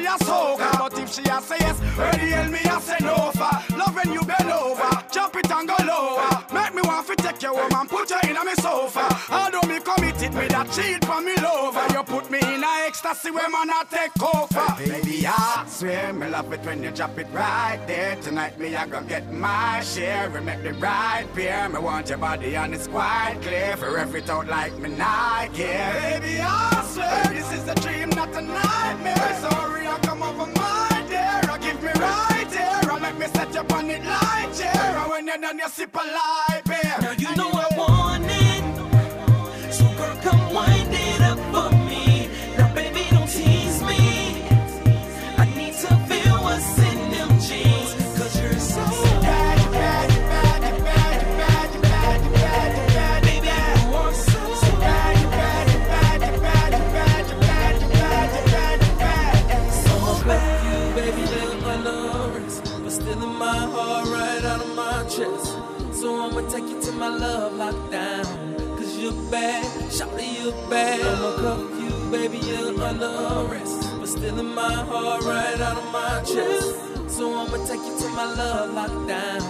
she 0.00 0.06
a 0.06 0.16
soca. 0.24 0.78
But 0.78 0.98
if 0.98 1.12
she 1.12 1.22
a 1.22 1.40
say 1.40 1.56
yes, 1.60 1.78
hell 1.78 2.48
me 2.50 2.58
a 2.58 2.80
say 2.80 2.96
no 3.00 3.30
for. 3.32 3.76
Love 3.76 3.94
when 3.94 4.12
you 4.12 4.22
bend 4.22 4.50
over, 4.50 4.99
take 7.40 7.50
your 7.50 7.70
home 7.70 7.88
put 7.88 8.10
you 8.10 8.30
in 8.30 8.36
a 8.36 8.44
me 8.44 8.54
sofa. 8.54 9.08
Although 9.30 9.66
me 9.66 9.80
committed, 9.80 10.34
me 10.34 10.46
that 10.48 10.70
cheat 10.72 11.04
for 11.04 11.20
me 11.20 11.34
lover. 11.36 11.86
You 11.92 12.02
put 12.02 12.30
me 12.30 12.38
in 12.38 12.62
a 12.62 12.86
ecstasy 12.86 13.30
where 13.30 13.48
man 13.48 13.70
I 13.70 13.84
take 13.90 14.22
over. 14.22 14.66
Baby, 14.78 15.26
I 15.26 15.64
swear 15.66 16.12
me 16.12 16.28
love 16.28 16.52
it 16.52 16.60
when 16.64 16.82
you 16.82 16.90
drop 16.90 17.18
it 17.18 17.26
right 17.32 17.80
there. 17.86 18.16
Tonight 18.16 18.58
me 18.58 18.76
I 18.76 18.86
go 18.86 19.02
get 19.02 19.32
my 19.32 19.80
share 19.80 20.34
and 20.36 20.46
make 20.46 20.62
the 20.62 20.74
right 20.74 21.26
pair. 21.34 21.68
Me 21.68 21.78
want 21.78 22.08
your 22.08 22.18
body 22.18 22.56
and 22.56 22.74
it's 22.74 22.86
quite 22.86 23.38
clear 23.42 23.76
for 23.76 23.96
every 23.98 24.20
thought 24.22 24.46
like 24.46 24.76
me 24.78 24.90
care. 25.54 26.20
Baby, 26.20 26.40
I 26.40 26.86
swear 26.92 27.24
this 27.32 27.52
is 27.52 27.66
a 27.68 27.74
dream, 27.76 28.10
not 28.10 28.34
a 28.36 28.42
nightmare. 28.42 29.38
Sorry, 29.40 29.86
I 29.86 29.98
come 30.02 30.22
over 30.22 30.46
my 30.46 31.04
dear. 31.08 31.40
I 31.50 31.58
give 31.60 31.82
me 31.82 31.92
right 31.94 32.52
here. 32.52 32.90
I 32.90 32.98
make 33.00 33.18
me 33.18 33.26
set 33.26 33.54
you 33.54 33.60
on 33.60 33.90
it 33.90 34.04
like 34.04 34.54
chair. 34.56 34.96
And 35.00 35.10
when 35.10 35.26
you're 35.26 35.38
done, 35.38 35.58
you 35.58 35.68
sip 35.68 35.94
a 35.94 35.98
light 35.98 36.69
you 37.20 37.36
know 37.36 37.59
bad. 70.70 71.00
I'ma 71.00 71.30
cuff 71.42 71.60
you, 71.82 72.10
baby, 72.10 72.38
you're 72.38 72.80
under 72.82 73.06
arrest. 73.06 73.90
But 73.98 74.08
still 74.08 74.38
in 74.38 74.54
my 74.54 74.72
heart, 74.72 75.24
right 75.24 75.60
out 75.60 75.76
of 75.76 75.92
my 75.92 76.22
chest. 76.22 77.10
So 77.10 77.36
I'ma 77.36 77.58
take 77.66 77.84
you 77.84 77.98
to 77.98 78.08
my 78.10 78.24
love 78.24 78.70
lockdown. 78.70 79.40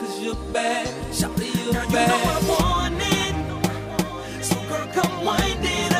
Cause 0.00 0.22
you're 0.22 0.36
bad, 0.52 0.86
you're 1.18 1.30
bad. 1.30 1.44
You 1.54 1.72
know 1.72 2.20
I 2.34 2.40
want 2.52 3.00
it. 3.00 4.44
So 4.44 4.54
girl, 4.68 4.86
come 4.92 5.24
wind 5.24 5.64
it 5.64 5.95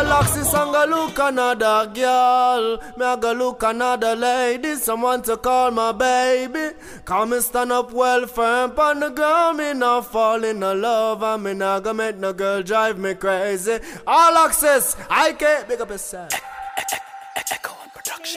It's 0.00 0.08
a 0.08 0.12
all 0.12 0.22
access 0.22 0.54
and 0.54 0.90
look 0.90 1.18
another 1.18 1.92
girl. 1.92 2.78
Me 2.96 3.04
I 3.04 3.16
go 3.16 3.32
look 3.32 3.62
another 3.62 4.16
lady. 4.16 4.76
Someone 4.76 5.20
to 5.24 5.36
call 5.36 5.70
my 5.72 5.92
baby. 5.92 6.74
Come 7.04 7.34
and 7.34 7.42
stand 7.42 7.70
up 7.70 7.92
well 7.92 8.26
firm 8.26 8.78
on 8.78 9.00
the 9.00 9.10
ground. 9.10 9.58
Me 9.58 9.74
not 9.74 10.06
fall 10.06 10.42
in 10.42 10.60
no 10.60 10.72
love 10.72 11.22
and 11.22 11.44
me 11.44 11.52
not 11.52 11.84
go 11.84 11.92
make 11.92 12.16
no 12.16 12.32
girl 12.32 12.62
drive 12.62 12.98
me 12.98 13.12
crazy. 13.14 13.78
All 14.06 14.38
access, 14.38 14.96
I 15.10 15.34
can't 15.34 15.68
big 15.68 15.82
up 15.82 15.90
yourself. 15.90 16.32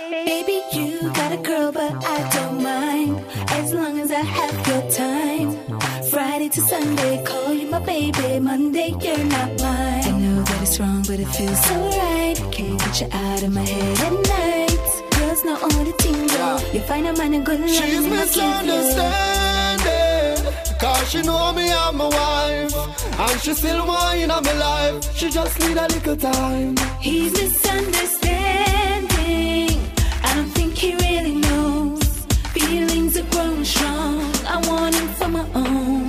Baby, 0.09 0.63
you 0.73 1.01
got 1.13 1.31
a 1.31 1.37
girl, 1.37 1.71
but 1.71 2.03
I 2.03 2.29
don't 2.29 2.61
mind. 2.61 3.23
As 3.51 3.73
long 3.73 3.99
as 3.99 4.11
I 4.11 4.21
have 4.21 4.67
your 4.67 4.91
time. 4.91 5.92
Friday 6.13 6.47
to 6.49 6.61
Sunday, 6.61 7.23
call 7.25 7.53
you 7.53 7.67
my 7.71 7.79
baby. 7.79 8.39
Monday, 8.39 8.93
you're 9.01 9.17
not 9.25 9.49
mine. 9.59 10.03
I 10.05 10.11
know 10.19 10.43
that 10.43 10.61
it's 10.61 10.79
wrong, 10.79 11.01
but 11.07 11.19
it 11.19 11.25
feels 11.25 11.59
so 11.65 11.73
right. 11.73 12.35
Can't 12.51 12.79
get 12.79 13.01
you 13.01 13.07
out 13.11 13.41
of 13.41 13.51
my 13.51 13.61
head 13.61 13.99
at 13.99 14.13
night. 14.13 14.77
Girls 15.17 15.43
know 15.43 15.57
all 15.59 15.83
the 15.83 15.91
things, 16.03 16.31
though. 16.37 16.59
You 16.71 16.81
find 16.81 17.07
a 17.07 17.13
man 17.13 17.33
a 17.33 17.39
good 17.39 17.61
love. 17.61 17.69
She's 17.69 18.05
misunderstanding 18.05 20.53
Cause 20.79 21.09
she 21.09 21.21
know 21.23 21.51
me 21.53 21.71
I'm 21.71 21.95
my 21.97 22.07
wife 22.09 22.75
And 23.19 23.41
she 23.41 23.53
still 23.53 23.85
whine 23.87 24.29
on 24.29 24.43
my 24.43 24.53
life 24.53 25.15
She 25.15 25.29
just 25.29 25.57
need 25.61 25.77
a 25.77 25.87
little 25.87 26.17
time 26.17 26.75
He's 26.99 27.31
misunderstanding. 27.31 29.79
I 30.27 30.33
don't 30.35 30.49
think 30.57 30.75
he 30.75 30.93
really 30.95 31.35
knows. 31.35 32.25
Feelings 32.53 33.15
are 33.17 33.23
growing 33.31 33.63
strong. 33.63 34.19
I 34.45 34.57
want 34.67 34.95
him 34.95 35.07
for 35.19 35.27
my 35.29 35.45
own. 35.55 36.02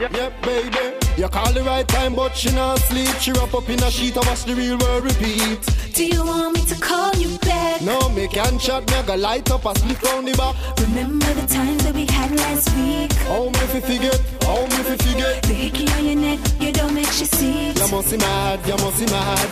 Yep, 0.00 0.12
yep, 0.14 0.42
baby 0.42 0.96
You 1.18 1.28
call 1.28 1.52
the 1.52 1.62
right 1.62 1.86
time 1.86 2.14
but 2.14 2.34
she 2.34 2.50
not 2.52 2.78
sleep 2.78 3.14
She 3.20 3.32
wrap 3.32 3.52
up 3.52 3.68
in 3.68 3.82
a 3.82 3.90
sheet 3.90 4.16
and 4.16 4.24
watch 4.24 4.44
the 4.44 4.54
real 4.54 4.78
world 4.78 5.04
repeat 5.04 5.60
Do 5.94 6.06
you 6.06 6.24
want 6.24 6.56
me 6.56 6.64
to 6.64 6.74
call 6.80 7.12
you 7.16 7.36
back? 7.40 7.82
No, 7.82 8.08
me 8.08 8.26
can 8.26 8.58
chat, 8.58 8.88
me 8.88 8.96
I 8.96 9.02
go 9.02 9.16
light 9.16 9.50
up 9.50 9.66
a 9.66 9.78
split 9.78 10.02
round 10.04 10.26
the 10.26 10.32
back 10.38 10.56
Remember 10.80 11.26
the 11.34 11.46
times 11.46 11.84
that 11.84 11.94
we 11.94 12.06
had 12.06 12.30
last 12.34 12.74
week? 12.76 13.12
How 13.28 13.44
me 13.44 13.52
fi 13.52 13.80
forget, 13.80 14.20
how 14.42 14.62
me 14.72 14.80
fi 14.88 14.96
forget 14.96 15.42
The 15.42 15.52
hickey 15.52 15.86
on 15.92 16.04
your 16.06 16.16
neck, 16.16 16.38
you 16.58 16.72
don't 16.72 16.94
make 16.94 17.12
you 17.20 17.26
see. 17.26 17.68
You 17.72 17.88
must 17.88 18.10
be 18.10 18.16
mad, 18.16 18.66
you 18.66 18.76
must 18.78 18.98
be 19.00 19.06
mad 19.06 19.50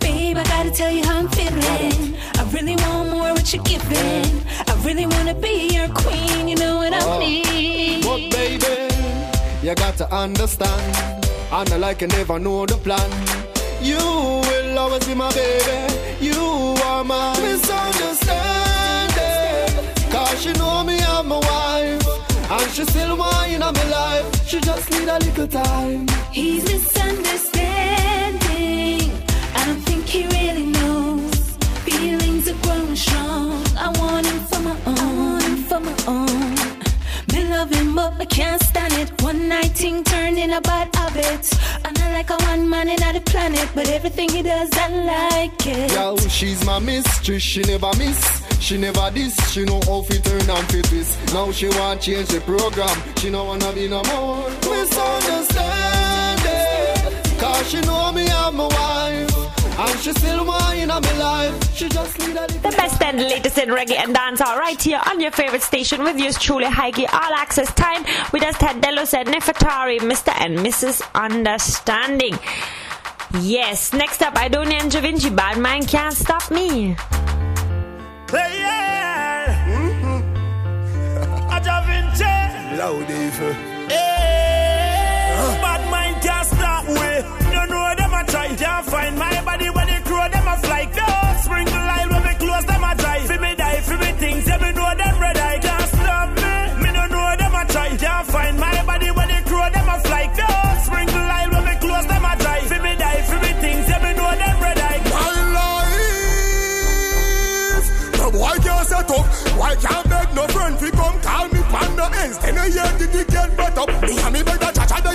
Babe, 0.00 0.38
I 0.38 0.44
gotta 0.44 0.70
tell 0.70 0.90
you 0.90 1.04
how 1.04 1.18
I'm 1.18 1.28
feeling. 1.28 2.16
I 2.38 2.42
really 2.52 2.76
want 2.76 3.10
more 3.10 3.32
what 3.34 3.52
you're 3.54 3.62
giving. 3.62 4.42
I 4.66 4.74
really 4.84 5.06
wanna 5.06 5.34
be 5.34 5.68
your 5.74 5.86
queen, 5.88 6.48
you 6.48 6.56
know 6.56 6.78
what 6.78 6.92
I 6.92 7.00
Oh. 7.04 7.18
mean? 7.20 8.00
But 8.02 8.30
baby, 8.36 8.91
you 9.62 9.74
got 9.74 9.96
to 9.96 10.14
understand 10.14 11.26
And 11.52 11.70
I 11.70 11.76
like 11.76 12.00
you 12.00 12.06
never 12.08 12.38
know 12.38 12.66
the 12.66 12.76
plan 12.76 13.10
You 13.80 13.96
will 13.96 14.78
always 14.78 15.06
be 15.06 15.14
my 15.14 15.32
baby 15.32 15.94
You 16.20 16.74
are 16.84 17.04
my 17.04 17.38
misunderstanding 17.40 20.10
Cause 20.10 20.42
she 20.42 20.52
know 20.52 20.82
me 20.84 20.98
I'm 21.00 21.28
my 21.28 21.38
wife 21.38 22.06
And 22.50 22.70
she 22.72 22.84
still 22.84 23.16
whine 23.16 23.62
on 23.62 23.72
my 23.74 23.84
life 23.88 24.46
She 24.48 24.60
just 24.60 24.90
need 24.90 25.08
a 25.08 25.18
little 25.18 25.46
time 25.48 26.06
He's 26.32 26.64
misunderstanding. 26.64 29.10
I 29.54 29.64
don't 29.66 29.82
think 29.82 30.06
he 30.06 30.26
really 30.28 30.64
knows. 30.64 31.56
Feelings 31.84 32.48
are 32.48 32.54
growing 32.62 32.96
strong. 32.96 33.62
I 33.76 33.88
want 33.98 34.26
him 34.26 34.40
for 34.46 34.60
my 34.60 34.74
own. 34.86 34.98
I 34.98 35.14
want 35.14 35.44
him 35.44 35.56
for 35.64 35.80
my 35.80 35.94
own. 36.08 36.61
Me 37.32 37.44
love 37.48 37.70
him, 37.70 37.94
but 37.94 38.20
I 38.20 38.24
can't 38.26 38.60
stand 38.62 38.92
it. 38.94 39.22
One 39.22 39.48
night 39.48 39.72
thing 39.72 40.04
turned 40.04 40.38
in 40.38 40.52
a 40.52 40.60
bad 40.60 40.94
habit. 40.94 41.50
I'm 41.84 41.94
not 41.94 42.12
like 42.12 42.30
a 42.30 42.36
one 42.44 42.68
man 42.68 42.88
in 42.88 42.96
the 42.96 43.20
planet, 43.24 43.68
but 43.74 43.88
everything 43.88 44.28
he 44.28 44.42
does, 44.42 44.68
I 44.74 44.88
like 44.88 45.66
it. 45.66 45.92
Yo, 45.92 46.16
she's 46.28 46.62
my 46.64 46.78
mistress, 46.78 47.42
she 47.42 47.62
never 47.62 47.90
miss. 47.96 48.42
She 48.60 48.76
never 48.78 49.10
this, 49.10 49.34
she 49.50 49.64
know 49.64 49.80
how 49.86 50.02
fi 50.02 50.18
turn 50.18 50.48
and 50.48 50.68
fi 50.70 50.80
twist. 50.82 51.18
Now 51.34 51.50
she 51.50 51.66
want 51.68 52.00
change 52.02 52.28
the 52.28 52.40
program, 52.42 52.96
she 53.16 53.28
no 53.30 53.44
wanna 53.44 53.72
be 53.72 53.88
no 53.88 54.02
more. 54.04 54.48
Misunderstanding, 54.70 57.38
cause 57.40 57.68
she 57.70 57.80
know 57.80 58.12
me 58.12 58.28
I'm 58.28 58.54
my 58.56 58.66
wife. 58.68 59.61
And 59.78 59.98
she 60.00 60.12
still 60.12 60.44
whine 60.44 60.90
on 60.90 61.02
my 61.02 61.18
life. 61.18 61.74
She 61.74 61.88
just 61.88 62.18
need 62.18 62.36
a 62.36 62.46
The 62.46 62.74
best 62.76 63.02
and 63.02 63.18
latest 63.18 63.58
in 63.58 63.70
reggae 63.70 63.96
and 63.96 64.14
dancehall 64.14 64.56
right 64.58 64.80
here 64.80 65.00
on 65.06 65.20
your 65.20 65.30
favorite 65.30 65.62
station 65.62 66.04
with 66.04 66.18
yours 66.18 66.38
truly, 66.38 66.66
Heike. 66.66 66.98
All 67.12 67.34
access 67.34 67.72
time 67.74 68.04
with 68.32 68.42
us, 68.42 68.58
Ted 68.58 68.80
Delos 68.80 69.14
and 69.14 69.28
Nefertari, 69.28 69.98
Mr. 70.00 70.32
and 70.38 70.58
Mrs. 70.58 71.02
Understanding. 71.14 72.38
Yes, 73.40 73.92
next 73.94 74.20
up, 74.22 74.34
Aidonia 74.34 74.82
and 74.82 74.90
Da 74.90 75.00
Vinci. 75.00 75.30
Bad 75.30 75.58
mind 75.58 75.88
can't 75.88 76.14
stop 76.14 76.50
me. 76.50 76.94
Hey, 78.30 78.58
yeah. 78.60 79.66
Mm-hmm. 79.68 81.50
A 81.56 81.60
Da 81.64 81.80
Vinci. 81.86 82.76
Loud 82.76 83.10
Eva. 83.10 83.50
Eh. 83.50 83.71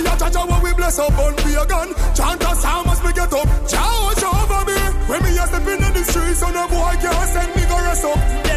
The 0.04 0.16
ya 0.20 0.30
cha 0.30 0.44
when 0.46 0.62
we 0.62 0.72
bless 0.74 0.98
up 0.98 1.18
on 1.18 1.34
be 1.36 1.54
a 1.54 1.64
gun. 1.66 1.88
Chant 2.14 2.42
a 2.42 2.54
psalm 2.54 2.88
as 2.88 3.02
me 3.02 3.12
get 3.12 3.32
up. 3.32 3.48
Watch 4.08 4.24
over 4.24 4.64
me. 4.68 4.78
When 5.08 5.22
me 5.22 5.30
a 5.38 5.46
step 5.46 5.66
in 5.66 5.80
the 5.80 6.02
streets, 6.04 6.42
on 6.42 6.56
a 6.56 6.68
boy 6.68 6.94
can't 7.00 7.28
send 7.28 7.56
me 7.56 7.62
go 7.68 7.76
rest 7.82 8.04
up. 8.04 8.47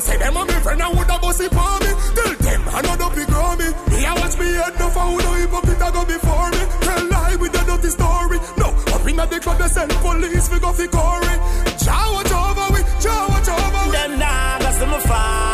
Me. 0.00 0.06
Say 0.06 0.16
them 0.18 0.36
a 0.36 0.44
me 0.44 0.54
friend 0.64 0.82
and 0.82 0.96
woulda 0.96 1.18
bust 1.20 1.40
it 1.40 1.50
for 1.50 1.74
me. 1.84 1.90
Tell 2.16 2.34
them 2.34 2.62
I 2.68 2.80
know 2.82 2.96
don't 2.96 3.14
be 3.14 3.24
grow 3.24 3.56
me. 3.56 3.68
Me 3.90 4.04
a 4.04 4.12
watch 4.14 4.38
me 4.38 4.46
head 4.46 4.74
no 4.78 4.88
for 4.90 5.00
who 5.00 5.18
no 5.18 5.32
hypocrite 5.34 5.82
a 5.82 5.88
go 5.92 6.04
before 6.04 6.50
me. 6.50 6.62
Tell 6.80 7.04
lie 7.08 7.36
with 7.36 7.54
your 7.54 7.64
dirty 7.64 7.90
story. 7.90 8.38
No, 8.58 8.68
up 8.94 9.08
inna 9.08 9.26
the 9.26 9.40
club 9.40 9.58
they 9.58 9.68
send 9.68 9.92
police 9.92 10.50
we 10.50 10.58
go 10.60 10.72
fi 10.72 10.86
Corey. 10.86 11.36
Jah 11.84 12.06
watch 12.12 12.32
over 12.32 12.66
we, 12.74 12.80
Jah 13.00 13.26
watch 13.28 13.48
over 13.48 13.84
we. 13.88 13.92
Them 13.92 14.18
nah 14.18 14.58
go 14.58 14.70
see 14.72 14.86
me 14.86 15.00
fall. 15.08 15.49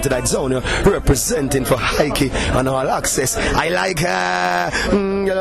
Most 0.00 0.10
wanted 0.10 0.22
that 0.22 0.28
zone, 0.28 0.62
representing 0.90 1.64
for 1.66 1.76
Heike 1.76 2.32
and 2.32 2.68
All 2.68 2.88
Axe-S. 2.88 3.36
I 3.36 3.68
like 3.68 3.98
her. 3.98 4.70
Mm, 4.90 5.26
you 5.26 5.34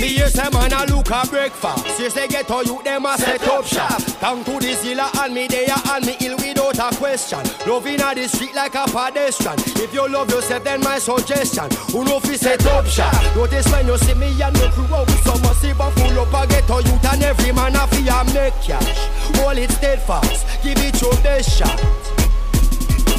Me 0.00 0.06
hear 0.06 0.28
say 0.28 0.48
man 0.52 0.72
a 0.72 0.86
look 0.94 1.10
a 1.10 1.26
breakfast. 1.26 1.98
You 1.98 2.08
say 2.08 2.28
get 2.28 2.46
to 2.46 2.62
you 2.64 2.80
them 2.84 3.04
a 3.04 3.18
set 3.18 3.42
up 3.48 3.64
shop. 3.64 4.00
Come 4.20 4.44
to 4.44 4.60
the 4.60 4.74
zilla 4.74 5.10
and 5.18 5.34
me 5.34 5.48
there 5.48 5.74
and 5.90 6.06
me 6.06 6.16
ill 6.20 6.36
without 6.36 6.78
a 6.78 6.96
question. 6.96 7.40
Love 7.66 7.86
inna 7.88 8.14
the 8.14 8.28
street 8.28 8.54
like 8.54 8.76
a 8.76 8.84
pedestrian. 8.86 9.58
If 9.82 9.92
you 9.92 10.08
love 10.08 10.30
yourself, 10.30 10.62
then 10.62 10.80
my 10.82 11.00
suggestion. 11.00 11.68
Who 11.90 12.04
know 12.04 12.20
fi 12.20 12.36
set 12.36 12.64
up 12.66 12.86
shop? 12.86 13.12
Notice 13.34 13.70
when 13.72 13.88
you 13.88 13.98
see 13.98 14.14
me 14.14 14.40
and 14.40 14.54
me 14.54 14.68
crew 14.70 14.94
out 14.94 15.06
with 15.06 15.20
some 15.24 15.42
massive 15.42 15.80
and 15.80 15.94
full 15.94 16.20
up 16.20 16.32
a 16.32 16.46
get 16.46 16.66
to 16.68 16.74
youth 16.74 17.12
and 17.12 17.22
every 17.24 17.52
man 17.52 17.74
a 17.74 17.86
fi 17.88 18.20
a 18.20 18.24
make 18.32 18.54
cash. 18.62 19.09
Hold 19.40 19.58
it 19.58 19.70
steadfast, 19.70 20.46
give 20.62 20.78
it 20.78 21.00
your 21.00 21.14
best 21.22 21.58
shot. 21.58 21.80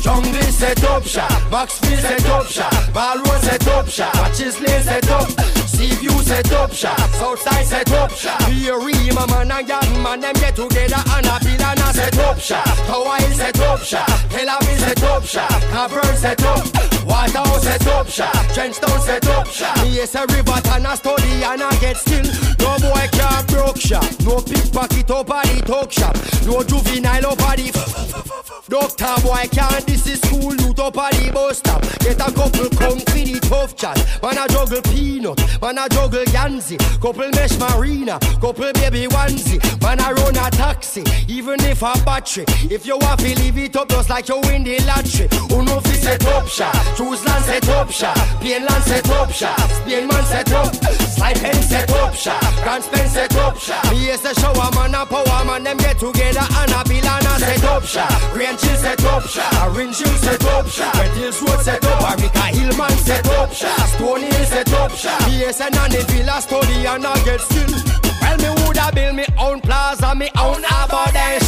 Jungle 0.02 0.34
set 0.52 0.84
up 0.86 1.04
shop, 1.04 1.52
Maxfield 1.52 2.00
set 2.00 2.26
up 2.30 2.46
shop, 2.48 2.74
Balroad 2.94 3.40
set 3.42 3.68
up 3.68 3.88
shop, 3.88 4.16
Matches 4.16 4.60
Lane 4.60 4.82
set 4.82 5.10
up, 5.12 5.30
Seaview 5.68 6.10
set 6.24 6.52
up 6.54 6.72
shop, 6.74 6.98
Southside 7.12 7.66
set 7.68 7.92
up 7.92 8.10
shop, 8.12 8.40
Beery, 8.50 8.94
man 9.14 9.52
and 9.52 9.68
young 9.68 10.04
man 10.04 10.20
them 10.22 10.34
get 10.36 10.56
together 10.56 11.04
and 11.14 11.28
a 11.28 11.38
bill 11.44 11.62
and 11.62 11.80
a 11.80 11.94
set 11.94 12.18
up 12.18 12.40
shop, 12.40 12.66
Hill 12.90 13.38
set 13.38 13.60
up 13.60 13.80
shop, 13.80 14.08
Tel 14.30 14.62
set 14.62 15.04
up 15.04 15.24
shop, 15.24 15.62
Cavern 15.70 16.18
set 16.18 16.44
up, 16.44 16.66
Waterhouse 17.06 17.64
set 17.64 17.88
up 17.88 18.08
shop, 18.08 18.34
Trenchtown 18.54 19.02
set 19.02 19.28
up 19.28 19.48
shop, 19.48 19.78
me 19.84 19.96
yes 19.98 20.16
a 20.16 20.26
river 20.34 20.62
and 20.66 20.88
a 20.88 20.98
study 20.98 21.44
and 21.44 21.62
a 21.62 21.70
get 21.80 21.98
still, 21.98 22.26
no 22.62 22.78
boy 22.80 23.07
can't 23.12 23.47
broke 23.47 23.80
shop, 23.80 24.05
no 24.24 24.39
pickpocket 24.39 25.09
over 25.12 25.41
the 25.43 25.64
talk 25.66 25.91
shop, 25.91 26.16
no 26.45 26.64
juvenile 26.64 27.26
over 27.26 27.55
the 27.57 28.31
Doctor 28.72 29.14
boy 29.22 29.50
can't 29.52 29.86
this 29.86 30.08
is 30.08 30.22
school 30.22 30.56
youth 30.56 30.80
up 30.80 30.98
at 30.98 31.12
the 31.12 31.30
bus 31.34 31.58
stop. 31.58 31.82
Get 32.00 32.16
a 32.16 32.32
couple 32.32 32.70
come 32.80 33.00
for 33.04 33.20
the 33.20 33.38
tough 33.44 33.76
chat. 33.76 34.00
Man 34.24 34.38
a 34.38 34.48
juggle 34.48 34.82
peanut, 34.84 35.36
man 35.62 35.78
a 35.78 35.90
juggle 35.90 36.24
Yanzi. 36.32 36.80
Couple 37.02 37.28
mesh 37.36 37.60
marina, 37.60 38.18
couple 38.40 38.72
baby 38.72 39.12
onesie. 39.12 39.60
Man 39.84 40.00
a 40.00 40.14
run 40.16 40.38
a 40.40 40.50
taxi, 40.52 41.04
even 41.28 41.60
if 41.68 41.82
a 41.84 41.92
battery. 42.06 42.46
If 42.72 42.86
you 42.86 42.96
want 42.96 43.20
to 43.20 43.36
leave 43.44 43.58
it 43.58 43.76
up 43.76 43.90
just 43.90 44.10
like 44.10 44.30
you 44.30 44.40
win 44.48 44.64
the 44.64 44.80
lottery. 44.88 45.28
Who 45.52 45.66
know 45.66 45.82
fi 45.82 45.92
set 46.00 46.26
up 46.28 46.48
shop? 46.48 46.72
Choose 46.96 47.26
land 47.26 47.44
set 47.44 47.68
up 47.68 47.92
shop. 47.92 48.16
Plain 48.40 48.64
land 48.66 48.84
set 48.86 49.10
up 49.10 49.32
shop. 49.32 49.60
Spain 49.84 50.08
man 50.08 50.24
set 50.24 50.50
up. 50.54 50.74
Slide 51.12 51.36
pen 51.36 51.62
set 51.62 51.92
up 51.92 52.16
shop. 52.16 52.40
Grants 52.64 52.88
Pen 52.88 53.10
set 53.10 53.36
up 53.36 53.58
shop. 53.60 53.84
Me 53.92 54.08
yes 54.08 54.24
a 54.24 54.34
shower 54.40 54.72
man 54.76 54.96
a 54.96 55.06
power 55.06 55.44
man 55.44 55.64
them 55.64 55.76
get 55.76 56.00
together 56.00 56.40
and 56.40 56.72
a 56.72 56.88
bill 56.88 57.06
and 57.06 57.28
a 57.28 57.36
set 57.38 57.64
up 57.66 57.84
shop. 57.84 58.32
Chill 58.62 58.78
set 58.78 59.03
up 59.05 59.24
shop. 59.24 59.53
Orange 59.64 59.97
hill 59.97 60.18
set 60.18 60.45
up 60.45 60.68
shop. 60.68 60.93
Red 60.95 61.18
Road 61.18 61.59
set 61.62 61.86
up. 61.86 62.12
Arica 62.12 62.45
Hillman 62.55 62.97
set 63.07 63.28
up 63.30 63.51
shop. 63.51 63.88
Stone 63.89 64.22
Hill 64.22 64.45
set 64.45 64.74
up 64.74 64.91
shop. 64.91 65.20
BSN 65.22 65.78
and 65.78 65.93
the 65.93 66.01
Villa 66.12 66.41
study 66.41 66.86
and 66.86 67.05
I 67.05 67.24
get 67.26 67.41
still. 67.41 67.74
Well, 68.22 68.38
me 68.38 68.49
woulda 68.62 68.91
build 68.93 69.16
me 69.16 69.26
own 69.38 69.62
plaza, 69.62 70.16
me 70.16 70.30
own. 70.38 70.62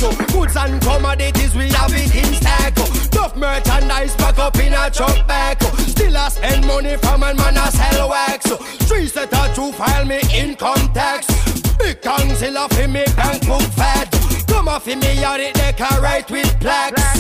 So 0.04 0.12
goods 0.34 0.56
and 0.58 0.82
commodities 0.82 1.56
we 1.56 1.70
have 1.70 1.94
it 1.94 2.14
in 2.14 2.34
stack. 2.34 2.78
Enough 2.78 3.36
merchandise 3.38 4.16
back 4.18 4.38
up 4.38 4.58
in 4.60 4.74
a 4.74 4.90
truck 4.90 5.26
back. 5.28 5.62
Still 5.64 6.18
I 6.18 6.28
spend 6.28 6.68
money 6.68 6.98
from 6.98 7.24
and 7.24 7.38
man 7.38 7.58
I 7.58 7.70
sell 7.70 8.10
wax. 8.10 8.52
Three 8.88 9.08
set 9.08 9.32
a 9.32 9.54
two 9.56 9.72
file 9.72 10.06
me 10.06 10.20
income 10.34 10.92
tax. 10.94 11.28
Big 11.78 12.02
council 12.02 12.58
of 12.58 12.72
me 12.90 13.06
bank 13.16 13.48
book 13.48 13.62
fat. 13.78 14.03
Come 14.64 14.76
off 14.76 14.88
in 14.88 15.00
me 15.00 15.20
yard 15.20 15.42
it 15.42 15.56
decorate 15.56 16.32
with 16.32 16.58
plaques. 16.62 17.20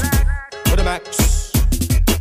For 0.65 0.77
the 0.77 0.83
max. 0.85 1.51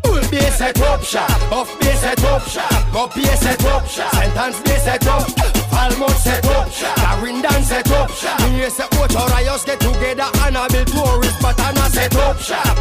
Full 0.03 0.21
base 0.33 0.59
set 0.59 0.81
up 0.81 1.01
shop, 1.05 1.53
off 1.53 1.79
base 1.79 2.01
set 2.01 2.25
up 2.25 2.43
shop, 2.43 2.93
up 2.93 3.15
base 3.15 3.39
set 3.39 3.65
up 3.67 3.87
shop, 3.87 4.13
sentence 4.15 4.61
base 4.63 4.83
set 4.83 5.07
up, 5.07 5.62
Falmouth 5.73 6.19
set 6.19 6.45
up 6.47 6.71
shop, 6.71 6.97
Clarendon 6.97 7.63
set 7.65 7.91
up. 7.91 8.09
Me 8.53 8.69
say 8.69 8.87
Ocho 9.01 9.27
Rios 9.33 9.65
get 9.65 9.81
together 9.81 10.29
and 10.45 10.57
a 10.57 10.69
build 10.71 10.89
tourist 10.89 11.39
but 11.41 11.59
and 11.61 11.93
set 11.93 12.15
up. 12.17 12.37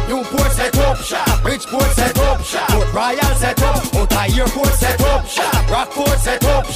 Newport 0.08 0.52
set 0.52 0.76
up 0.78 0.98
shop, 0.98 1.42
Bridgeport 1.42 1.90
set 1.92 2.18
up 2.18 2.38
Port 2.42 2.92
Royal 2.92 3.34
set 3.36 3.62
up, 3.62 3.82
Outer 3.94 4.40
Airport 4.40 4.74
set 4.74 5.00
up 5.00 5.24
Rockport 5.70 6.18
set 6.18 6.44
up 6.44 6.66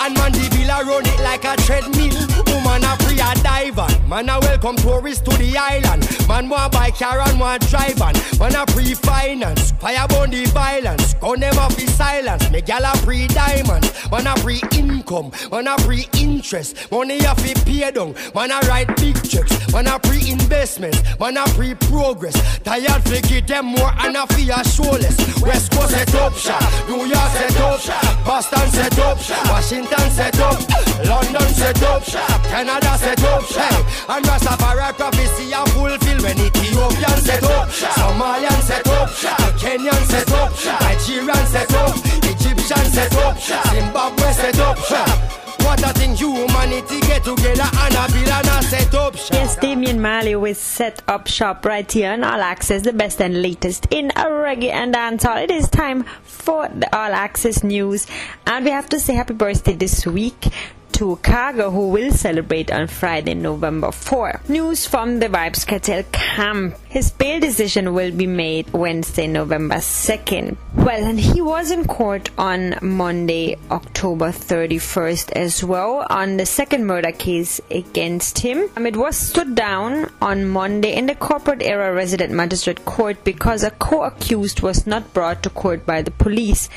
and 0.00 0.14
Mandeville 0.16 0.86
run 0.86 1.06
it 1.06 1.20
like 1.20 1.44
a 1.44 1.56
treadmill. 1.62 2.16
Woman 2.48 2.84
a 2.84 2.96
free 3.04 3.20
a 3.20 3.34
diver, 3.42 3.86
man 4.08 4.28
a 4.28 4.40
welcome 4.40 4.76
tourists 4.76 5.22
to 5.28 5.36
the 5.36 5.56
island. 5.56 6.08
Man 6.26 6.48
want 6.48 6.72
buy 6.72 6.90
car 6.90 7.20
and 7.20 7.38
want 7.38 7.68
drive 7.68 8.00
on, 8.00 8.14
man 8.38 8.54
a 8.54 8.64
free 8.72 8.94
finance. 8.94 9.72
Fire 9.72 10.06
burn 10.08 10.30
the 10.30 10.44
violence, 10.46 11.14
gun 11.14 11.40
them 11.40 11.58
off 11.58 11.76
the 11.76 11.86
silence. 11.86 12.50
Me 12.50 12.60
gal 12.62 12.84
a 12.84 12.96
free 12.98 13.26
diamonds, 13.28 13.92
man 14.10 14.26
a 14.26 14.36
free 14.40 14.62
income, 14.72 15.30
man 15.50 15.66
a 15.66 15.76
free 15.78 16.06
interest. 16.18 16.90
Money 16.90 17.18
a 17.18 17.34
fi 17.34 17.54
pay 17.64 17.90
down, 17.90 18.14
man 18.34 18.50
a 18.50 18.58
write 18.68 18.94
big 18.96 19.16
checks, 19.28 19.72
man 19.72 19.86
a 19.86 19.98
free 20.00 20.30
investments, 20.30 21.00
man 21.18 21.36
a 21.36 21.46
free 21.50 21.74
progress. 21.74 22.34
Tired 22.60 23.02
fi 23.04 23.20
give 23.22 23.46
them 23.46 23.66
more 23.66 23.92
and 23.98 24.16
a 24.16 24.26
fi 24.28 24.42
a 24.50 24.64
showless. 24.64 25.16
West 25.42 25.72
Coast 25.72 25.90
set 25.90 26.14
up 26.14 26.34
shop, 26.34 26.62
New 26.88 27.04
York 27.06 27.30
set 27.32 27.60
up 27.60 27.80
shop, 27.80 28.24
Boston 28.24 28.68
set 28.70 28.98
up 28.98 29.18
shop, 29.18 29.48
Washington 29.48 30.10
set 30.10 30.38
up, 30.40 30.58
London 31.04 31.48
set 31.54 31.82
up 31.82 32.04
shop, 32.04 32.42
Canada 32.44 32.96
set 32.98 33.22
up 33.24 33.44
shop, 33.44 34.10
and 34.10 34.24
Rastafari 34.24 34.92
prophecy 34.96 35.52
a 35.52 35.64
fulfill 35.70 36.22
when 36.22 36.38
Ethiopian 36.38 37.20
set 37.20 37.42
up 37.44 37.70
shop, 37.70 37.94
Somalian 37.96 38.60
set 38.62 38.86
up 38.88 39.08
shop, 39.10 39.38
Kenyan 39.58 40.04
set 40.06 40.30
up 40.32 40.54
shop, 40.56 40.80
Nigerian 40.82 41.46
set 41.46 41.74
up, 41.74 41.96
Egyptian 42.24 42.84
set 42.92 43.16
up 43.16 43.38
shop, 43.38 43.66
Zimbabwe 43.68 44.32
set 44.32 44.58
up 44.58 44.78
shop. 44.78 45.39
What 45.64 45.82
a 45.82 45.92
thing 45.98 46.14
humanity 46.16 47.00
get 47.00 47.24
together 47.24 47.62
and 47.62 47.94
a 47.94 48.12
build 48.12 48.28
and 48.28 48.48
a 48.48 48.62
set 48.62 48.94
up 48.94 49.16
shop. 49.16 49.32
Yes, 49.32 49.56
Damian 49.56 50.00
Marley 50.00 50.36
with 50.36 50.58
Set 50.58 51.02
Up 51.08 51.26
Shop 51.26 51.64
right 51.64 51.90
here 51.90 52.12
on 52.12 52.24
All 52.24 52.40
Axe-S, 52.40 52.82
the 52.82 52.92
best 52.92 53.20
and 53.20 53.40
latest 53.42 53.86
in 53.90 54.08
reggae 54.10 54.70
and 54.70 54.94
dancehall. 54.94 55.42
It 55.42 55.50
is 55.50 55.68
time 55.68 56.04
for 56.22 56.68
the 56.68 56.88
All 56.96 57.12
Axe-S 57.12 57.62
news, 57.62 58.06
and 58.46 58.64
we 58.64 58.70
have 58.70 58.88
to 58.90 59.00
say 59.00 59.14
happy 59.14 59.34
birthday 59.34 59.74
this 59.74 60.06
week 60.06 60.48
to 60.92 61.16
Kaga, 61.22 61.70
who 61.70 61.88
will 61.88 62.10
celebrate 62.12 62.70
on 62.70 62.86
Friday, 62.86 63.34
November 63.34 63.90
4. 63.90 64.40
News 64.48 64.86
from 64.86 65.20
the 65.20 65.28
Vybz 65.28 65.66
Kartel 65.66 66.04
camp. 66.12 66.74
His 66.90 67.12
bail 67.12 67.38
decision 67.38 67.94
will 67.94 68.10
be 68.10 68.26
made 68.26 68.72
Wednesday, 68.72 69.28
November 69.28 69.76
2nd. 69.76 70.56
Well, 70.74 71.04
and 71.04 71.20
he 71.20 71.40
was 71.40 71.70
in 71.70 71.84
court 71.84 72.30
on 72.36 72.76
Monday, 72.82 73.56
October 73.70 74.30
31st 74.30 75.30
as 75.32 75.62
well 75.62 76.04
on 76.10 76.36
the 76.36 76.46
second 76.46 76.86
murder 76.86 77.12
case 77.12 77.60
against 77.70 78.40
him. 78.40 78.68
Um, 78.76 78.86
it 78.86 78.96
was 78.96 79.16
stood 79.16 79.54
down 79.54 80.10
on 80.20 80.48
Monday 80.48 80.96
in 80.96 81.06
the 81.06 81.14
Corporate 81.14 81.62
Area 81.62 81.92
resident 81.92 82.32
magistrate 82.32 82.84
court 82.84 83.22
because 83.22 83.62
a 83.62 83.70
co-accused 83.70 84.60
was 84.60 84.84
not 84.84 85.14
brought 85.14 85.44
to 85.44 85.50
court 85.50 85.86
by 85.86 86.02
the 86.02 86.10
police. 86.10 86.68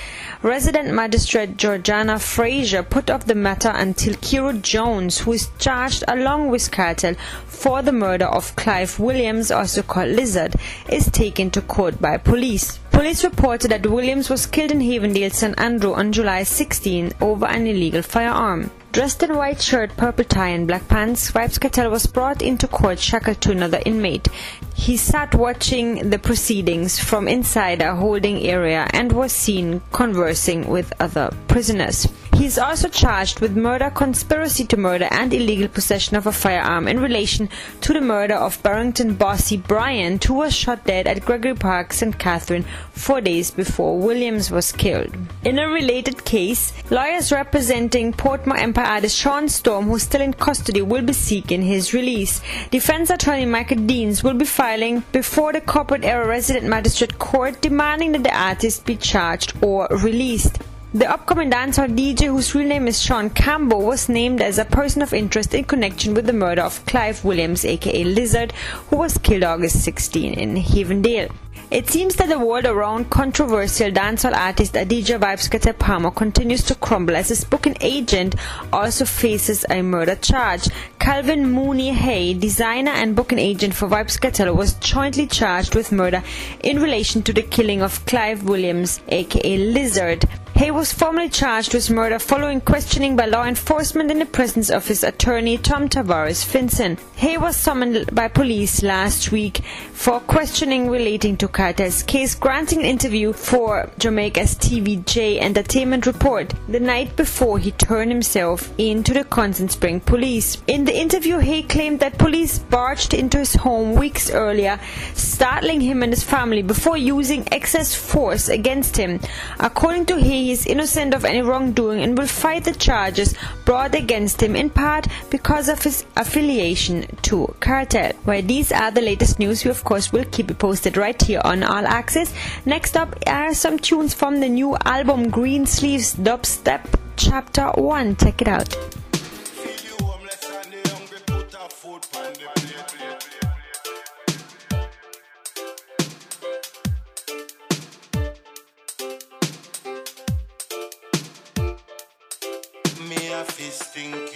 Resident 0.44 0.94
magistrate 0.94 1.58
Georgiana 1.58 2.20
Fraser 2.20 2.84
put 2.84 3.10
off 3.10 3.26
the 3.26 3.34
matter 3.34 3.72
until 3.74 4.14
Kahira 4.14 4.62
Jones, 4.62 5.20
who 5.20 5.34
is 5.34 5.50
charged 5.58 6.04
along 6.08 6.50
with 6.50 6.70
Kartel 6.70 7.16
for 7.48 7.82
the 7.82 7.92
murder 7.92 8.26
of 8.26 8.56
Clive 8.56 9.00
Williams, 9.00 9.50
also 9.50 9.82
called 9.82 10.03
Lizard, 10.06 10.56
is 10.90 11.10
taken 11.12 11.50
to 11.52 11.62
court 11.62 12.00
by 12.02 12.18
police. 12.18 12.80
Police 12.92 13.24
reported 13.24 13.72
that 13.72 13.86
Williams 13.86 14.30
was 14.30 14.46
killed 14.46 14.72
in 14.72 14.80
Havendale, 14.80 15.34
St. 15.34 15.60
Andrew 15.60 15.94
on 15.94 16.12
July 16.12 16.44
16 16.44 17.14
over 17.22 17.46
an 17.46 17.68
illegal 17.68 18.02
firearm. 18.02 18.72
Dressed 18.92 19.24
in 19.24 19.36
white 19.36 19.60
shirt, 19.60 19.98
purple 19.98 20.24
tie, 20.24 20.50
and 20.50 20.68
black 20.68 20.88
pants, 20.88 21.32
Vybz 21.32 21.60
Kartel 21.60 21.90
was 21.90 22.06
brought 22.06 22.44
into 22.44 22.68
court 22.68 23.00
shackled 23.00 23.42
to 23.42 23.52
another 23.52 23.82
inmate. 23.88 24.28
He 24.76 24.98
sat 24.98 25.34
watching 25.36 26.10
the 26.10 26.20
proceedings 26.20 27.00
from 27.00 27.28
inside 27.28 27.82
a 27.82 27.96
holding 27.96 28.46
area 28.46 28.88
and 28.92 29.12
was 29.12 29.32
seen 29.32 29.82
conversing 29.92 30.68
with 30.68 30.92
other 31.00 31.32
prisoners. 31.48 32.08
He 32.36 32.48
is 32.48 32.58
also 32.58 32.90
charged 32.90 33.40
with 33.42 33.56
murder, 33.56 33.92
conspiracy 33.92 34.66
to 34.66 34.76
murder, 34.76 35.08
and 35.12 35.32
illegal 35.32 35.68
possession 35.68 36.18
of 36.18 36.26
a 36.26 36.32
firearm 36.32 36.88
in 36.88 37.00
relation 37.00 37.48
to 37.82 37.94
the 37.94 38.02
murder 38.02 38.34
of 38.34 38.62
Barrington 38.64 39.14
Bossy 39.14 39.56
Bryant, 39.56 40.24
who 40.24 40.34
was 40.34 40.54
shot 40.54 40.84
dead 40.84 41.06
at 41.06 41.24
Gregory 41.24 41.54
Park, 41.54 41.94
St. 41.94 42.18
Catherine, 42.18 42.66
four 42.92 43.22
days 43.22 43.52
before 43.52 44.00
Williams 44.00 44.50
was 44.50 44.72
killed. 44.72 45.16
In 45.46 45.60
a 45.60 45.70
related 45.70 46.26
case, 46.26 46.74
lawyers 46.90 47.32
representing 47.32 48.12
Portmore 48.12 48.58
Empire 48.58 48.86
artist 48.86 49.16
Shawn 49.16 49.48
Storm, 49.48 49.86
who's 49.86 50.04
still 50.04 50.22
in 50.22 50.34
custody, 50.34 50.82
will 50.82 51.04
be 51.04 51.14
seeking 51.14 51.62
his 51.62 51.94
release. 51.94 52.42
Defense 52.72 53.12
attorney 53.12 53.46
Michael 53.46 53.86
Deans 53.86 54.24
will 54.24 54.34
be 54.34 54.46
filing 54.64 55.04
before 55.12 55.52
the 55.52 55.60
Corporate 55.60 56.06
Area 56.06 56.26
resident 56.26 56.66
magistrate 56.66 57.20
court 57.20 57.60
demanding 57.60 58.14
that 58.14 58.24
the 58.24 58.34
artist 58.34 58.86
be 58.86 58.96
charged 58.96 59.52
or 59.62 59.90
released. 60.02 60.58
The 60.94 61.12
upcoming 61.12 61.52
dancehall 61.52 61.94
DJ, 61.98 62.28
whose 62.28 62.56
real 62.56 62.70
name 62.70 62.88
is 62.88 63.02
Shawn 63.02 63.30
Campbell, 63.30 63.82
was 63.82 64.08
named 64.08 64.42
as 64.42 64.58
a 64.58 64.64
person 64.64 65.02
of 65.02 65.14
interest 65.14 65.54
in 65.54 65.66
connection 65.66 66.14
with 66.14 66.28
the 66.28 66.40
murder 66.46 66.62
of 66.62 66.86
Clive 66.86 67.26
Williams, 67.26 67.66
aka 67.66 68.06
Lizard, 68.06 68.54
who 68.88 68.96
was 68.96 69.18
killed 69.18 69.44
August 69.44 69.84
16 69.84 70.34
in 70.34 70.56
Havendale. 70.56 71.30
It 71.74 71.90
seems 71.90 72.18
that 72.18 72.30
the 72.30 72.38
world 72.38 72.66
around 72.66 73.10
controversial 73.10 73.90
dancehall 73.90 74.36
artist 74.36 74.76
Adidja 74.76 75.18
Vybz 75.18 75.50
Kartel 75.50 75.74
Palmer 75.74 76.12
continues 76.12 76.62
to 76.66 76.76
crumble 76.76 77.16
as 77.16 77.30
his 77.30 77.44
booking 77.44 77.76
agent 77.82 78.36
also 78.72 79.06
faces 79.06 79.66
a 79.72 79.82
murder 79.82 80.14
charge. 80.14 80.68
Calvin 81.00 81.52
Mooney 81.52 81.92
Haye, 81.92 82.36
designer 82.36 82.92
and 82.92 83.16
booking 83.16 83.40
agent 83.40 83.74
for 83.74 83.88
Vybz 83.88 84.22
Kartel, 84.22 84.56
was 84.56 84.76
jointly 84.76 85.26
charged 85.26 85.74
with 85.74 85.92
murder 85.92 86.22
in 86.64 86.80
relation 86.80 87.24
to 87.24 87.34
the 87.34 87.42
killing 87.42 87.82
of 87.82 88.06
Clive 88.06 88.44
Williams, 88.44 89.02
aka 89.08 89.58
Lizard. 89.58 90.30
Haye 90.56 90.70
was 90.70 90.94
formally 90.94 91.30
charged 91.30 91.74
with 91.74 91.90
murder 91.90 92.20
following 92.20 92.62
questioning 92.62 93.16
by 93.16 93.26
law 93.26 93.44
enforcement 93.44 94.12
in 94.12 94.20
the 94.20 94.26
presence 94.26 94.70
of 94.70 94.88
his 94.88 95.04
attorney 95.04 95.58
Tom 95.58 95.90
Tavares 95.90 96.46
Finson. 96.46 97.00
He 97.16 97.40
was 97.40 97.56
summoned 97.56 98.14
by 98.14 98.28
police 98.28 98.84
last 98.84 99.32
week 99.32 99.64
for 99.94 100.20
questioning 100.20 100.92
relating 100.92 101.38
to 101.38 101.48
Kartel's 101.48 102.04
case, 102.04 102.36
granting 102.36 102.82
an 102.82 102.86
interview 102.86 103.34
for 103.34 103.90
Jamaica's 103.98 104.54
TVJ 104.56 105.40
Entertainment 105.40 106.06
Report 106.06 106.54
the 106.68 106.80
night 106.80 107.16
before 107.16 107.58
he 107.58 107.72
turned 107.72 108.12
himself 108.12 108.72
in 108.78 109.04
to 109.06 109.14
the 109.14 109.24
Constant 109.24 109.72
Spring 109.72 110.02
police. 110.02 110.62
In 110.68 110.86
the 110.86 110.96
interview, 110.96 111.40
he 111.40 111.64
claimed 111.64 112.00
that 112.02 112.20
police 112.20 112.60
barged 112.60 113.16
into 113.16 113.40
his 113.40 113.56
home 113.56 113.96
weeks 113.96 114.30
earlier, 114.30 114.80
startling 115.16 115.82
him 115.82 116.04
and 116.04 116.14
his 116.14 116.24
family 116.24 116.62
before 116.62 116.98
using 116.98 117.48
excess 117.52 117.96
force 117.96 118.50
against 118.50 118.96
him. 118.98 119.20
According 119.60 120.06
to 120.08 120.20
Haye, 120.20 120.43
he 120.44 120.52
is 120.52 120.66
innocent 120.66 121.14
of 121.14 121.24
any 121.24 121.42
wrongdoing 121.42 122.02
and 122.02 122.18
will 122.18 122.28
fight 122.28 122.66
the 122.66 122.74
charges 122.74 123.34
brought 123.64 123.96
against 123.96 124.44
him 124.44 124.58
in 124.58 124.70
part 124.70 125.08
because 125.30 125.70
of 125.70 125.82
his 125.82 126.06
affiliation 126.18 127.06
to 127.22 127.56
Kartel. 127.62 128.12
Where 128.26 128.42
these 128.42 128.74
are 128.74 128.92
the 128.92 129.00
latest 129.02 129.40
news, 129.40 129.64
we 129.64 129.72
of 129.72 129.86
course 129.86 130.12
will 130.12 130.26
keep 130.26 130.50
you 130.50 130.56
posted 130.56 130.98
right 130.98 131.22
here 131.22 131.42
on 131.46 131.64
All 131.64 131.88
Axe-S. 131.88 132.34
Next 132.66 132.98
up 132.98 133.16
are 133.26 133.54
some 133.54 133.80
tunes 133.80 134.14
from 134.14 134.42
the 134.42 134.50
new 134.50 134.76
album 134.84 135.30
Greensleeves 135.32 136.16
Dubstep 136.16 136.84
Chapter 137.16 137.68
1. 137.76 138.18
Check 138.18 138.42
it 138.42 138.50
out. 138.50 138.76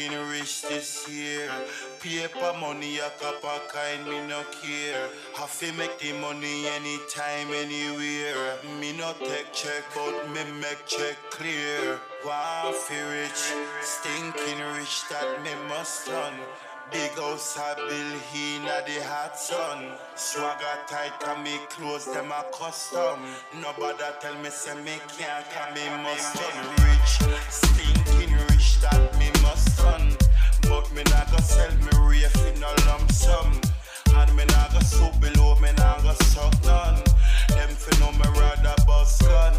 Thinking 0.07 0.29
rich 0.29 0.61
this 0.63 1.07
year. 1.09 1.49
Paper 1.99 2.53
money 2.59 2.97
a 2.99 3.09
cup 3.21 3.43
of 3.43 3.67
kind, 3.69 4.05
me 4.05 4.27
no 4.27 4.43
care. 4.61 5.07
Have 5.35 5.57
to 5.59 5.71
make 5.73 5.97
the 5.99 6.13
money 6.13 6.67
anytime, 6.67 7.51
anywhere. 7.53 8.57
Me 8.79 8.93
no 8.93 9.13
take 9.19 9.51
check, 9.53 9.83
but 9.93 10.29
me 10.29 10.43
make 10.59 10.85
check 10.85 11.17
clear. 11.29 11.99
Wow, 12.25 12.71
feel 12.71 13.07
rich, 13.09 13.53
stinking 13.81 14.61
rich 14.75 15.03
that 15.09 15.41
me 15.43 15.51
must 15.67 16.07
run. 16.07 16.33
Big 16.91 17.11
house 17.11 17.57
a 17.57 17.75
bill 17.75 18.19
he 18.31 18.59
na 18.59 18.79
the 18.85 19.03
hot 19.03 19.37
sun. 19.37 19.91
Swagger 20.15 20.79
tight 20.87 21.11
and 21.27 21.43
me 21.43 21.59
clothes 21.69 22.05
them 22.05 22.31
a 22.31 22.45
custom. 22.57 23.19
Nobody 23.61 24.03
tell 24.21 24.35
me 24.35 24.49
say 24.49 24.75
me 24.83 24.97
can't 25.17 25.45
come 25.51 25.73
me 25.73 25.83
must 26.03 26.35
run 26.35 26.67
rich. 26.87 27.36
Sell 31.57 31.75
me 31.77 31.93
rafe 32.07 32.41
in 32.47 32.63
a 32.63 32.71
lump 32.85 33.11
sum. 33.11 33.49
And 34.15 34.29
me 34.35 34.45
not 34.45 34.71
go 34.73 34.79
soup 34.79 35.13
below, 35.19 35.55
me 35.59 35.71
not 35.77 36.03
go 36.03 36.13
suck 36.31 36.53
none. 36.63 37.01
Them 37.49 37.71
fi 37.81 37.91
know 37.99 38.11
me 38.11 38.27
rather 38.39 38.75
bust 38.85 39.21
gun. 39.21 39.53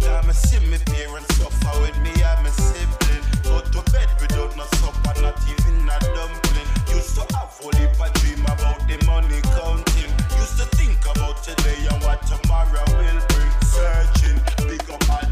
Now 0.00 0.22
me 0.26 0.32
see 0.32 0.60
me 0.70 0.78
parents 0.92 1.34
suffer 1.36 1.74
with 1.82 1.98
me 2.04 2.12
and 2.30 2.40
me 2.44 2.50
sibling. 2.50 3.24
Go 3.44 3.60
to 3.60 3.80
bed 3.92 4.08
without 4.20 4.56
no 4.56 4.64
supper, 4.80 5.14
not 5.20 5.36
even 5.52 5.88
a 5.94 5.98
dumpling. 6.16 6.68
Used 6.96 7.14
to 7.16 7.24
have 7.36 7.52
whole 7.60 7.76
heap 7.80 8.00
a 8.04 8.08
dream 8.20 8.42
about 8.54 8.80
the 8.88 8.96
money 9.06 9.40
counting. 9.56 10.12
Used 10.40 10.56
to 10.60 10.66
think 10.76 11.00
about 11.12 11.42
today 11.42 11.80
and 11.90 12.02
what 12.04 12.20
tomorrow 12.26 12.84
will 12.98 13.20
bring. 13.32 13.52
Searching, 13.74 14.38
big 14.68 14.84
up 14.90 15.31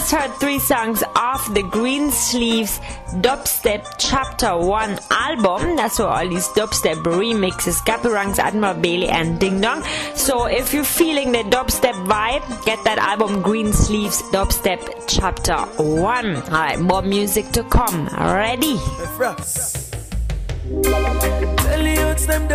just 0.00 0.12
heard 0.12 0.32
three 0.36 0.58
songs 0.58 1.02
off 1.14 1.52
the 1.52 1.62
Greensleeves 1.62 2.80
Dubstep 3.20 3.86
Chapter 3.98 4.56
1 4.56 4.98
album. 5.10 5.76
That's 5.76 5.98
where 5.98 6.08
all 6.08 6.26
these 6.26 6.48
dubstep 6.48 7.02
remixes, 7.02 7.84
Capirangs, 7.84 8.38
Admiral 8.38 8.74
Bailey, 8.74 9.08
and 9.08 9.38
Ding 9.38 9.60
Dong. 9.60 9.82
So 10.14 10.46
if 10.46 10.72
you're 10.72 10.84
feeling 10.84 11.32
the 11.32 11.42
dubstep 11.54 11.92
vibe, 12.06 12.64
get 12.64 12.82
that 12.84 12.96
album 12.96 13.42
Greensleeves 13.42 14.22
Dubstep 14.32 15.04
Chapter 15.06 15.58
1. 15.82 16.36
Alright, 16.36 16.80
more 16.80 17.02
music 17.02 17.50
to 17.52 17.62
come. 17.64 18.06
Ready? 18.06 18.78
Tell 20.82 22.26
them 22.26 22.48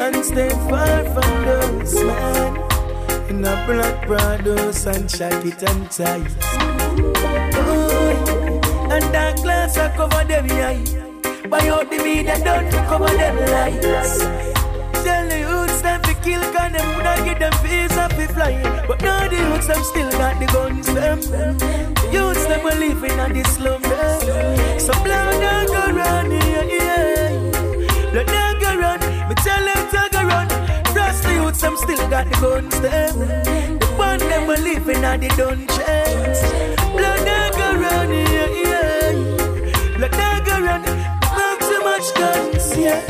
And 0.00 0.24
stay 0.24 0.48
far 0.48 1.04
from 1.04 1.40
In 3.30 3.44
a 3.44 3.64
black 3.64 4.08
Prados 4.08 4.86
and 4.92 5.08
jacket 5.08 5.62
and 5.62 5.88
ties 5.88 6.34
oh, 7.54 8.90
And 8.90 9.12
dark 9.12 9.36
glass 9.36 9.78
I 9.78 9.88
cover 9.94 10.24
them 10.24 10.50
eye 10.50 10.82
Buy 11.48 11.68
out 11.68 11.88
the 11.88 11.98
media 11.98 12.36
don't 12.42 12.68
cover 12.90 13.06
them 13.06 13.36
lights 13.36 14.18
Tell 15.04 15.28
the 15.28 15.38
youths 15.46 15.80
them 15.80 16.02
to 16.02 16.14
kill 16.24 16.42
Cause 16.52 16.72
them 16.72 16.96
would 16.96 17.04
not 17.04 17.24
get 17.24 17.38
them 17.38 17.52
visa 17.62 18.08
fi 18.16 18.26
fly 18.26 18.84
But 18.88 19.00
now 19.00 19.28
the 19.28 19.36
youths 19.36 19.68
them 19.68 19.84
still 19.84 20.10
got 20.10 20.40
the 20.40 20.46
guns 20.46 20.86
them. 20.92 21.18
Youths 22.12 22.46
them 22.46 22.66
are 22.66 22.74
living 22.74 23.20
on 23.20 23.32
the 23.32 23.44
slum 23.44 23.80
them. 23.82 24.80
So 24.80 24.92
blood 25.04 25.40
don't 25.40 25.68
go 25.68 25.82
run 25.98 26.30
yeah, 26.32 26.64
yeah. 26.64 28.10
Blood 28.10 28.26
don't 28.26 28.60
go 28.60 28.76
run. 28.76 28.98
Me 29.28 29.34
tell 29.36 29.64
them 29.64 29.90
to 29.92 30.09
youths 31.50 31.62
them 31.62 31.76
still 31.76 32.08
got 32.08 32.26
the 32.30 32.36
guns 32.40 32.80
them. 32.80 33.18
The 33.78 33.86
one 33.96 34.18
them 34.18 34.50
are 34.50 34.56
living 34.56 35.04
on 35.04 35.20
the 35.20 35.28
dungeons. 35.28 36.40
Blood 36.96 37.20
don't 37.28 37.52
go 37.60 37.68
run 37.82 38.10
yeah, 38.10 38.50
yeah. 38.64 39.12
Blood 39.96 40.12
don't 40.12 40.44
go 40.46 40.54
run 40.66 40.82
Smoke 41.30 41.60
too 41.70 41.80
much 41.90 42.14
guns 42.14 42.76
yeah. 42.78 43.00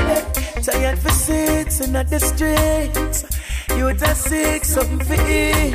Tired 0.63 0.99
for 0.99 1.11
sitting 1.11 1.97
at 1.97 2.09
the 2.09 2.21
streets. 2.21 3.40
You 3.77 3.93
just 3.95 4.25
sick, 4.25 4.65
something 4.65 5.01
for 5.01 5.21
eat. 5.29 5.75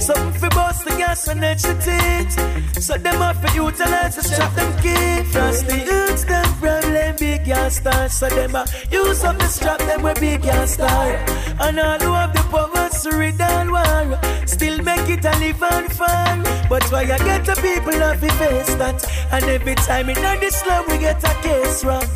Something 0.00 0.32
for 0.40 0.48
bust 0.50 0.84
the 0.84 0.90
gas 0.96 1.28
and 1.28 1.44
extra 1.44 1.74
teeth. 1.74 2.82
So 2.82 2.96
them 2.96 3.22
off 3.22 3.40
for 3.40 3.54
utilize 3.54 4.14
to 4.16 4.22
strap 4.22 4.54
them 4.54 4.72
kids. 4.82 5.32
Trust 5.32 5.66
the 5.66 5.78
youths, 5.78 6.24
them 6.24 6.48
problem 6.60 7.16
big 7.18 7.44
gas 7.44 7.76
start. 7.76 8.10
So 8.10 8.28
them 8.28 8.54
a 8.54 8.66
use 8.90 9.24
up 9.24 9.38
the 9.38 9.46
strap 9.46 9.78
them 9.78 10.02
with 10.02 10.20
big 10.20 10.42
gas 10.42 10.74
start. 10.74 11.16
And 11.60 11.78
all 11.78 11.98
who 11.98 12.12
have 12.12 12.32
the 12.32 12.42
power 12.50 12.89
read 13.06 13.40
all 13.40 13.70
war. 13.70 14.18
Still 14.46 14.82
make 14.82 15.08
it 15.08 15.24
a 15.24 15.32
live 15.38 15.56
fire. 15.92 16.42
But 16.68 16.84
why 16.92 17.02
I 17.02 17.18
get 17.18 17.44
the 17.44 17.54
people 17.56 18.02
off 18.02 18.20
the 18.20 18.28
face 18.40 18.74
that. 18.76 19.02
And 19.32 19.44
every 19.44 19.74
time 19.74 20.08
in 20.10 20.16
the 20.16 20.50
slum 20.50 20.84
we 20.88 20.98
get 20.98 21.22
a 21.24 21.34
case 21.42 21.84
rap. 21.84 22.08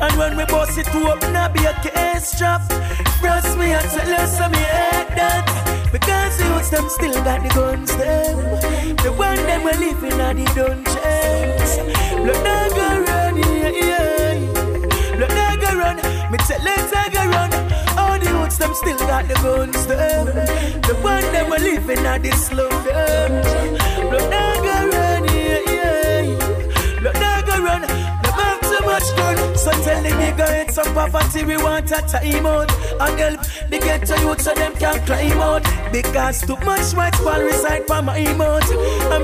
And 0.00 0.16
when 0.18 0.36
we 0.36 0.44
bust 0.46 0.78
it 0.78 0.86
to 0.86 0.98
open 1.12 1.12
up, 1.12 1.32
now 1.32 1.48
be 1.48 1.64
a 1.64 1.72
case 1.80 2.36
trap. 2.38 2.62
Trust 3.20 3.56
me, 3.58 3.74
I 3.74 3.80
tell 3.82 4.26
some 4.26 4.52
me 4.52 4.58
hate 4.58 5.12
that. 5.16 5.88
Because 5.90 6.36
the 6.38 6.44
youths 6.44 6.70
them 6.70 6.88
still 6.90 7.14
got 7.24 7.42
the 7.42 7.48
guns 7.54 7.96
them. 7.96 8.96
The 9.02 9.12
one 9.12 9.36
them 9.36 9.64
we 9.64 9.72
living 9.72 10.20
on 10.20 10.36
the 10.36 10.44
dungeons. 10.54 11.72
Blood 12.22 12.70
go 12.78 12.88
run, 13.08 13.36
yeah, 13.36 13.70
yeah. 13.70 15.16
Blood 15.16 15.60
go 15.60 15.70
run. 15.78 15.96
Me 16.30 16.38
tell 16.38 16.60
I 16.62 17.08
go 17.12 17.24
run. 17.30 17.65
Youths 18.46 18.58
them 18.58 18.74
still 18.74 18.98
got 18.98 19.26
the 19.26 19.34
guns 19.34 19.86
them. 19.88 20.26
The 20.82 20.94
one 21.02 21.22
them 21.32 21.52
are 21.52 21.58
living 21.58 22.06
at 22.06 22.22
this 22.22 22.46
slum 22.46 22.70
them. 22.84 23.42
Blood 24.08 24.32
a 24.32 24.86
run, 24.86 25.24
yeah, 25.34 25.62
yeah. 25.66 27.00
Blood 27.00 27.14
dog 27.14 27.48
a 27.48 27.60
run. 27.60 28.05
Much 28.96 29.14
gun. 29.16 29.36
So 29.58 29.70
tell 29.84 30.02
the 30.02 30.08
nigga 30.08 30.48
it's 30.62 30.74
some 30.76 30.94
poverty 30.94 31.44
we 31.44 31.58
want 31.58 31.90
a 31.90 32.00
time 32.00 32.46
out. 32.46 32.72
And 32.98 33.20
help 33.20 33.40
the 33.68 33.78
ghetto 33.78 34.16
youth 34.24 34.40
so 34.40 34.54
them 34.54 34.72
can 34.76 35.04
climb 35.04 35.38
out. 35.38 35.64
Because 35.92 36.40
too 36.40 36.56
much 36.64 36.94
white 36.94 37.18
ball 37.22 37.42
reside 37.42 37.86
for 37.86 38.00
my 38.00 38.24
mouth. 38.40 38.70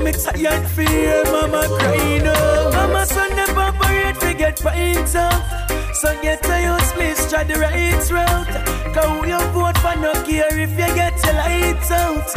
Me 0.03 0.11
tired 0.11 0.67
fear, 0.75 1.23
mama 1.25 1.65
crying 1.79 2.27
out. 2.27 2.73
Mama 2.73 3.03
son 3.07 3.35
never 3.35 3.61
operate 3.61 4.19
to 4.19 4.33
get 4.35 4.61
pints 4.61 5.15
off. 5.15 5.33
Oh. 5.33 5.91
So 5.93 6.21
get 6.21 6.45
a 6.45 6.61
youth, 6.67 6.93
please 6.93 7.27
try 7.31 7.43
the 7.43 7.55
right 7.55 8.11
route. 8.11 8.53
Cause 8.93 9.27
you 9.27 9.39
vote 9.53 9.77
for 9.79 9.95
no 9.95 10.13
care 10.23 10.53
if 10.59 10.69
you 10.69 10.89
get 10.93 11.17
your 11.25 11.33
lights 11.33 11.89
out. 11.89 12.29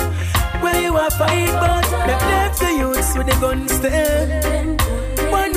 Where 0.62 0.80
you 0.80 0.96
are 0.96 1.10
fight, 1.10 1.52
but 1.60 1.84
they 2.06 2.66
the 2.66 2.78
youths 2.78 3.14
with 3.14 3.26
the 3.26 3.36
guns 3.42 3.72
stand. 3.72 4.80
One 5.30 5.52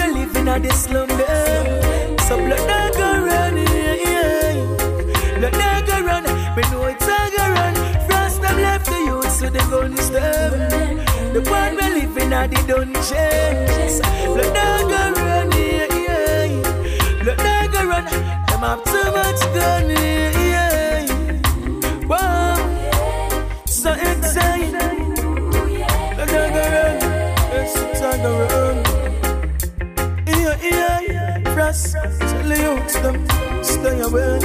living 0.50 0.64
the 0.64 0.74
slum 0.74 1.08
there. 1.10 2.18
So 2.28 2.34
blood 2.38 2.66
not 2.68 2.94
go 2.94 3.10
run, 3.30 3.58
yeah, 3.58 3.94
yeah. 4.06 5.38
Blood 5.38 5.56
not 5.62 5.82
go 5.88 5.96
run, 6.10 6.24
we 6.56 6.64
know 6.72 6.86
it's 6.92 7.08
a 7.18 7.20
go 7.36 7.46
run. 7.58 7.76
Frost 8.08 8.42
them 8.42 8.58
left 8.66 8.86
the 8.88 9.00
youths 9.10 9.42
with 9.42 9.54
the 9.54 9.64
guns 9.72 10.02
stand. 10.02 11.00
The 11.36 11.42
one 11.58 11.76
we 11.80 11.88
living 12.00 12.34
at 12.34 12.48
the 12.50 12.60
dungeons. 12.72 13.96
Blood 14.34 14.52
not 14.58 14.82
go 14.92 15.02
run, 15.22 15.52
yeah, 15.52 15.98
yeah. 16.06 16.48
Blood 17.22 17.40
not 17.48 17.66
go 17.74 17.82
run, 17.92 18.06
them 18.50 18.64
have 18.68 18.84
too 18.92 19.08
much 19.18 19.42
gun, 19.56 19.90
yeah, 19.90 20.40
yeah. 20.54 21.40
Whoa, 22.10 22.56
so 23.66 23.92
exciting. 23.92 25.14
Blood 26.16 26.32
not 26.36 26.50
go 26.56 26.64
run, 26.74 26.98
it's 27.60 28.02
a 28.02 28.12
go 28.24 28.32
run. 28.40 28.69
Frost, 31.70 31.94
tell 31.94 32.48
the 32.50 32.58
youths 32.66 32.96
them, 33.04 33.64
stay 33.64 34.00
away. 34.02 34.40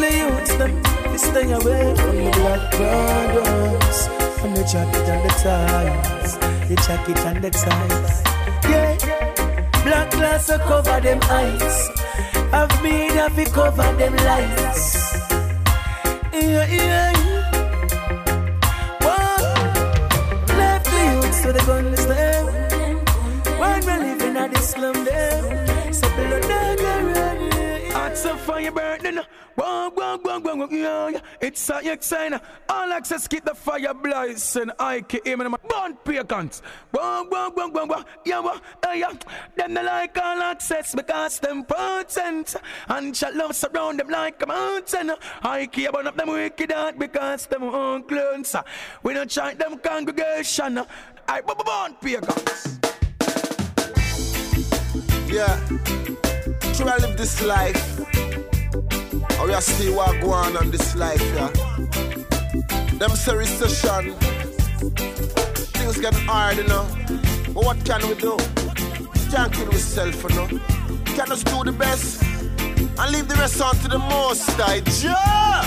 The 0.00 0.10
youths 0.20 0.54
them, 0.60 0.72
stay 1.16 1.52
away 1.52 1.96
from 1.96 2.16
the 2.16 2.30
black 2.36 2.70
brothers. 2.76 4.08
From 4.38 4.54
the 4.54 4.64
jacket 4.64 5.08
and 5.08 5.22
the 5.24 5.32
ties, 5.42 6.36
the 6.68 6.76
jacket 6.86 7.18
and 7.28 7.42
the 7.42 7.50
ties. 7.50 8.22
Yeah, 8.68 8.96
black 9.84 10.10
glass 10.10 10.48
will 10.50 10.58
cover 10.58 11.00
them 11.00 11.20
eyes. 11.30 11.88
I've 12.52 12.82
me 12.82 13.08
that 13.16 13.32
we 13.34 13.44
cover 13.46 13.90
them 13.96 14.14
lights. 14.28 14.84
Yeah, 16.34 16.66
yeah. 16.76 17.12
Whoa. 19.00 19.16
Left 20.58 20.84
the 20.84 21.00
youths 21.14 21.40
to 21.40 21.52
the 21.54 21.62
guns 21.64 22.06
there. 22.06 22.44
When 23.58 23.86
we're 23.86 23.98
living 23.98 24.36
at 24.36 24.52
the 24.52 24.60
slum 24.60 25.04
there. 25.06 25.67
Fire 28.48 28.72
burning. 28.72 29.20
Whoa, 29.56 29.90
whoa, 29.90 30.16
whoa, 30.16 30.40
whoa, 30.40 30.56
whoa, 30.56 31.08
yeah. 31.08 31.20
It's 31.38 31.68
a 31.68 31.92
exciting. 31.92 32.40
All 32.70 32.90
Axe-S 32.90 33.28
keep 33.28 33.44
the 33.44 33.54
fire 33.54 33.92
blazing. 33.92 34.70
I 34.78 35.02
keep 35.02 35.26
him 35.26 35.42
in 35.42 35.50
my 35.50 35.58
burn 35.68 35.98
pagans. 36.02 36.62
Whoa, 36.90 37.24
whoa, 37.28 37.50
whoa, 37.50 37.68
whoa, 37.68 37.84
whoa, 37.84 38.04
yeah, 38.24 38.38
uh, 38.38 38.92
yeah. 38.92 39.12
Them 39.54 39.74
they 39.74 39.82
like 39.84 40.16
All 40.16 40.40
Axe-S 40.40 40.94
because 40.94 41.40
them 41.40 41.62
potent. 41.62 42.56
And 42.88 43.14
shall 43.14 43.36
love 43.36 43.54
surround 43.54 44.00
them 44.00 44.08
like 44.08 44.42
a 44.42 44.46
mountain. 44.46 45.12
I 45.42 45.66
keep 45.66 45.92
burn 45.92 46.06
up 46.06 46.16
them 46.16 46.30
wicked 46.30 46.72
heart 46.72 46.98
because 46.98 47.44
them 47.48 47.64
own. 47.64 48.04
We 49.02 49.12
don't 49.12 49.30
try 49.30 49.52
them 49.52 49.78
congregation. 49.78 50.86
I 51.28 51.42
burn 51.42 51.96
pagans. 52.00 52.78
Yeah. 55.28 55.60
Try 56.72 56.96
to 56.96 57.06
live 57.06 57.18
this 57.18 57.42
life. 57.44 57.97
Or 59.40 59.46
we 59.46 59.54
still 59.60 59.96
walk 59.96 60.22
on 60.24 60.56
on 60.56 60.70
this 60.70 60.96
life, 60.96 61.22
yeah. 61.34 61.48
Them 62.98 63.10
say 63.10 63.36
recession. 63.36 64.14
Things 65.74 65.98
getting 65.98 66.26
hard, 66.26 66.56
you 66.56 66.64
know. 66.64 66.86
But 67.54 67.64
what 67.64 67.84
can 67.84 68.06
we 68.08 68.14
do? 68.14 68.36
Can't 69.30 69.52
kill 69.52 69.68
ourselves, 69.68 70.22
you 70.24 70.28
know. 70.30 70.48
Can 71.14 71.26
just 71.28 71.46
do 71.46 71.62
the 71.62 71.72
best 71.72 72.22
and 72.22 73.12
leave 73.12 73.28
the 73.28 73.36
rest 73.36 73.60
on 73.60 73.76
to 73.76 73.88
the 73.88 73.98
most 73.98 74.58
I 74.58 74.82
Yeah! 75.02 75.62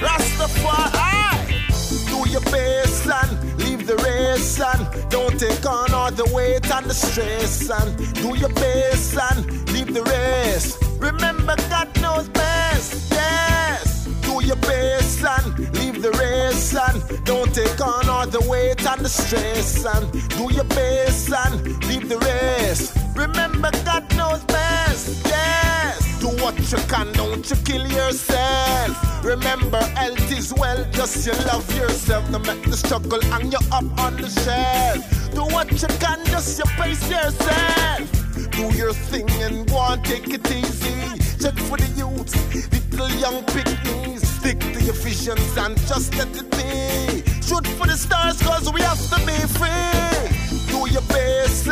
Rastafari! 0.00 1.60
Do 2.08 2.30
your 2.30 2.40
best 2.40 3.06
and 3.06 3.58
leave 3.58 3.86
the 3.86 3.96
race 3.96 4.58
and 4.60 5.10
don't 5.10 5.38
take 5.38 5.66
on 5.66 5.92
all 5.92 6.10
the 6.10 6.24
weight 6.34 6.70
and 6.70 6.86
the 6.86 6.94
stress 6.94 7.68
and 7.68 8.14
do 8.14 8.36
your 8.38 8.48
best 8.54 9.18
and 9.18 9.68
leave 9.72 9.92
the 9.92 10.02
rest. 10.02 10.89
Remember, 11.00 11.56
God 11.68 11.88
knows 12.00 12.28
best. 12.28 13.10
Yes. 13.10 14.06
Do 14.22 14.44
your 14.44 14.56
best 14.56 15.24
and 15.24 15.58
leave 15.78 16.02
the 16.02 16.12
race 16.12 16.74
and 16.76 17.24
don't 17.24 17.52
take 17.54 17.80
on 17.80 18.08
all 18.08 18.26
the 18.26 18.40
weight 18.48 18.86
and 18.86 19.00
the 19.00 19.08
stress 19.08 19.84
and 19.84 20.12
do 20.30 20.52
your 20.52 20.64
best 20.64 21.32
and 21.32 21.84
leave 21.86 22.08
the 22.08 22.18
rest. 22.18 22.96
Remember, 23.16 23.70
God 23.84 24.04
knows 24.16 24.44
best. 24.44 25.26
Yes. 25.26 26.09
Do 26.20 26.28
what 26.42 26.58
you 26.70 26.78
can, 26.86 27.10
don't 27.12 27.48
you 27.48 27.56
kill 27.64 27.86
yourself. 27.86 29.24
Remember, 29.24 29.82
health 29.96 30.30
is 30.30 30.52
well, 30.52 30.84
just 30.92 31.26
you 31.26 31.32
love 31.46 31.74
yourself. 31.74 32.28
No 32.30 32.38
make 32.40 32.62
the 32.62 32.76
struggle 32.76 33.24
and 33.32 33.50
you're 33.50 33.72
up 33.72 33.98
on 33.98 34.16
the 34.16 34.28
shelf. 34.28 35.34
Do 35.34 35.44
what 35.54 35.72
you 35.72 35.88
can, 35.98 36.22
just 36.26 36.58
you 36.58 36.64
pace 36.76 37.10
yourself. 37.10 38.50
Do 38.50 38.76
your 38.76 38.92
thing 38.92 39.30
and 39.40 39.66
go 39.66 39.76
on, 39.76 40.02
take 40.02 40.28
it 40.28 40.46
easy. 40.52 40.92
Check 41.42 41.56
for 41.68 41.78
the 41.78 41.88
youth, 41.96 42.36
little 42.92 43.10
young 43.18 43.42
picnics. 43.44 44.28
Stick 44.28 44.60
to 44.60 44.82
your 44.82 44.94
visions 44.94 45.56
and 45.56 45.78
just 45.88 46.14
let 46.16 46.28
it 46.36 46.50
be. 46.50 47.22
Shoot 47.40 47.66
for 47.78 47.86
the 47.86 47.96
stars, 47.96 48.42
cause 48.42 48.70
we 48.70 48.82
have 48.82 49.00
to 49.08 49.16
be 49.24 49.38
free. 49.56 50.29
Do 50.90 50.94
your 50.94 51.02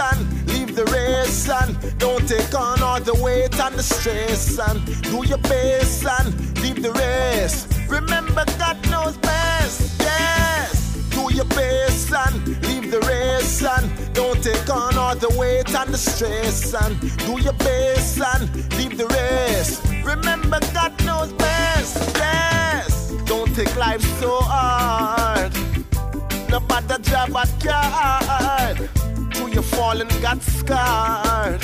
and 0.01 0.49
leave 0.49 0.77
the 0.77 0.85
race 0.85 1.49
and 1.49 1.99
don't 1.99 2.29
take 2.29 2.55
on 2.55 2.81
all 2.81 3.01
the 3.01 3.15
weight 3.15 3.59
and 3.59 3.75
the 3.75 3.83
stress 3.83 4.61
and 4.61 4.79
do 5.03 5.27
your 5.27 5.39
best 5.39 6.07
and 6.07 6.57
leave 6.63 6.81
the 6.81 6.93
rest. 6.93 7.67
Remember, 7.89 8.45
God 8.61 8.77
knows 8.89 9.17
best. 9.17 10.01
Yes. 10.01 10.95
Do 11.11 11.35
your 11.35 11.47
and 11.47 12.47
leave 12.69 12.93
the 12.93 13.01
race 13.09 13.65
and 13.65 14.15
don't 14.15 14.41
take 14.41 14.71
on 14.71 14.97
all 14.97 15.17
the 15.17 15.35
weight 15.37 15.75
and 15.75 15.93
the 15.93 15.99
stress 15.99 16.73
and 16.75 17.01
do 17.27 17.41
your 17.43 17.55
best 17.55 18.21
and 18.21 18.55
leave 18.79 18.97
the 18.97 19.07
rest. 19.07 19.85
Remember, 20.05 20.61
God 20.73 20.93
knows 21.05 21.33
best. 21.33 22.17
Yes. 22.17 23.11
Don't 23.27 23.53
take 23.57 23.75
life 23.75 24.03
so 24.21 24.39
hard. 24.43 25.68
No 26.51 26.61
matter 26.61 26.99
job 27.03 27.37
at 27.37 27.51
card. 27.61 28.91
Do 29.33 29.49
you 29.49 29.63
fall 29.63 30.01
and 30.01 30.11
got 30.23 30.43
scarred? 30.43 31.63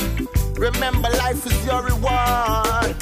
Remember, 0.59 1.09
life 1.11 1.47
is 1.47 1.67
your 1.67 1.83
reward. 1.83 2.95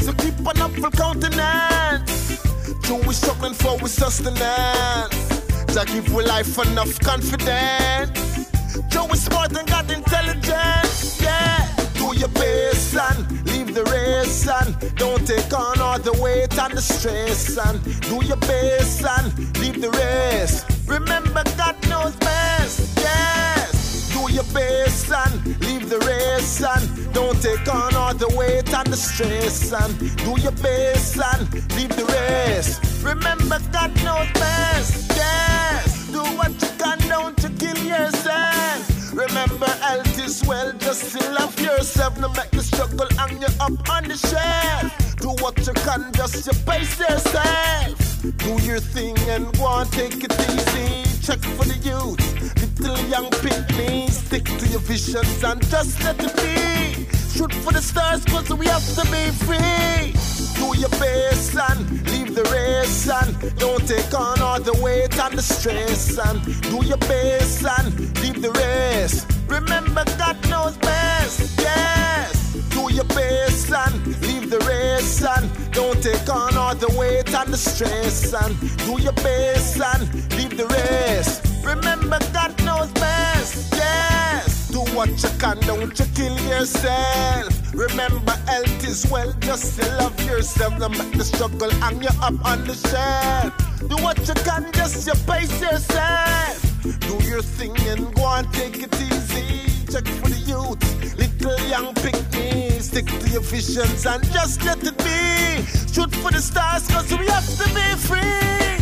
So 0.00 0.12
keep 0.12 0.38
an 0.38 0.60
upward 0.60 0.92
countenance. 0.92 2.40
True, 2.82 3.02
we 3.06 3.14
struggling 3.14 3.54
for 3.54 3.76
we 3.78 3.88
sustenance. 3.88 5.26
To 5.74 5.84
give 5.86 6.14
we 6.14 6.24
life 6.24 6.58
enough 6.58 6.98
confidence. 7.00 8.48
Joe 8.88 9.06
is 9.08 9.24
smart 9.24 9.56
and 9.56 9.68
got 9.68 9.90
intelligence. 9.90 11.20
Yeah. 11.20 11.68
Do 11.94 12.16
your 12.16 12.28
best 12.28 12.96
and 12.96 13.46
the 13.76 13.84
race 13.92 14.48
and 14.48 14.96
don't 14.96 15.26
take 15.26 15.52
on 15.52 15.78
all 15.82 15.98
the 15.98 16.12
weight 16.22 16.58
and 16.58 16.72
the 16.72 16.80
stress 16.80 17.58
and 17.58 17.76
do 18.08 18.24
your 18.24 18.38
best 18.38 19.04
and 19.04 19.26
leave 19.58 19.82
the 19.82 19.90
rest. 19.90 20.64
Remember, 20.88 21.42
God 21.58 21.76
knows 21.90 22.16
best. 22.16 22.96
Yes. 22.96 24.10
Do 24.14 24.32
your 24.32 24.48
best 24.54 25.12
and 25.12 25.60
leave 25.60 25.90
the 25.90 25.98
race 26.08 26.62
and 26.64 27.12
don't 27.12 27.38
take 27.42 27.68
on 27.68 27.94
all 27.94 28.14
the 28.14 28.28
weight 28.34 28.72
and 28.72 28.86
the 28.86 28.96
stress 28.96 29.70
and 29.74 29.92
do 30.24 30.40
your 30.40 30.56
best 30.64 31.18
and 31.18 31.52
leave 31.76 31.94
the 31.94 32.06
rest. 32.06 33.04
Remember, 33.04 33.58
God 33.72 33.94
knows 34.02 34.32
best. 34.32 35.12
Yes. 35.14 36.08
Do 36.12 36.22
what 36.38 36.52
you 36.62 36.70
can, 36.78 36.98
don't 37.10 37.42
you 37.42 37.50
kill 37.50 37.78
yourself. 37.84 38.95
Remember, 39.16 39.64
health 39.64 40.18
is 40.22 40.44
well, 40.46 40.74
just 40.74 41.16
to 41.16 41.30
love 41.30 41.58
yourself. 41.58 42.20
No 42.20 42.28
make 42.28 42.50
the 42.50 42.62
struggle 42.62 43.08
hang 43.16 43.40
you 43.40 43.48
up 43.60 43.88
on 43.88 44.04
the 44.04 44.14
shelf. 44.14 45.16
Do 45.16 45.30
what 45.42 45.56
you 45.66 45.72
can, 45.72 46.12
just 46.12 46.44
to 46.44 46.54
pace 46.66 47.00
yourself. 47.00 47.96
Do 48.36 48.62
your 48.62 48.78
thing 48.78 49.16
and 49.30 49.50
go 49.56 49.64
on, 49.64 49.86
take 49.86 50.22
it 50.22 50.32
easy. 50.32 51.22
Check 51.26 51.38
for 51.56 51.64
the 51.64 51.78
youth, 51.80 52.78
little 52.78 53.08
young 53.08 53.30
pygmies. 53.30 54.10
Stick 54.10 54.44
to 54.44 54.66
your 54.66 54.80
visions 54.80 55.42
and 55.42 55.66
just 55.66 56.04
let 56.04 56.22
it 56.22 56.36
be. 56.36 57.15
Shoot 57.36 57.52
for 57.52 57.72
the 57.72 57.82
stars, 57.82 58.24
cause 58.24 58.48
we 58.48 58.64
have 58.64 58.86
to 58.94 59.04
be 59.12 59.28
free. 59.44 60.14
Do 60.56 60.78
your 60.80 60.88
best 60.88 61.54
and 61.54 62.10
leave 62.10 62.34
the 62.34 62.44
rest 62.44 63.10
and 63.10 63.58
don't 63.58 63.86
take 63.86 64.14
on 64.14 64.40
all 64.40 64.58
the 64.58 64.72
weight 64.82 65.18
and 65.18 65.36
the 65.36 65.42
stress 65.42 66.16
and 66.16 66.40
do 66.62 66.82
your 66.86 66.96
best 66.96 67.62
and 67.62 67.92
leave 68.22 68.40
the 68.40 68.52
rest. 68.52 69.30
Remember, 69.48 70.04
God 70.16 70.48
knows 70.48 70.78
best. 70.78 71.60
Yes. 71.60 72.54
Do 72.70 72.90
your 72.90 73.04
best 73.04 73.70
and 73.70 74.06
leave 74.22 74.48
the 74.48 74.60
rest 74.60 75.22
and 75.22 75.72
don't 75.72 76.02
take 76.02 76.26
on 76.30 76.56
all 76.56 76.74
the 76.74 76.88
weight 76.98 77.34
and 77.34 77.52
the 77.52 77.58
stress 77.58 78.32
and 78.32 78.58
do 78.86 78.98
your 79.02 79.12
best 79.12 79.78
and 79.78 80.02
leave 80.38 80.56
the 80.56 80.66
rest. 80.68 81.44
Remember, 81.62 82.18
God 82.32 82.56
knows 82.64 82.90
best. 82.92 83.74
Yes. 83.74 84.45
Do 84.76 84.82
what 84.94 85.08
you 85.08 85.30
can, 85.38 85.58
don't 85.60 85.98
you 85.98 86.04
kill 86.14 86.38
yourself. 86.50 87.48
Remember, 87.72 88.32
health 88.44 88.84
is 88.86 89.10
well, 89.10 89.32
just 89.40 89.80
to 89.80 89.86
love 89.96 90.22
yourself. 90.26 90.78
Don't 90.78 90.90
make 90.98 91.16
the 91.16 91.24
struggle 91.24 91.70
hang 91.80 92.02
you 92.02 92.10
up 92.20 92.44
on 92.44 92.62
the 92.66 92.74
shelf. 92.74 93.56
Do 93.88 93.96
what 94.04 94.18
you 94.28 94.34
can, 94.34 94.70
just 94.74 95.06
you 95.06 95.14
pace 95.24 95.58
yourself. 95.62 96.60
Do 96.82 97.14
your 97.24 97.40
thing 97.40 97.74
and 97.88 98.14
go 98.14 98.26
and 98.26 98.52
take 98.52 98.82
it 98.82 98.94
easy. 99.00 99.64
Check 99.90 100.06
for 100.20 100.28
the 100.28 100.42
youth, 100.44 101.16
little 101.16 101.58
young 101.70 101.94
picnic. 101.94 102.82
Stick 102.82 103.06
to 103.06 103.28
your 103.30 103.40
visions 103.40 104.04
and 104.04 104.22
just 104.30 104.62
let 104.62 104.86
it 104.86 104.98
be. 104.98 105.64
Shoot 105.90 106.14
for 106.16 106.30
the 106.30 106.42
stars, 106.42 106.86
cause 106.88 107.10
we 107.18 107.26
have 107.28 107.48
to 107.48 107.64
be 107.74 107.96
free. 107.96 108.75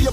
Your 0.00 0.12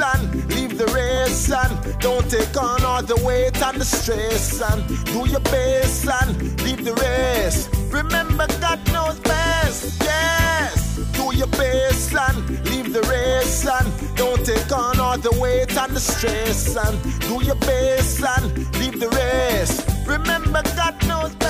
and 0.00 0.54
leave 0.54 0.78
the 0.78 0.86
rest 0.86 1.50
and 1.50 2.00
don't 2.00 2.30
take 2.30 2.56
on 2.56 2.84
all 2.84 3.02
the 3.02 3.16
weight 3.24 3.60
and 3.62 3.80
the 3.80 3.84
stress 3.84 4.60
and 4.60 4.86
do 5.06 5.28
your 5.28 5.40
best 5.40 6.06
and 6.06 6.62
leave 6.62 6.84
the 6.84 6.94
rest. 6.94 7.70
Remember, 7.92 8.46
God 8.60 8.80
knows 8.92 9.18
best. 9.20 10.00
Yes. 10.02 10.96
Do 11.12 11.34
your 11.34 11.48
best 11.48 12.14
and 12.14 12.64
leave 12.66 12.92
the 12.92 13.02
rest 13.02 13.66
and 13.66 14.16
don't 14.16 14.44
take 14.44 14.70
on 14.72 15.00
all 15.00 15.18
the 15.18 15.32
weight 15.40 15.76
and 15.76 15.92
the 15.94 16.00
stress 16.00 16.76
and 16.76 16.96
do 17.22 17.44
your 17.44 17.56
best 17.56 18.22
and 18.22 18.56
leave 18.78 19.00
the 19.00 19.08
rest. 19.08 19.88
Remember, 20.06 20.62
God 20.76 20.94
knows 21.06 21.34
best. 21.34 21.47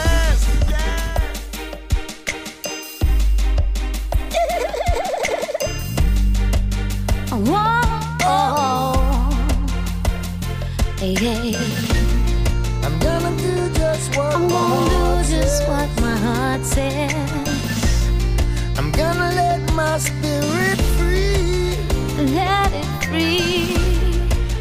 Hey, 11.00 11.54
I'm 12.82 12.98
gonna 12.98 13.36
do 13.36 13.70
just 13.74 14.16
what 14.16 14.34
I'm 14.34 14.42
my 14.42 14.48
gonna 14.48 14.90
heart 14.90 15.26
do 15.26 15.30
just 15.30 15.58
says. 15.58 15.68
what 15.68 16.00
my 16.00 16.16
heart 16.16 16.64
says. 16.64 17.48
I'm 18.76 18.90
gonna 18.90 19.30
let 19.34 19.60
my 19.74 19.98
spirit 19.98 20.80
free. 20.96 21.76
Let 22.34 22.72
it 22.72 23.04
free. 23.06 23.76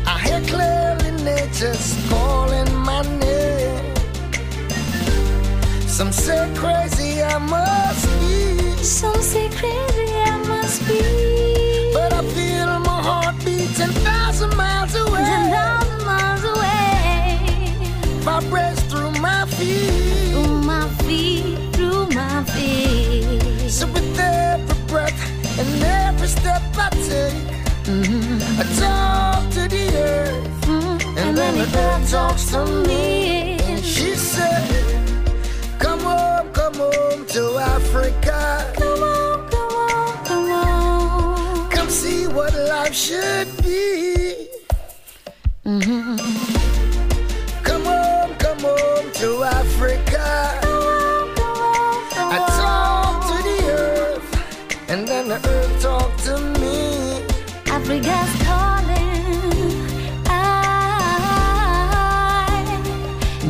I 0.05 0.19
hear 0.25 0.41
clearly 0.41 1.11
nature's 1.23 1.95
calling 2.09 2.71
my 2.75 3.01
name. 3.19 3.95
Some 5.87 6.11
say 6.11 6.51
crazy 6.55 7.23
I 7.23 7.39
must 7.39 8.05
be. 8.19 8.83
Some 8.83 9.21
say 9.23 9.49
crazy 9.49 10.13
I 10.13 10.37
must 10.47 10.85
be. 10.87 11.01
But 11.93 12.13
I 12.13 12.21
feel 12.35 12.79
my 12.81 13.01
heart 13.01 13.35
beat 13.43 13.75
10,000 13.75 14.55
miles 14.55 14.93
away. 14.93 15.06
Vibrates 18.27 18.81
through 18.91 19.11
my 19.21 19.45
feet. 19.45 20.33
Through 20.33 20.61
my 20.63 20.85
feet, 21.05 21.57
through 21.71 22.07
my 22.09 22.43
feet. 22.43 23.69
So 23.69 23.87
with 23.87 24.19
every 24.19 24.75
breath 24.87 25.17
and 25.57 25.81
every 25.81 26.27
step 26.27 26.61
I 26.75 26.89
take, 27.07 27.47
I 28.59 28.65
talk 28.83 29.49
to 29.51 29.69
the 29.69 29.85
earth. 29.95 30.61
Mm-hmm. 30.65 31.17
And 31.17 31.37
then 31.37 31.53
the 31.55 31.79
earth 31.79 32.11
talks 32.11 32.51
to 32.51 32.65
me. 32.85 33.59
And 33.61 33.81
she 33.81 34.13
said, 34.15 34.75
Come 35.79 36.01
home, 36.01 36.51
come 36.51 36.73
home 36.73 37.25
to 37.27 37.57
Africa. 37.59 38.73
Come 38.75 39.03
on, 39.03 39.49
come 39.49 39.71
on, 39.71 40.25
come 40.25 40.51
on. 40.51 41.69
Come 41.69 41.89
see 41.89 42.27
what 42.27 42.53
life 42.53 42.93
should 42.93 43.47
be. 43.63 44.49
Mm-hmm. 45.65 46.46
And 55.29 55.43
the 55.43 55.49
earth 55.49 55.81
talk 55.81 56.15
to 56.17 56.37
me. 56.59 57.21
Africa's 57.65 58.33
calling. 58.43 59.73
I 60.25 60.39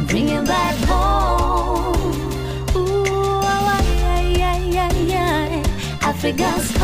bring 0.07 0.29
it 0.29 0.45
back 0.45 0.75
home. 0.85 1.95
Ooh, 2.75 3.41
ah, 3.43 3.81
yeah, 4.01 4.21
yeah, 4.21 4.57
yeah, 4.57 4.93
yeah. 4.93 5.63
Africa's 6.01 6.76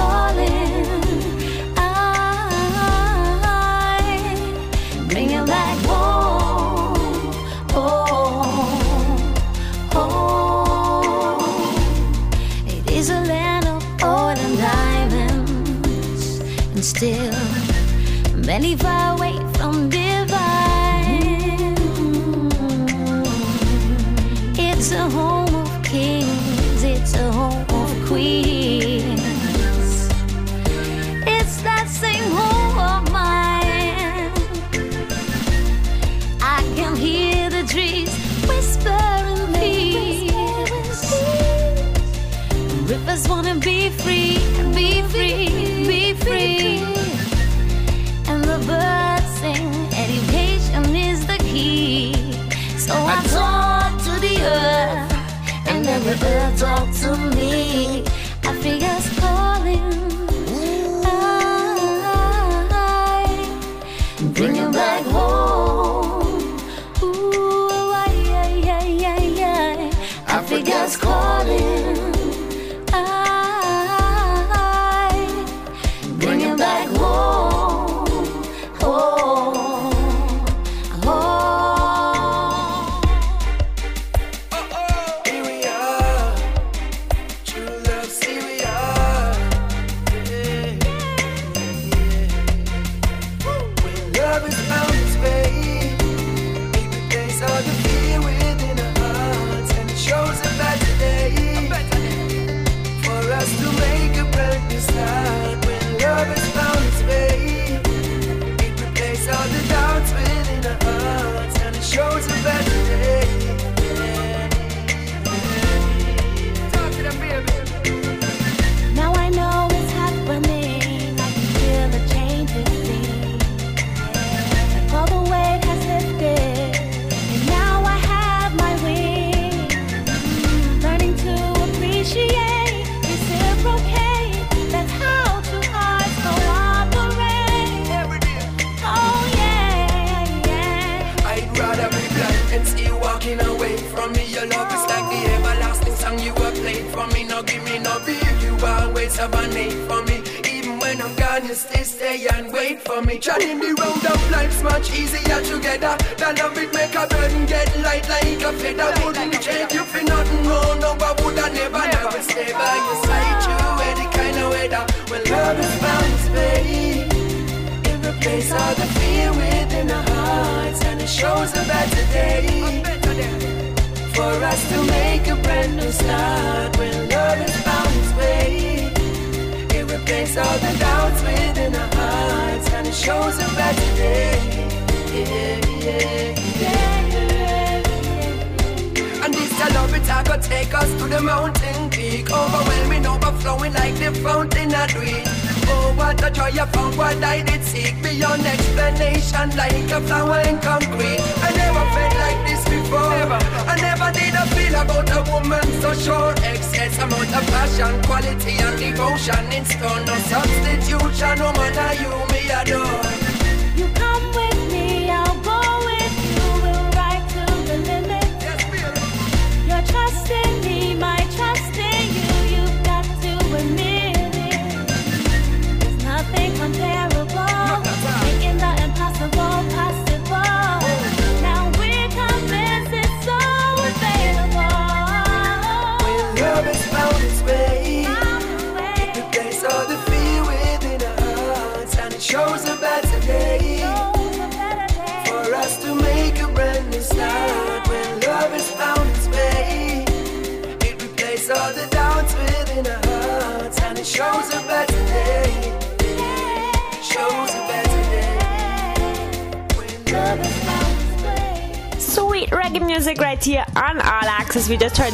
many 18.54 18.76
far 18.76 19.18
away 19.18 19.33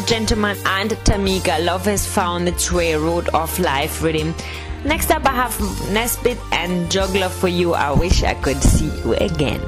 Gentleman 0.10 0.57
and 0.65 0.90
Tamika. 1.06 1.64
Love 1.64 1.86
has 1.86 2.03
found 2.03 2.48
its 2.48 2.72
way, 2.72 2.95
road 2.95 3.30
of 3.30 3.60
life 3.60 4.02
rhythm. 4.02 4.34
Next 4.84 5.11
up, 5.11 5.23
I 5.23 5.36
have 5.36 5.52
Nesbeth 5.94 6.41
and 6.52 6.90
Juggler 6.90 7.30
for 7.30 7.48
you. 7.48 7.76
I 7.76 7.91
wish 7.91 8.23
I 8.23 8.34
could 8.34 8.60
see 8.60 8.90
you 9.03 9.14
again. 9.14 9.61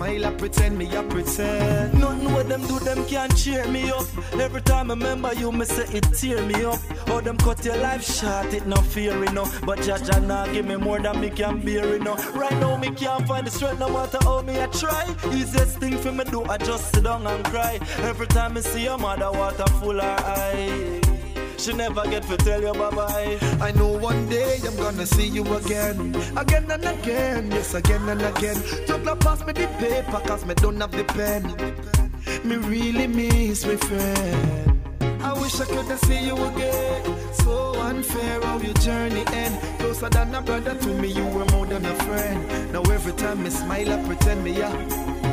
Smile, 0.00 0.26
I 0.26 0.30
pretend 0.32 0.78
me 0.78 0.86
I 0.96 1.02
pretend. 1.04 2.00
Nothing 2.00 2.32
what 2.32 2.48
them 2.48 2.66
do, 2.66 2.78
them 2.78 3.04
can't 3.06 3.36
cheer 3.36 3.66
me 3.68 3.90
up. 3.90 4.06
Every 4.32 4.62
time 4.62 4.90
I 4.90 4.94
remember 4.94 5.34
you, 5.34 5.52
me 5.52 5.64
say 5.64 5.86
it 5.98 6.06
tear 6.14 6.42
me 6.42 6.64
up. 6.64 6.80
How 7.06 7.20
them 7.20 7.36
cut 7.36 7.64
your 7.64 7.76
life 7.76 8.02
short, 8.02 8.54
it 8.54 8.66
no 8.66 8.76
fear 8.76 9.24
enough. 9.24 9.60
But 9.66 9.80
Jaja 9.80 10.26
nah 10.26 10.46
give 10.46 10.66
me 10.66 10.76
more 10.76 11.00
than 11.00 11.20
me 11.20 11.28
can 11.30 11.60
bear 11.60 11.94
enough. 11.96 12.34
Right 12.34 12.58
now 12.60 12.76
me 12.76 12.90
can't 12.90 13.26
find 13.28 13.46
the 13.46 13.50
strength, 13.50 13.80
no 13.80 13.88
matter 13.88 14.18
how 14.22 14.40
me 14.42 14.62
I 14.62 14.66
try. 14.68 15.04
Easiest 15.32 15.78
thing 15.78 15.98
for 15.98 16.12
me 16.12 16.24
do, 16.24 16.44
I 16.44 16.56
just 16.56 16.94
sit 16.94 17.04
down 17.04 17.26
and 17.26 17.44
cry. 17.44 17.78
Every 18.10 18.26
time 18.26 18.56
I 18.56 18.60
see 18.60 18.84
your 18.84 18.98
mother, 18.98 19.30
water 19.30 19.66
full 19.80 20.00
her 20.00 20.16
eye. 20.40 21.09
She 21.60 21.74
never 21.74 22.02
get 22.04 22.22
to 22.22 22.38
tell 22.38 22.62
you 22.62 22.72
bye 22.72 22.90
bye. 22.90 23.38
I 23.60 23.70
know 23.72 23.88
one 23.88 24.30
day 24.30 24.58
I'm 24.66 24.74
gonna 24.76 25.04
see 25.04 25.26
you 25.26 25.42
again, 25.56 26.16
again 26.34 26.70
and 26.70 26.84
again, 26.86 27.50
yes, 27.50 27.74
again 27.74 28.08
and 28.08 28.22
again. 28.22 28.56
Juggler 28.86 29.16
pass 29.16 29.44
me 29.44 29.52
the 29.52 29.66
paper, 29.78 30.20
cause 30.26 30.46
me 30.46 30.54
don't 30.54 30.80
have 30.80 30.90
the 30.90 31.04
pen. 31.04 31.44
Me 32.48 32.56
really 32.56 33.06
miss 33.06 33.66
my 33.66 33.76
friend. 33.76 34.80
I 35.22 35.34
wish 35.34 35.60
I 35.60 35.66
could 35.66 35.98
see 35.98 36.24
you 36.28 36.34
again. 36.34 37.34
So 37.34 37.74
unfair 37.78 38.40
how 38.40 38.58
your 38.58 38.74
journey 38.74 39.24
end. 39.26 39.60
Closer 39.80 40.08
than 40.08 40.34
a 40.34 40.40
brother 40.40 40.74
to 40.74 40.88
me, 40.94 41.08
you 41.08 41.26
were 41.26 41.44
more 41.52 41.66
than 41.66 41.84
a 41.84 41.94
friend. 42.06 42.72
Now 42.72 42.80
every 42.90 43.12
time 43.12 43.44
I 43.44 43.50
smile, 43.50 43.92
I 43.92 44.06
pretend 44.06 44.44
me 44.44 44.52
yeah. 44.52 45.29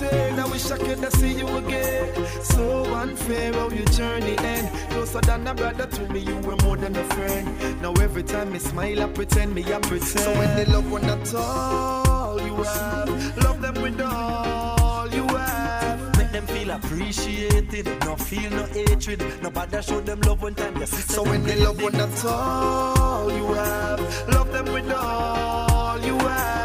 Pretend 0.00 0.40
I 0.40 0.46
wish 0.46 0.70
I 0.70 0.78
could 0.78 0.98
have 1.00 1.12
see 1.12 1.34
you 1.34 1.46
again. 1.58 2.26
So 2.42 2.84
unfair 2.94 3.52
how 3.52 3.68
your 3.68 3.84
journey 3.88 4.34
end. 4.38 4.66
Closer 4.92 5.20
than 5.20 5.46
a 5.46 5.54
brother 5.54 5.84
to 5.84 6.08
me, 6.08 6.20
you 6.20 6.38
were 6.38 6.56
more 6.64 6.78
than 6.78 6.96
a 6.96 7.04
friend. 7.12 7.82
Now 7.82 7.92
every 8.00 8.22
time 8.22 8.54
I 8.54 8.58
smile, 8.58 9.02
I 9.02 9.08
pretend 9.08 9.54
me 9.54 9.62
I 9.62 9.78
pretend. 9.80 10.20
So 10.20 10.32
when 10.38 10.56
they 10.56 10.64
love 10.64 10.90
one 10.90 11.04
at 11.04 11.34
all 11.34 12.40
you 12.40 12.54
have, 12.62 13.36
love 13.44 13.60
them 13.60 13.74
with 13.82 14.00
all 14.00 15.06
you 15.08 15.26
have. 15.36 16.16
Make 16.16 16.32
them 16.32 16.46
feel 16.46 16.70
appreciated, 16.70 17.86
no 18.06 18.16
feel 18.16 18.50
no 18.52 18.64
hatred. 18.72 19.22
Nobody 19.42 19.82
show 19.82 20.00
them 20.00 20.22
love 20.22 20.40
one 20.40 20.54
time. 20.54 20.78
Yes, 20.78 21.04
So 21.14 21.22
when 21.24 21.42
they 21.42 21.56
love 21.56 21.82
one 21.82 21.96
at 21.96 22.24
all 22.24 23.30
you 23.30 23.52
have, 23.52 24.28
love 24.28 24.50
them 24.50 24.64
with 24.72 24.90
all 24.92 26.00
you 26.00 26.16
have. 26.16 26.59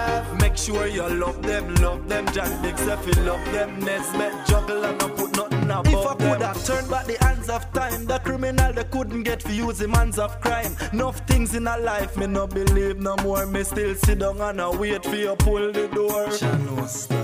Make 0.55 0.63
sure 0.63 0.87
you 0.87 1.09
love 1.09 1.43
them, 1.43 1.75
love 1.75 2.07
them. 2.07 2.25
Jack 2.27 2.61
Big 2.61 2.75
Steffi, 2.75 3.25
love 3.25 3.43
them. 3.51 3.77
Nesbeth 3.81 4.47
juggle 4.47 4.85
and 4.85 4.97
not 4.97 5.17
put 5.17 5.35
nothing 5.35 5.63
above 5.65 5.87
If 5.87 6.07
I 6.07 6.15
could 6.15 6.41
have 6.41 6.65
turned 6.65 6.89
back 6.89 7.07
the 7.07 7.17
hands 7.21 7.49
of 7.49 7.73
time, 7.73 8.05
the 8.05 8.19
criminal 8.19 8.71
they 8.71 8.85
couldn't 8.85 9.23
get 9.23 9.41
for 9.41 9.51
using 9.51 9.89
hands 9.89 10.17
of 10.17 10.39
crime. 10.39 10.73
Enough 10.93 11.19
things 11.27 11.55
in 11.55 11.67
a 11.67 11.77
life, 11.79 12.15
me 12.15 12.27
no 12.27 12.47
believe 12.47 13.01
no 13.01 13.17
more. 13.17 13.45
Me 13.45 13.63
still 13.63 13.95
sit 13.95 14.19
down 14.19 14.39
and 14.39 14.61
I 14.61 14.69
wait 14.69 15.03
for 15.03 15.17
you 15.17 15.35
pull 15.35 15.73
the 15.73 15.89
door. 15.89 16.23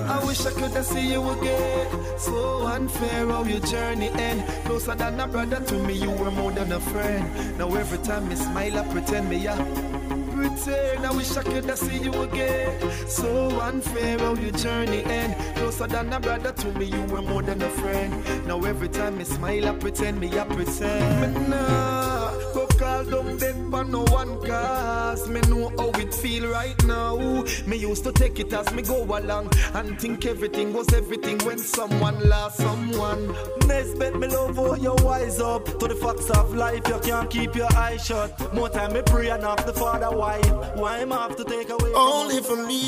I 0.10 0.26
wish 0.26 0.46
I 0.46 0.52
could 0.52 0.72
have 0.72 0.86
see 0.86 1.14
you 1.14 1.30
again. 1.30 1.88
So 2.20 2.66
unfair 2.68 3.28
how 3.28 3.46
your 3.46 3.62
journey 3.62 4.10
end. 4.10 4.46
Closer 4.66 4.96
than 4.96 5.18
a 5.22 5.26
brother 5.26 5.62
to 5.62 5.76
me, 5.76 5.94
you 5.94 6.12
were 6.12 6.32
more 6.32 6.52
than 6.52 6.74
a 6.74 6.82
friend. 6.82 7.58
Now 7.58 7.74
every 7.76 8.00
time 8.00 8.30
I 8.30 8.36
smile, 8.36 8.78
I 8.78 8.84
pretend 8.92 9.30
me 9.30 9.38
yeah. 9.38 10.21
Pretend 10.42 11.06
I 11.06 11.12
wish 11.12 11.38
I 11.38 11.44
could 11.44 11.66
have 11.66 11.78
see 11.78 12.00
you 12.00 12.12
again. 12.24 13.08
So 13.08 13.62
unfair 13.62 14.18
how 14.18 14.34
your 14.34 14.52
journey 14.52 15.04
end. 15.04 15.36
Closer 15.56 15.86
than 15.86 16.12
a 16.12 16.20
brother 16.20 16.52
to 16.52 16.68
me, 16.80 16.86
you 16.86 17.02
were 17.14 17.22
more 17.22 17.44
than 17.44 17.62
a 17.62 17.70
friend. 17.70 18.12
Now 18.48 18.60
every 18.64 18.90
time 18.90 19.20
I 19.20 19.24
smile, 19.24 19.68
I 19.68 19.74
pretend 19.76 20.20
me 20.20 20.30
I 20.40 20.44
pretend. 20.46 21.36
Me 21.36 21.48
nah 21.48 22.32
go 22.54 22.66
call 22.68 23.04
down 23.06 23.38
dead 23.38 23.56
for 23.70 23.84
no 23.84 24.04
one 24.06 24.40
cause 24.46 25.28
me 25.30 25.42
know 25.42 25.70
how 25.78 25.90
it 26.00 26.14
feel 26.14 26.48
right 26.50 26.84
now. 26.86 27.44
Me 27.66 27.78
used 27.78 28.04
to 28.04 28.12
take 28.12 28.40
it 28.40 28.52
as 28.54 28.72
me 28.74 28.82
go 28.82 29.04
along 29.04 29.50
and 29.74 30.00
think 30.00 30.26
everything 30.26 30.74
was 30.74 30.92
everything 30.94 31.38
when 31.40 31.58
someone 31.58 32.18
lost 32.28 32.58
someone. 32.58 33.28
Nesbeth 33.68 34.20
me 34.20 34.28
love 34.28 34.56
how 34.56 34.76
you 34.76 34.96
wise 35.04 35.40
up 35.40 35.66
to 35.66 35.88
the 35.88 35.96
facts 35.96 36.30
of 36.32 36.54
life. 36.56 36.88
You 36.88 37.00
can't 37.00 37.30
keep 37.30 37.56
your 37.56 37.74
eyes 37.76 38.06
shut. 38.06 38.54
More 38.54 38.70
time 38.70 38.94
me 38.94 39.02
pray 39.06 39.30
and 39.30 39.44
ask 39.44 39.66
the 39.66 39.74
Father 39.74 40.12
why. 40.40 40.72
Why 40.76 40.98
am 41.00 41.14
I 41.14 41.18
have 41.18 41.36
to 41.38 41.44
take 41.44 41.70
away? 41.70 41.92
Only 41.96 42.42
for 42.42 42.56
me, 42.56 42.82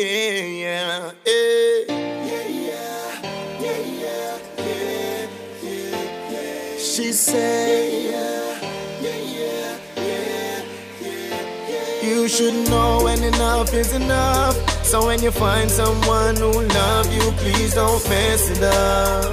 yeah, 0.00 0.44
yeah, 0.44 1.12
yeah. 1.26 1.84
Yeah, 1.88 2.48
yeah, 2.48 3.22
yeah, 3.60 3.78
yeah, 4.00 4.38
yeah, 4.58 5.28
yeah, 5.62 6.30
yeah. 6.30 6.78
She 6.78 7.12
say, 7.12 8.10
yeah, 8.10 8.60
yeah, 9.00 9.16
yeah, 9.16 9.78
yeah, 9.96 10.62
yeah, 11.00 11.70
yeah. 11.70 12.08
You 12.08 12.28
should 12.28 12.68
know 12.68 13.04
when 13.04 13.22
enough 13.22 13.72
is 13.74 13.92
enough. 13.94 14.56
So 14.84 15.06
when 15.06 15.22
you 15.22 15.30
find 15.30 15.70
someone 15.70 16.36
who 16.36 16.52
love 16.52 17.12
you, 17.12 17.32
please 17.42 17.74
don't 17.74 18.06
mess 18.08 18.50
it 18.50 18.62
up. 18.62 19.24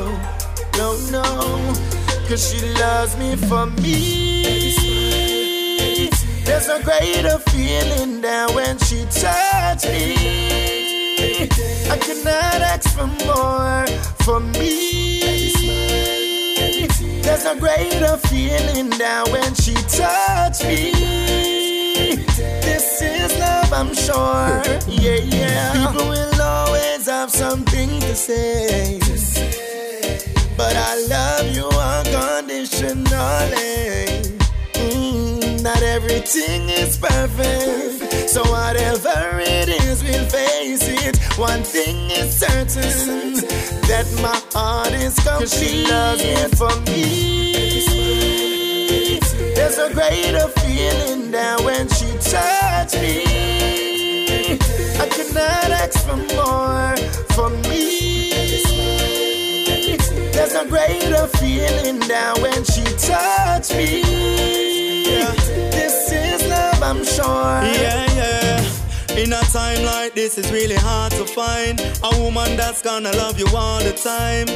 No, 0.77 0.95
no, 1.11 1.23
cause 2.27 2.49
she 2.49 2.60
loves 2.76 3.18
me 3.18 3.36
for 3.36 3.65
me. 3.65 5.28
There's 6.50 6.68
a 6.68 6.82
greater 6.84 7.38
feeling 7.52 8.22
than 8.22 8.54
when 8.56 8.80
she 8.80 9.06
touched 9.12 9.86
me. 9.86 10.16
I 11.88 11.96
cannot 12.02 12.62
ask 12.74 12.90
for 12.90 13.06
more 13.24 13.86
for 14.26 14.40
me. 14.40 15.52
There's 17.22 17.46
a 17.46 17.56
greater 17.56 18.18
feeling 18.18 18.90
than 18.90 19.32
when 19.32 19.54
she 19.54 19.76
touched 19.76 20.66
me. 20.66 20.92
This 22.66 23.00
is 23.00 23.38
love, 23.38 23.72
I'm 23.72 23.94
sure. 23.94 24.64
Yeah, 24.88 25.22
yeah. 25.22 25.74
People 25.86 26.08
will 26.10 26.42
always 26.42 27.06
have 27.06 27.30
something 27.30 28.00
to 28.00 28.16
say. 28.16 28.98
But 30.58 30.76
I 30.76 30.96
love 31.08 31.56
you 31.56 31.70
unconditionally. 31.70 34.39
Not 35.61 35.81
everything 35.84 36.69
is 36.69 36.98
perfect. 36.98 38.30
So 38.30 38.44
whatever 38.44 39.40
it 39.41 39.68
is, 39.68 40.02
we'll 40.02 40.26
face 40.26 40.88
it. 40.88 41.18
One 41.38 41.64
thing 41.64 42.10
is 42.11 42.38
certain 42.38 43.34
that 43.90 44.07
my 44.22 44.41
heart 44.53 44.94
is 44.94 45.15
complete. 45.19 45.49
She 45.49 45.86
loves 45.86 46.23
me 46.23 46.36
for 46.56 46.73
me. 46.90 47.49
There's 49.53 49.77
a 49.77 49.94
greater 49.94 50.48
feeling 50.60 51.31
than 51.31 51.64
when 51.65 51.90
she 51.90 52.07
touched 52.19 52.95
me. 53.02 53.23
I 54.98 55.07
cannot 55.10 55.72
ask 55.81 55.99
for 56.07 56.15
more 56.15 56.95
for 57.36 57.49
me. 57.68 58.31
There's 60.31 60.56
a 60.56 60.65
greater 60.65 61.27
feeling 61.38 61.99
than 61.99 62.41
when 62.41 62.64
she 62.64 62.84
touched 62.95 63.76
me. 63.76 64.69
Sure. 67.20 67.62
Yeah, 67.84 68.06
yeah. 68.20 69.18
In 69.18 69.34
a 69.34 69.41
time 69.52 69.84
like 69.84 70.14
this, 70.14 70.38
it's 70.38 70.52
really 70.52 70.76
hard 70.76 71.12
to 71.14 71.26
find 71.26 71.80
a 72.04 72.12
woman 72.22 72.56
that's 72.56 72.82
gonna 72.82 73.12
love 73.14 73.40
you 73.40 73.48
all 73.56 73.80
the 73.80 73.94
time. 73.94 74.48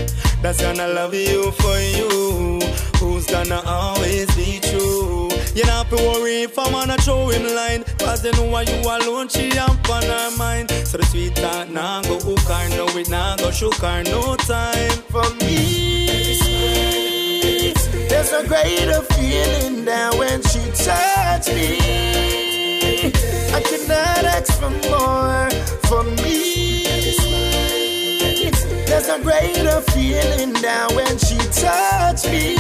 That's 0.42 0.62
gonna 0.62 0.88
love 0.88 1.14
you 1.14 1.52
for 1.52 1.78
you. 1.98 2.60
Who's 3.00 3.26
gonna 3.28 3.62
always 3.66 4.34
be 4.36 4.60
true. 4.60 5.30
You 5.56 5.66
not 5.66 5.90
to 5.90 5.98
worry 5.98 6.44
if 6.44 6.58
I 6.58 6.70
wanna 6.72 6.98
throw 6.98 7.30
him 7.30 7.44
line. 7.56 7.84
Cause 8.00 8.22
they 8.22 8.32
know 8.32 8.50
why 8.50 8.62
you 8.62 8.80
alone, 8.82 9.28
she 9.28 9.58
up 9.58 9.90
on 9.90 10.04
her 10.04 10.32
mind. 10.38 10.72
So 10.86 10.98
the 10.98 11.06
sweet 11.06 11.36
talk 11.36 11.70
nah 11.70 12.02
go 12.04 12.20
hook 12.20 12.40
her, 12.40 12.70
no 12.78 12.88
it 12.98 13.10
nah 13.10 13.36
go 13.36 13.52
shook 13.52 13.76
her, 13.76 14.04
no 14.04 14.36
time 14.38 14.98
for 15.14 15.28
me. 15.42 16.34
There's 18.10 18.32
a 18.32 18.48
greater 18.48 19.02
feeling 19.14 19.84
than 19.86 20.18
when 20.18 20.42
she 20.44 20.62
touched 20.86 21.54
me. 21.54 22.33
I 23.56 23.62
cannot 23.62 24.26
ask 24.36 24.52
for 24.60 24.70
more 24.90 25.50
for 25.88 26.04
me. 26.24 26.84
There's 28.88 29.10
a 29.10 29.20
greater 29.22 29.80
feeling 29.92 30.54
than 30.54 30.96
when 30.96 31.18
she 31.18 31.38
touched 31.62 32.26
me. 32.32 32.56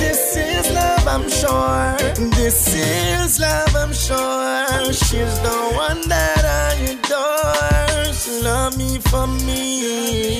This 0.00 0.36
is 0.36 0.70
love, 0.72 1.06
I'm 1.08 1.28
sure. 1.28 1.96
This 2.36 2.74
is 2.74 3.40
love, 3.40 3.74
I'm 3.74 3.92
sure. 3.92 4.92
She's 4.92 5.34
the 5.40 5.58
one 5.74 6.00
that 6.08 6.44
I 6.44 6.74
adore. 6.92 8.12
She 8.12 8.42
love 8.42 8.76
me 8.76 8.98
for 8.98 9.26
me. 9.26 10.38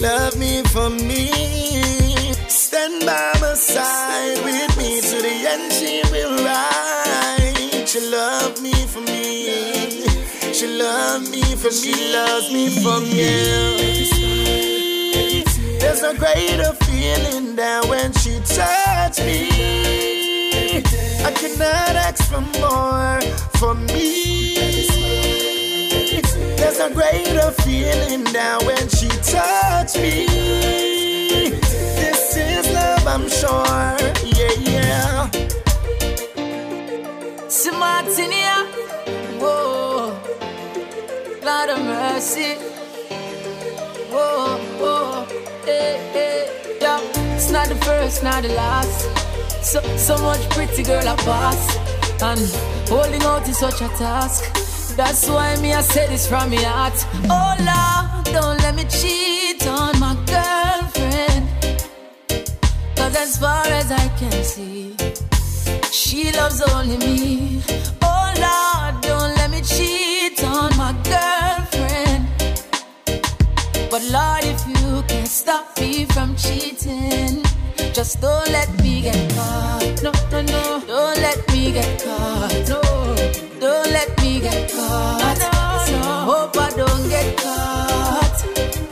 Love 0.00 0.36
me 0.36 0.62
for 0.64 0.90
me. 0.90 1.32
Stand 2.48 3.06
by 3.06 3.32
my 3.40 3.54
side 3.54 4.38
with 4.44 4.73
love 10.78 11.30
me 11.30 11.42
for 11.56 11.70
she 11.70 11.92
loves 12.12 12.52
me 12.52 12.68
for 12.82 13.00
me. 13.00 14.04
There's 15.78 16.02
a 16.02 16.14
greater 16.16 16.72
feeling 16.84 17.54
than 17.56 17.88
when 17.88 18.12
she 18.14 18.40
touched 18.40 19.20
me. 19.20 19.48
I 21.24 21.30
cannot 21.32 21.96
ask 22.06 22.24
for 22.30 22.40
more 22.60 23.20
for 23.58 23.74
me. 23.74 24.54
There's 26.58 26.80
a 26.80 26.90
greater 26.92 27.50
feeling 27.62 28.24
than 28.24 28.66
when 28.66 28.88
she 28.88 29.08
touched 29.08 29.96
me. 29.96 30.26
This 32.00 32.36
is 32.36 32.66
love, 32.72 33.06
I'm 33.06 33.28
sure. 33.28 33.96
Yeah, 34.38 34.54
yeah. 34.70 35.30
Smartinia, 37.48 38.53
Lord 41.66 41.78
of 41.78 41.86
mercy, 41.86 42.56
whoa, 44.12 44.58
whoa, 44.78 45.24
hey, 45.64 45.96
hey, 46.12 46.78
yeah. 46.78 47.00
It's 47.34 47.50
not 47.50 47.68
the 47.68 47.74
first, 47.76 48.22
not 48.22 48.42
the 48.42 48.50
last. 48.50 49.08
So, 49.64 49.80
so 49.96 50.18
much 50.18 50.46
pretty 50.50 50.82
girl 50.82 51.08
I 51.08 51.16
pass, 51.16 51.76
and 52.22 52.40
holding 52.86 53.22
out 53.22 53.48
is 53.48 53.56
such 53.58 53.80
a 53.80 53.88
task. 53.96 54.44
That's 54.94 55.26
why 55.26 55.56
me 55.62 55.72
I 55.72 55.80
say 55.80 56.06
this 56.06 56.28
from 56.28 56.50
my 56.50 56.56
heart. 56.56 56.98
Oh 57.30 57.54
Lord, 57.70 58.26
don't 58.26 58.60
let 58.60 58.74
me 58.74 58.84
cheat 58.84 59.66
on 59.66 59.98
my 59.98 60.14
girlfriend. 60.26 61.48
Cause 62.94 63.16
as 63.16 63.38
far 63.38 63.64
as 63.68 63.90
I 63.90 64.08
can 64.18 64.44
see, 64.44 64.94
she 65.90 66.30
loves 66.32 66.60
only 66.60 66.98
me. 66.98 67.62
Oh 68.02 68.34
Lord, 68.36 68.73
But 73.94 74.10
Lord, 74.10 74.42
if 74.42 74.60
you 74.66 75.04
can 75.06 75.24
stop 75.24 75.78
me 75.78 76.04
from 76.06 76.34
cheating, 76.34 77.44
just 77.92 78.20
don't 78.20 78.50
let 78.50 78.68
me 78.82 79.02
get 79.02 79.32
caught. 79.36 80.02
No, 80.02 80.10
no, 80.32 80.42
no, 80.42 80.82
don't 80.84 81.18
let 81.22 81.38
me 81.52 81.70
get 81.70 82.02
caught. 82.02 82.52
No, 82.68 82.82
don't 83.60 83.90
let 83.92 84.10
me 84.20 84.40
get 84.40 84.72
caught. 84.72 85.38
So 85.86 85.94
I 85.94 86.24
hope 86.26 86.56
I 86.56 86.70
don't 86.70 87.08
get 87.08 87.38
caught. 87.38 88.36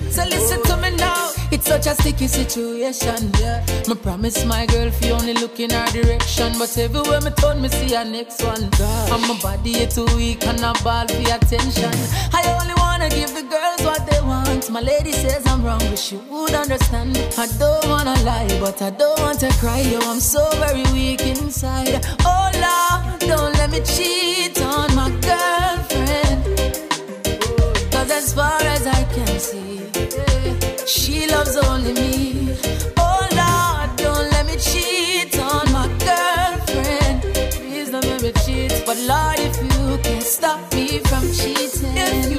So 0.08 0.22
listen 0.22 0.62
to 0.70 0.76
me 0.76 0.94
now. 0.96 1.32
It's 1.50 1.66
such 1.66 1.88
a 1.88 1.96
sticky 1.96 2.28
situation, 2.28 3.32
yeah. 3.40 3.66
Me 3.88 3.96
promise 3.96 4.44
my 4.44 4.66
girl 4.66 4.86
if 4.86 5.04
you 5.04 5.14
only 5.14 5.34
look 5.34 5.58
in 5.58 5.70
her 5.70 5.86
direction, 5.86 6.52
but 6.60 6.78
everywhere 6.78 7.20
me 7.22 7.32
turn, 7.32 7.60
me 7.60 7.68
see 7.70 7.92
her 7.96 8.04
next 8.04 8.40
one. 8.44 8.62
And 8.62 9.22
my 9.26 9.36
body 9.42 9.72
is 9.82 9.96
too 9.96 10.06
weak 10.14 10.46
and 10.46 10.60
I 10.60 10.72
ball 10.84 11.08
for 11.08 11.34
attention. 11.34 11.92
I 12.32 12.56
only 12.60 12.74
wanna 12.76 13.10
give 13.10 13.34
the 13.34 13.42
girls 13.42 13.82
what 13.82 14.08
they 14.08 14.20
want. 14.20 14.41
My 14.70 14.80
lady 14.80 15.12
says 15.12 15.44
I'm 15.46 15.64
wrong, 15.64 15.80
but 15.80 15.98
she 15.98 16.16
would 16.16 16.54
understand. 16.54 17.16
I 17.36 17.46
don't 17.58 17.86
wanna 17.88 18.14
lie, 18.22 18.48
but 18.60 18.80
I 18.80 18.90
don't 18.90 19.18
want 19.20 19.40
to 19.40 19.48
cry. 19.60 19.80
Yo, 19.80 19.98
I'm 20.00 20.20
so 20.20 20.48
very 20.60 20.82
weak 20.92 21.20
inside. 21.20 22.00
Oh 22.24 22.50
Lord, 22.64 23.20
don't 23.20 23.52
let 23.58 23.70
me 23.70 23.80
cheat 23.80 24.60
on 24.62 24.94
my 24.94 25.10
girlfriend. 25.28 26.44
Cause 27.92 28.10
as 28.10 28.32
far 28.34 28.60
as 28.62 28.86
I 28.86 29.04
can 29.14 29.38
see, 29.38 29.80
she 30.86 31.26
loves 31.28 31.56
only 31.56 31.92
me. 31.92 32.56
Oh 32.96 33.20
Lord, 33.40 33.96
don't 33.96 34.30
let 34.30 34.46
me 34.46 34.56
cheat 34.56 35.38
on 35.38 35.70
my 35.72 35.86
girlfriend. 36.06 37.22
Please 37.52 37.90
don't 37.90 38.04
let 38.04 38.22
me 38.22 38.32
cheat. 38.44 38.84
But 38.86 38.98
Lord, 38.98 39.38
if 39.38 39.56
you 39.62 39.98
can 40.02 40.22
stop 40.22 40.60
me 40.72 40.98
from 41.00 41.22
cheating, 41.32 42.38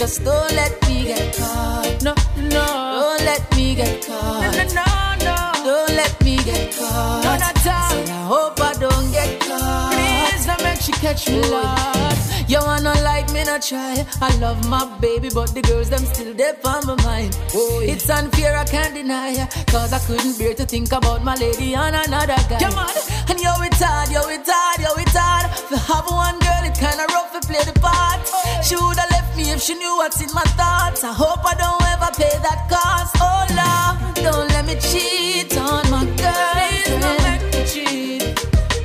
just 0.00 0.24
don't 0.24 0.52
let 0.52 0.72
me 0.88 1.04
get 1.04 1.36
caught. 1.36 2.02
No, 2.02 2.14
no, 2.36 2.48
don't 2.48 3.22
let 3.26 3.54
me 3.54 3.74
get 3.74 4.06
caught. 4.06 4.40
No, 4.40 4.50
no, 4.50 4.64
no, 4.72 4.84
no. 5.26 5.36
Don't 5.62 5.94
let 5.94 6.24
me 6.24 6.38
get 6.38 6.74
caught. 6.74 7.22
No, 7.22 7.36
not 7.36 7.66
at 7.66 8.08
all. 8.08 8.26
hope 8.32 8.60
I 8.62 8.72
don't 8.80 9.12
get 9.12 9.38
caught. 9.40 9.92
Please 9.92 10.46
don't 10.46 10.62
make 10.64 10.80
she 10.80 10.92
catch 10.92 11.28
me, 11.28 11.42
Lord. 11.42 12.39
You 12.50 12.58
wanna 12.66 12.94
like 13.02 13.32
me, 13.32 13.44
not 13.44 13.62
try. 13.62 14.04
I 14.20 14.36
love 14.38 14.68
my 14.68 14.84
baby, 14.98 15.28
but 15.32 15.54
the 15.54 15.62
girls 15.62 15.88
them 15.88 16.04
still 16.04 16.34
there 16.34 16.56
on 16.64 16.84
my 16.84 16.96
mind. 17.04 17.38
Oh, 17.54 17.80
It's 17.80 18.10
unfair, 18.10 18.56
I 18.56 18.64
can't 18.64 18.92
deny. 18.92 19.46
Cause 19.70 19.92
I 19.92 20.00
couldn't 20.00 20.36
bear 20.36 20.54
to 20.54 20.66
think 20.66 20.90
about 20.90 21.22
my 21.22 21.36
lady 21.36 21.74
and 21.74 21.94
another 21.94 22.34
guy. 22.50 22.58
Come 22.58 22.74
on, 22.74 22.90
and 23.30 23.38
yo, 23.40 23.52
it's 23.62 23.80
hard, 23.80 24.10
yo, 24.10 24.22
it's 24.26 24.50
hard, 24.50 24.80
yo, 24.80 24.90
it's 24.98 25.14
hard. 25.16 25.46
To 25.70 25.76
have 25.78 26.06
one 26.10 26.38
girl, 26.40 26.62
it 26.66 26.74
kinda 26.74 27.06
rough 27.14 27.30
to 27.38 27.40
play 27.46 27.62
the 27.70 27.78
part. 27.78 28.18
She 28.66 28.74
would've 28.74 29.10
left 29.14 29.36
me 29.36 29.52
if 29.52 29.62
she 29.62 29.74
knew 29.76 29.94
what's 29.98 30.20
in 30.20 30.34
my 30.34 30.42
thoughts. 30.58 31.04
I 31.04 31.12
hope 31.12 31.42
I 31.46 31.54
don't 31.54 31.82
ever 31.94 32.10
pay 32.18 32.34
that 32.46 32.66
cost. 32.68 33.14
Oh 33.22 33.46
Lord, 33.60 34.14
don't 34.26 34.48
let 34.50 34.66
me 34.66 34.74
cheat 34.90 35.56
on 35.56 35.88
my 35.94 36.02
girl. 36.18 36.50
Please 36.58 36.98
don't 36.98 37.22
make 37.30 37.44
me 37.54 37.62
cheat. 37.72 38.22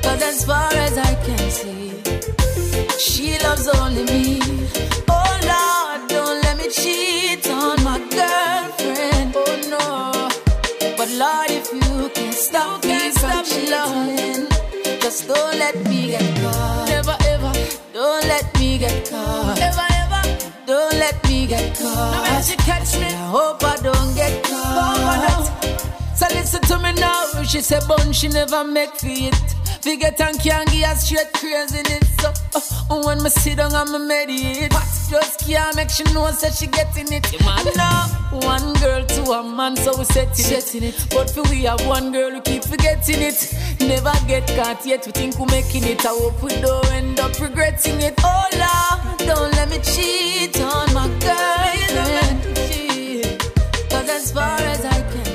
Cause 0.04 0.22
as 0.22 0.44
far 0.44 0.70
as 0.72 0.96
I 0.96 1.12
can 1.26 1.50
see, 1.50 1.90
she 2.98 3.38
loves 3.40 3.68
only 3.68 4.04
me. 4.04 4.40
Oh 5.08 5.32
Lord, 5.52 6.08
don't 6.08 6.42
let 6.42 6.56
me 6.56 6.68
cheat 6.68 7.46
on 7.48 7.82
my 7.84 7.98
girlfriend. 7.98 9.34
Oh 9.36 9.56
no. 9.68 10.28
But 10.96 11.10
Lord, 11.10 11.50
if 11.50 11.72
you 11.72 12.08
can 12.14 12.32
stop 12.32 12.84
me 12.84 13.10
from 13.10 13.44
cheating, 13.44 14.46
just 15.00 15.28
don't 15.28 15.58
let 15.58 15.76
me 15.88 16.08
get 16.08 16.36
caught. 16.40 16.88
Never 16.88 17.16
ever, 17.28 17.52
don't 17.92 18.24
let 18.26 18.58
me 18.58 18.78
get 18.78 19.10
caught. 19.10 19.58
Never 19.58 19.86
ever, 20.02 20.22
don't 20.66 20.94
let 20.94 21.22
me 21.28 21.46
get 21.46 21.76
caught. 21.78 22.14
No, 22.14 22.22
when 22.22 22.42
she 22.42 22.56
catch 22.56 22.98
me, 22.98 23.06
I 23.06 23.28
hope 23.28 23.62
I 23.62 23.76
don't 23.76 24.14
get 24.14 24.42
caught. 24.44 25.65
So 26.16 26.26
listen 26.28 26.62
to 26.62 26.78
me 26.78 26.92
now. 26.94 27.42
She 27.42 27.60
said, 27.60 27.86
bun, 27.86 28.12
she 28.12 28.28
never 28.28 28.64
make 28.64 28.94
for 28.96 29.08
it. 29.08 29.34
Forget 29.82 30.20
and 30.20 30.40
can't 30.40 30.68
give 30.70 30.88
her 30.88 30.94
straight 30.96 31.32
crazy 31.34 31.78
in 31.78 31.86
it. 31.86 32.04
So 32.20 32.32
uh, 32.54 33.02
when 33.04 33.22
me 33.22 33.28
sit 33.30 33.58
down 33.58 33.74
and 33.74 33.90
me 33.92 33.98
meditate, 33.98 34.72
just 35.10 35.46
can't 35.46 35.76
make 35.76 35.90
she 35.90 36.04
know 36.14 36.30
that 36.32 36.54
she 36.54 36.66
getting 36.66 37.12
it. 37.12 37.26
Now 37.76 38.08
one 38.32 38.72
girl 38.80 39.04
to 39.04 39.22
a 39.30 39.42
man, 39.44 39.76
so 39.76 39.96
we 39.96 40.04
setting 40.04 40.82
it. 40.82 40.94
it. 40.94 41.06
But 41.10 41.30
for 41.30 41.42
we 41.50 41.64
have 41.64 41.86
one 41.86 42.10
girl, 42.12 42.32
we 42.32 42.40
keep 42.40 42.64
forgetting 42.64 43.20
it. 43.20 43.54
Never 43.80 44.12
get 44.26 44.46
caught 44.56 44.84
yet. 44.86 45.06
We 45.06 45.12
think 45.12 45.38
we're 45.38 45.46
making 45.46 45.84
it. 45.84 46.04
I 46.04 46.08
hope 46.08 46.42
we 46.42 46.50
don't 46.60 46.90
end 46.92 47.20
up 47.20 47.38
regretting 47.38 48.00
it. 48.00 48.14
Oh 48.24 48.48
Lord, 48.56 49.18
don't 49.18 49.52
let 49.52 49.68
me 49.68 49.78
cheat 49.80 50.58
on 50.60 50.94
my 50.94 51.08
girlfriend. 51.20 52.42
Cause 53.90 54.08
as 54.08 54.32
far 54.32 54.58
as 54.60 54.84
I 54.84 55.00
can 55.12 55.25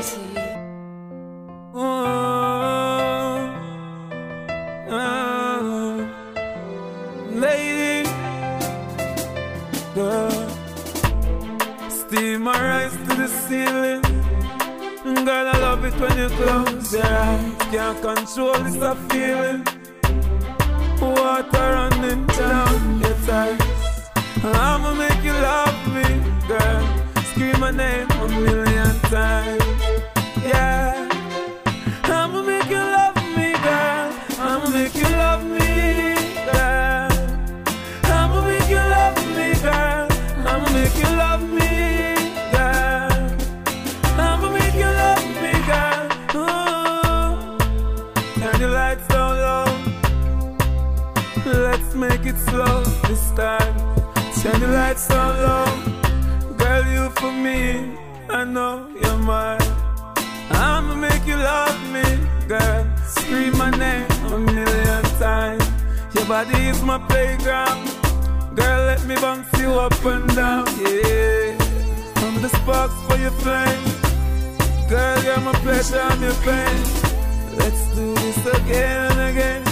see. 1.74 1.78
Ah, 4.94 5.96
lady, 7.32 8.10
girl, 9.96 10.32
to 13.08 13.16
the 13.16 13.28
ceiling. 13.28 14.02
Girl, 15.26 15.48
I 15.48 15.58
love 15.60 15.86
it 15.86 15.94
when 16.00 16.18
you 16.18 16.30
close 16.30 16.94
your 16.94 17.06
eyes. 17.06 17.56
Can't 17.72 18.02
control 18.02 18.54
this 18.64 18.76
feeling. 19.10 19.64
Water 21.00 21.68
running 21.76 22.26
down 22.28 23.00
your 23.00 23.16
thighs. 23.26 24.10
I'ma 24.44 24.94
make 24.94 25.24
you 25.24 25.34
love 25.34 25.88
me, 25.94 26.22
girl. 26.48 26.84
Scream 27.32 27.60
my 27.60 27.72
name 27.72 28.10
a 28.12 28.28
million 28.28 29.00
times. 29.10 29.64
Yeah. 30.44 31.11
Make 52.02 52.26
it 52.26 52.38
slow 52.50 52.82
this 53.08 53.30
time. 53.32 53.76
Turn 54.42 54.60
the 54.60 54.70
lights 54.80 55.08
down 55.08 55.34
low. 55.46 55.72
Girl, 56.58 56.84
you 56.94 57.10
for 57.20 57.32
me. 57.32 57.96
I 58.28 58.44
know 58.44 58.90
you're 59.02 59.18
mine. 59.18 59.62
I'ma 60.50 60.96
make 60.96 61.26
you 61.28 61.36
love 61.36 61.80
me, 61.96 62.06
girl. 62.48 62.84
Scream 63.06 63.56
my 63.56 63.70
name 63.70 64.10
a 64.36 64.38
million 64.40 65.04
times. 65.22 65.64
Your 66.16 66.26
body 66.26 66.62
is 66.72 66.82
my 66.82 66.98
playground. 67.10 67.86
Girl, 68.56 68.82
let 68.92 69.06
me 69.06 69.16
bounce 69.16 69.54
you 69.60 69.70
up 69.86 70.04
and 70.04 70.28
down, 70.36 70.66
yeah. 70.82 71.56
I'm 72.24 72.42
the 72.42 72.50
sparks 72.58 72.98
for 73.08 73.18
your 73.26 73.36
flame. 73.44 73.86
Girl, 74.90 75.18
you're 75.24 75.42
my 75.42 75.54
pleasure, 75.66 76.02
I'm 76.02 76.20
your 76.28 76.38
pain. 76.48 76.78
Let's 77.60 77.84
do 77.96 78.16
this 78.16 78.40
again 78.58 79.12
and 79.12 79.38
again. 79.38 79.71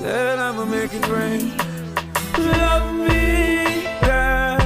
Girl, 0.00 0.38
I'ma 0.40 0.64
make 0.64 0.94
it 0.94 1.06
rain. 1.08 1.52
Love 2.38 2.94
me, 2.94 3.84
girl. 4.00 4.58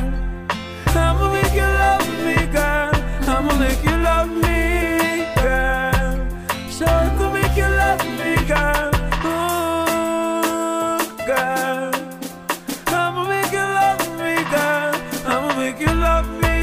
I'ma 0.94 1.32
make 1.32 1.52
you 1.55 1.69
love 1.82 2.06
me, 2.24 2.36
girl. 2.52 2.94
I'ma 3.27 3.59
make 3.59 3.82
you 3.82 3.97
love 3.97 4.31
me, 4.31 5.27
girl. 5.43 6.15
Sure 6.70 7.05
to 7.19 7.31
make 7.32 7.56
you 7.56 7.69
love 7.82 8.05
me, 8.19 8.31
girl. 8.47 8.90
Ooh, 9.27 10.98
girl. 11.27 11.90
I'ma 12.86 13.23
make 13.28 13.51
you 13.52 13.66
love 13.81 14.05
me, 14.20 14.35
girl. 14.55 14.94
I'ma 15.27 15.51
make 15.56 15.81
you 15.81 15.94
love 16.06 16.28
me, 16.43 16.56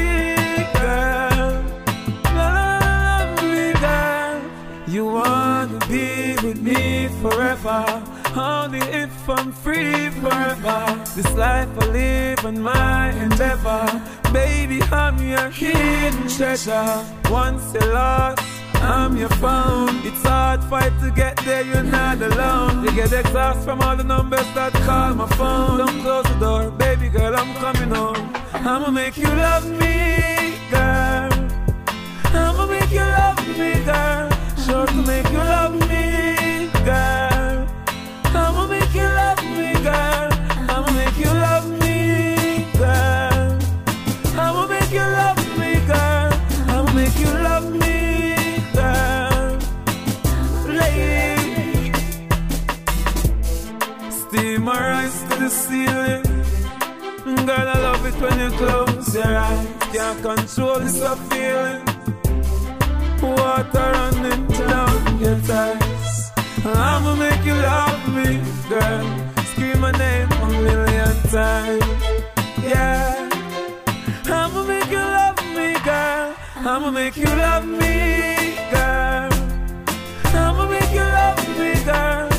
girl. 0.80 1.52
Love 2.34 3.42
me, 3.52 3.72
girl. 3.84 4.40
You 4.88 5.04
wanna 5.04 5.78
be 5.88 6.36
with 6.42 6.60
me 6.62 7.08
forever. 7.20 8.02
Only 8.34 8.78
if 8.78 9.28
I'm 9.28 9.52
free 9.52 10.08
forever. 10.08 11.04
This 11.14 11.30
life 11.34 11.68
I 11.78 11.86
live 11.86 12.44
and 12.44 12.62
my 12.62 13.10
endeavor. 13.12 14.02
Baby, 14.32 14.80
I'm 14.90 15.18
your 15.18 15.50
hidden 15.50 16.28
treasure. 16.28 17.04
Once 17.30 17.74
you're 17.74 17.92
lost, 17.92 18.42
I'm 18.76 19.16
your 19.18 19.28
phone. 19.28 20.00
It's 20.04 20.22
hard 20.22 20.64
fight 20.64 20.92
to 21.00 21.10
get 21.10 21.36
there, 21.44 21.62
you're 21.62 21.82
not 21.82 22.22
alone. 22.22 22.84
You 22.84 22.92
get 22.92 23.12
exhausted 23.12 23.64
from 23.64 23.82
all 23.82 23.96
the 23.96 24.04
numbers 24.04 24.46
that 24.54 24.72
call 24.86 25.14
my 25.14 25.28
phone. 25.36 25.78
Don't 25.78 26.00
close 26.00 26.24
the 26.24 26.38
door, 26.38 26.70
baby 26.70 27.08
girl, 27.10 27.36
I'm 27.36 27.54
coming 27.56 27.94
home. 27.94 28.32
I'ma 28.54 28.90
make 28.90 29.18
you 29.18 29.28
love 29.28 29.68
me, 29.68 30.54
girl. 30.70 31.30
I'ma 32.32 32.66
make 32.66 32.90
you 32.90 33.00
love 33.00 33.46
me, 33.58 33.84
girl. 33.84 34.30
Sure 34.64 34.86
to 34.86 35.02
make 35.06 35.30
you 35.30 35.38
love 35.38 35.74
me, 35.88 36.11
my 54.62 54.78
rise 54.78 55.22
to 55.22 55.36
the 55.40 55.50
ceiling. 55.50 56.22
Girl, 57.46 57.68
I 57.74 57.78
love 57.88 58.06
it 58.06 58.14
when 58.20 58.38
you 58.38 58.50
close 58.56 59.14
your 59.14 59.36
eyes. 59.36 59.66
Can't 59.92 60.22
control 60.22 60.78
this 60.78 60.98
feeling. 61.28 61.82
Water 63.20 63.88
running 63.96 64.46
down 64.46 65.18
your 65.18 65.36
thighs. 65.48 66.30
I'ma 66.64 67.14
make 67.16 67.44
you 67.44 67.54
love 67.54 68.02
me, 68.14 68.40
girl. 68.68 69.06
Scream 69.50 69.80
my 69.80 69.90
name 69.92 70.30
a 70.30 70.48
million 70.66 71.14
times. 71.36 71.84
Yeah. 72.62 73.28
I'ma 74.26 74.62
make 74.62 74.90
you 74.90 75.04
love 75.18 75.38
me, 75.56 75.74
girl. 75.84 76.34
I'ma 76.56 76.90
make 76.90 77.16
you 77.16 77.26
love 77.26 77.66
me, 77.66 78.54
girl. 78.70 79.30
I'ma 80.24 80.64
make 80.68 80.92
you 80.92 81.06
love 81.18 81.58
me, 81.58 81.84
girl. 81.84 82.31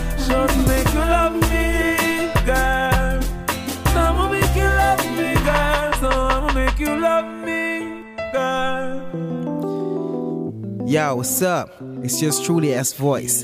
Yo, 10.93 11.15
what's 11.15 11.41
up? 11.41 11.71
It's 12.03 12.19
just 12.19 12.45
truly 12.45 12.71
S 12.71 12.93
Voice. 12.93 13.43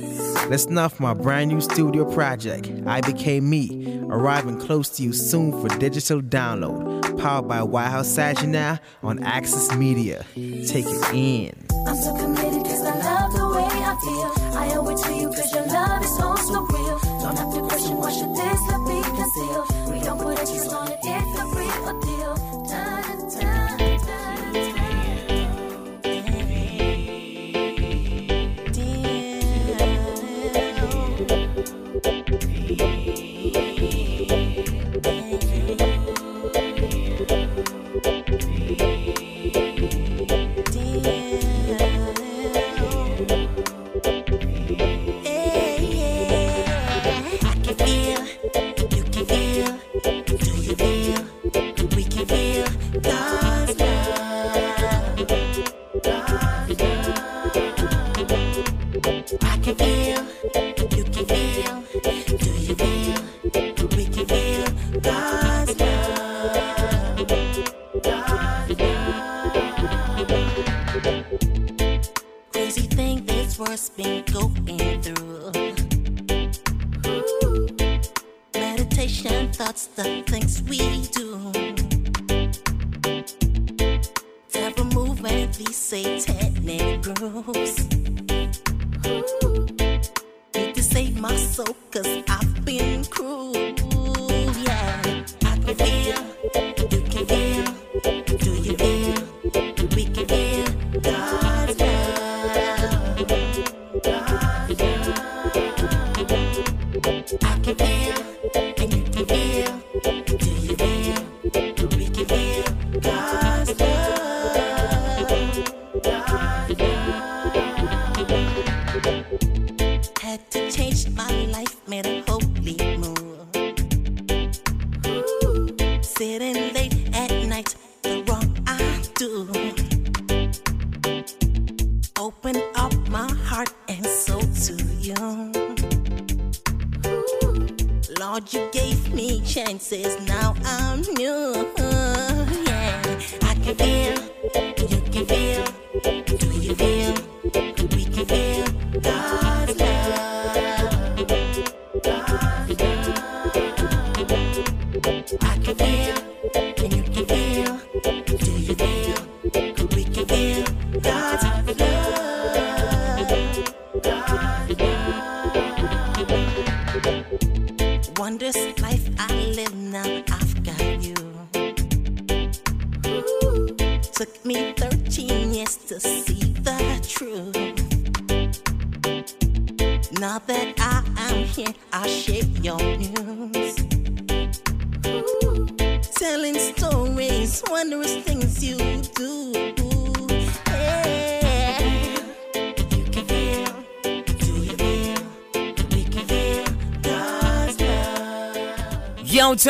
Let's 0.50 0.66
for 0.66 1.02
my 1.02 1.16
brand 1.16 1.50
new 1.50 1.60
studio 1.60 2.06
project, 2.14 2.70
I 2.86 3.02
Became 3.02 3.50
Me, 3.50 4.04
arriving 4.04 4.60
close 4.60 4.88
to 4.98 5.02
you 5.02 5.14
soon 5.14 5.60
for 5.60 5.68
digital 5.80 6.22
download, 6.22 7.18
powered 7.18 7.48
by 7.48 7.64
White 7.64 7.88
House 7.88 8.08
Saginaw 8.08 8.78
on 9.02 9.24
Axis 9.24 9.74
Media. 9.74 10.24
Take 10.36 10.86
it 10.86 11.12
in. 11.12 11.66
I'm 11.88 11.96
so 11.96 12.16
committed 12.18 12.66
cause 12.66 12.84
I 12.84 12.96
love 13.00 13.34
the 13.34 13.48
way 13.50 13.66
I 13.66 13.98
feel. 14.06 14.56
I 14.56 14.76
owe 14.76 14.88
it 14.88 14.98
to 15.06 15.16
you 15.16 15.30
cause 15.30 15.52
your 15.52 15.66
love 15.66 16.04
is 16.04 16.18
so, 16.18 16.36
so 16.36 16.62
real. 16.68 17.00
Don't 17.20 17.36
have 17.36 17.52
to 17.56 17.62
question 17.62 17.98
why 17.98 18.12
should 18.12 18.30
this 18.36 18.62
love 18.70 18.88
be 18.88 19.02
concealed. 19.18 19.92
We 19.92 20.00
don't 20.06 20.20
put 20.20 20.38
on 20.72 20.92
it. 20.92 20.99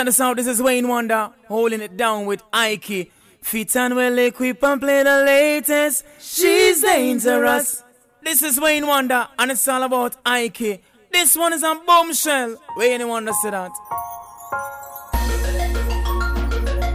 the 0.09 0.13
sound, 0.13 0.39
this 0.39 0.47
is 0.47 0.59
Wayne 0.59 0.87
Wonder 0.87 1.29
holding 1.47 1.81
it 1.81 1.95
down 1.95 2.25
with 2.25 2.41
Heike. 2.51 3.11
Fit 3.41 3.75
and 3.75 3.95
well 3.95 4.17
equipped 4.17 4.63
and 4.63 4.81
play 4.81 5.03
the 5.03 5.23
latest. 5.23 6.03
She's 6.19 6.81
dangerous. 6.81 7.83
This 8.23 8.41
is 8.41 8.59
Wayne 8.59 8.87
Wonder 8.87 9.27
and 9.37 9.51
it's 9.51 9.67
all 9.67 9.83
about 9.83 10.15
Heike. 10.25 10.81
This 11.11 11.37
one 11.37 11.53
is 11.53 11.61
a 11.61 11.79
bombshell. 11.85 12.55
Wayne 12.75 13.07
Wonder 13.07 13.33
said 13.39 13.53
that. 13.53 13.71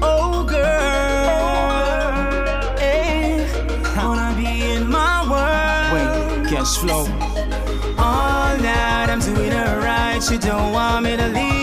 Oh 0.03 0.45
girl, 0.49 0.65
hey, 2.77 3.47
wanna 3.97 4.35
be 4.36 4.73
in 4.73 4.91
my 4.91 5.23
world. 5.31 5.93
Wait, 5.95 6.51
guess 6.51 6.77
flow. 6.78 7.07
All 7.97 8.57
that 8.57 9.07
I'm 9.09 9.20
doing 9.20 9.53
her 9.53 9.81
right. 9.81 10.20
she 10.20 10.36
don't 10.36 10.73
want 10.73 11.05
me 11.05 11.16
to 11.16 11.28
leave. 11.28 11.53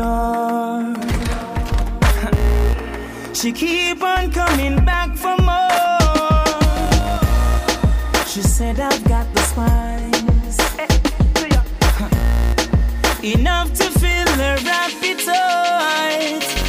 she 3.34 3.52
keep 3.52 4.02
on 4.02 4.32
coming 4.32 4.82
back 4.82 5.14
for 5.14 5.36
more. 5.42 5.68
She 8.26 8.40
said 8.40 8.80
I've 8.80 9.04
got 9.04 9.30
the 9.34 9.42
spines 9.42 10.58
enough 13.34 13.74
to 13.74 13.90
fill 14.00 14.28
her 14.28 14.56
appetite. 14.64 16.59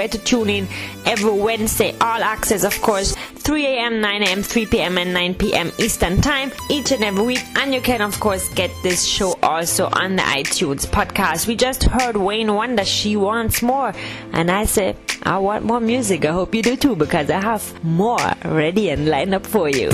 where 0.00 0.08
to 0.08 0.18
tune 0.18 0.48
in 0.48 0.66
every 1.04 1.30
Wednesday. 1.30 1.92
All 2.00 2.22
Axe-S, 2.22 2.64
of 2.64 2.80
course, 2.80 3.14
3 3.14 3.66
a.m., 3.66 4.00
9 4.00 4.22
a.m., 4.22 4.42
3 4.42 4.64
p.m., 4.64 4.96
and 4.96 5.12
9 5.12 5.34
p.m. 5.34 5.70
Eastern 5.78 6.22
Time 6.22 6.50
each 6.70 6.90
and 6.90 7.04
every 7.04 7.22
week. 7.22 7.44
And 7.56 7.74
you 7.74 7.82
can, 7.82 8.00
of 8.00 8.18
course, 8.18 8.48
get 8.54 8.70
this 8.82 9.04
show 9.04 9.38
also 9.42 9.90
on 9.92 10.16
the 10.16 10.22
iTunes 10.22 10.86
podcast. 10.86 11.46
We 11.46 11.54
just 11.54 11.82
heard 11.82 12.16
Wayne 12.16 12.54
Wonder, 12.54 12.86
She 12.86 13.14
Wants 13.14 13.60
More. 13.60 13.92
And 14.32 14.50
I 14.50 14.64
said, 14.64 14.96
I 15.22 15.36
want 15.36 15.66
more 15.66 15.80
music. 15.80 16.24
I 16.24 16.32
hope 16.32 16.54
you 16.54 16.62
do 16.62 16.76
too, 16.76 16.96
because 16.96 17.28
I 17.28 17.42
have 17.42 17.84
more 17.84 18.32
ready 18.46 18.88
and 18.88 19.06
lined 19.06 19.34
up 19.34 19.46
for 19.46 19.68
you. 19.68 19.90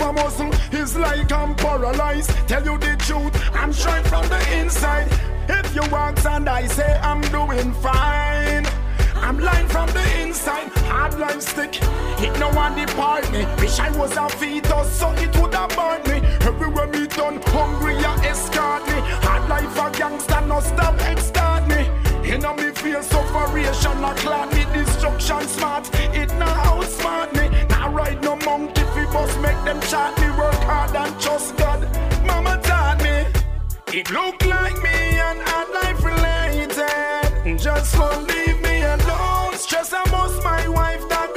A 0.00 0.12
muscle, 0.12 0.50
it's 0.72 0.96
like 0.96 1.30
I'm 1.32 1.54
paralyzed. 1.54 2.30
Tell 2.48 2.64
you 2.64 2.78
the 2.78 2.96
truth, 2.98 3.34
I'm 3.54 3.72
straight 3.72 4.06
from 4.06 4.28
the 4.28 4.40
inside. 4.58 5.08
If 5.48 5.74
you 5.74 5.82
ask 5.82 6.24
and 6.26 6.48
I 6.48 6.66
say 6.66 6.98
I'm 7.02 7.20
doing 7.32 7.72
fine. 7.74 8.66
I'm 9.16 9.38
lying 9.38 9.68
from 9.68 9.88
the 9.90 10.20
inside, 10.20 10.68
hard 10.90 11.18
life 11.18 11.40
stick. 11.40 11.78
It 12.20 12.38
no 12.38 12.50
one 12.50 12.74
depart 12.74 13.30
me. 13.32 13.46
Wish 13.60 13.78
I 13.78 13.90
was 13.96 14.16
a 14.16 14.28
fetus, 14.28 14.90
so 14.98 15.10
it 15.12 15.34
would 15.38 15.54
have 15.54 15.70
burned 15.76 16.06
me. 16.08 16.26
Everywhere 16.46 16.88
me 16.88 17.06
done, 17.06 17.40
hungry 17.46 17.94
ya 18.00 18.14
escort 18.22 18.86
me. 18.88 18.98
Hard 19.26 19.48
life 19.48 19.78
a 19.78 19.90
gangster, 19.96 20.40
no 20.46 20.60
stop 20.60 21.00
extort 21.02 21.68
me. 21.68 21.88
Know 22.42 22.56
me 22.56 22.70
feel 22.72 23.02
sufferation, 23.02 24.00
not 24.00 24.16
clan 24.16 24.48
me 24.48 24.64
destruction 24.72 25.46
smart. 25.46 25.88
It 25.94 26.28
not 26.38 26.56
outsmart 26.66 27.32
me. 27.34 27.71
Ride 27.92 28.22
no 28.22 28.36
monkey 28.36 28.82
fi 28.94 29.04
bus 29.12 29.36
make 29.38 29.62
them 29.64 29.80
chat 29.82 30.18
me. 30.18 30.28
Work 30.38 30.62
hard 30.70 30.96
and 30.96 31.20
trust 31.20 31.56
God. 31.58 31.80
Mama 32.26 32.58
taught 32.62 33.02
me. 33.02 33.26
It 33.98 34.10
look 34.10 34.44
like 34.46 34.76
me 34.82 34.98
and 35.28 35.38
hard 35.42 35.68
life 35.78 36.02
related. 36.02 37.58
Just 37.58 37.98
won't 37.98 38.26
leave 38.28 38.60
me 38.62 38.82
alone. 38.82 39.54
Stress 39.56 39.92
about 39.92 40.32
my 40.42 40.66
wife, 40.68 41.06
that 41.10 41.34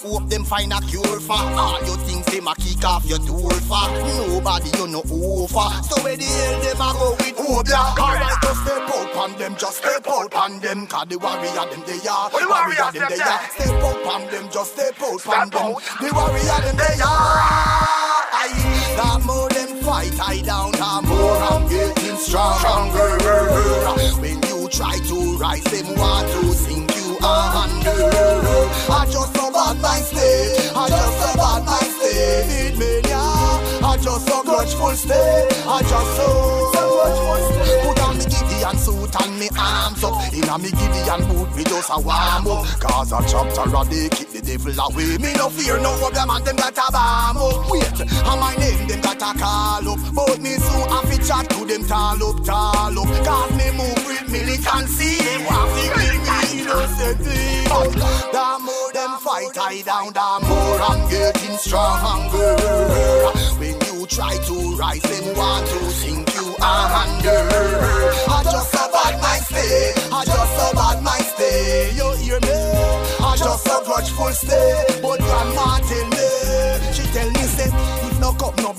hope 0.00 0.28
them 0.28 0.44
find 0.44 0.72
a 0.72 0.80
cure 0.82 1.20
for. 1.20 1.32
All 1.32 1.78
your 1.84 1.96
things, 1.98 2.26
them 2.26 2.48
a 2.48 2.54
kick 2.54 2.84
off 2.84 3.04
your 3.04 3.18
door 3.18 3.50
for. 3.66 3.88
Nobody 4.28 4.70
you 4.78 4.86
know 4.86 5.02
over 5.02 5.68
So 5.82 6.02
where 6.02 6.16
the 6.16 6.24
hell 6.24 6.60
them 6.62 6.80
a 6.80 6.92
go 6.94 7.16
with 7.18 7.68
yeah 7.68 7.94
Alright, 7.98 8.42
just 8.42 8.62
step 8.62 8.88
out 8.88 9.16
on 9.16 9.38
them, 9.38 9.56
just 9.56 9.78
step 9.78 10.06
out 10.08 10.34
on 10.34 10.60
them. 10.60 10.86
Cause 10.86 11.06
the 11.08 11.18
warrior 11.18 11.66
them 11.70 11.82
they 11.86 12.00
are. 12.08 12.30
The 12.30 12.46
warriors 12.48 12.92
them 12.92 13.06
they 13.08 13.20
are. 13.20 13.40
Step 13.50 13.82
out 13.82 14.06
on 14.06 14.30
them, 14.30 14.48
just 14.50 14.72
step 14.74 15.02
out 15.02 15.26
on 15.26 15.50
them. 15.50 15.74
The 16.00 16.10
warrior 16.14 16.60
them 16.62 16.76
they 16.76 17.00
are. 17.02 17.78
Aye, 18.40 18.54
The 18.96 19.26
more 19.26 19.48
them 19.48 19.82
fight, 19.82 20.18
I 20.20 20.40
down 20.42 20.72
The 20.72 21.08
more 21.08 21.36
I'm 21.36 21.68
getting 21.68 22.16
stronger. 22.16 23.18
When 24.20 24.42
you 24.42 24.68
try 24.68 24.98
to 24.98 25.36
rise, 25.38 25.64
them 25.64 25.96
want 25.96 26.28
to 26.28 26.52
sink 26.52 26.87
under. 27.22 28.10
I 28.90 29.06
just 29.10 29.36
a 29.36 29.50
bad 29.52 29.80
mind 29.80 30.04
state. 30.04 30.72
I 30.74 30.88
just 30.88 31.34
a 31.34 31.36
bad 31.36 31.64
mind 31.64 31.92
state. 31.96 32.46
Need 32.48 32.78
me, 32.78 33.00
yeah 33.08 33.84
I 33.84 33.96
just 34.00 34.28
a 34.28 34.42
grudgeful 34.44 34.94
state. 34.96 35.48
I 35.66 35.82
just 35.82 36.16
so 36.16 36.28
grudgeful 36.72 37.40
state. 37.48 37.82
Put 37.84 38.00
on 38.02 38.18
me 38.18 38.37
Gideon 38.58 38.76
suit 38.76 39.14
and 39.22 39.38
me 39.38 39.48
arms 39.56 40.02
up. 40.02 40.18
Inna 40.34 40.58
me 40.58 40.70
Gideon 40.70 41.22
boot 41.28 41.54
me 41.54 41.62
just 41.62 41.90
a 41.90 42.00
warm 42.00 42.46
up. 42.50 42.66
Cause 42.82 43.12
a 43.12 43.22
chapter 43.22 43.70
a 43.70 43.84
day 43.86 44.08
keep 44.10 44.30
the 44.34 44.42
devil 44.42 44.74
away 44.82 45.16
Me 45.18 45.32
no 45.38 45.48
fear 45.48 45.78
no 45.78 45.94
of 45.94 46.12
them 46.12 46.30
and 46.30 46.44
them 46.44 46.56
got 46.56 46.74
a 46.74 46.90
bomb 46.90 47.36
up. 47.38 47.70
Wait, 47.70 47.86
and 47.86 48.10
my 48.10 48.54
name 48.58 48.88
them 48.88 49.00
got 49.00 49.22
a 49.22 49.38
call 49.38 49.88
up. 49.88 49.98
But 50.12 50.40
me 50.42 50.58
soon 50.58 50.88
have 50.90 51.06
to 51.06 51.18
chat 51.22 51.48
to 51.50 51.64
them 51.66 51.86
tall 51.86 52.18
up, 52.18 52.44
tall 52.44 52.98
up. 52.98 53.08
Cause 53.22 53.52
me 53.54 53.70
move 53.78 54.02
with 54.10 54.26
militancy 54.26 55.22
Them 55.22 55.44
want 55.46 55.70
to 55.78 55.86
kill 55.94 56.18
me 56.18 56.58
innocently 56.58 57.58
the 58.32 58.58
more 58.64 58.92
them 58.92 59.18
fight 59.20 59.56
I 59.56 59.82
down 59.82 60.12
The 60.12 60.46
more 60.48 60.80
I'm 60.82 61.08
getting 61.10 61.56
stronger 61.58 62.56
When 63.58 63.78
you 63.86 64.06
try 64.06 64.36
to 64.36 64.76
rise 64.76 65.02
Them 65.02 65.36
want 65.36 65.66
to 65.66 65.90
sink 65.90 66.27
under. 66.62 67.40
I 68.28 68.42
just 68.44 68.74
a 68.74 68.84
bad 68.92 69.14
mind 69.22 69.44
stay. 69.44 69.92
I 70.12 70.24
just 70.24 70.72
a 70.72 70.76
bad 70.76 71.02
mind 71.02 71.24
stay. 71.24 71.90
You 71.94 72.12
hear 72.16 72.40
me? 72.40 72.58
I 73.20 73.36
just 73.36 73.66
a 73.66 73.82
grudgeful 73.84 74.32
stay. 74.32 74.84
But 75.02 75.18
grandma 75.20 75.78
tell 75.78 76.08
me 76.08 76.17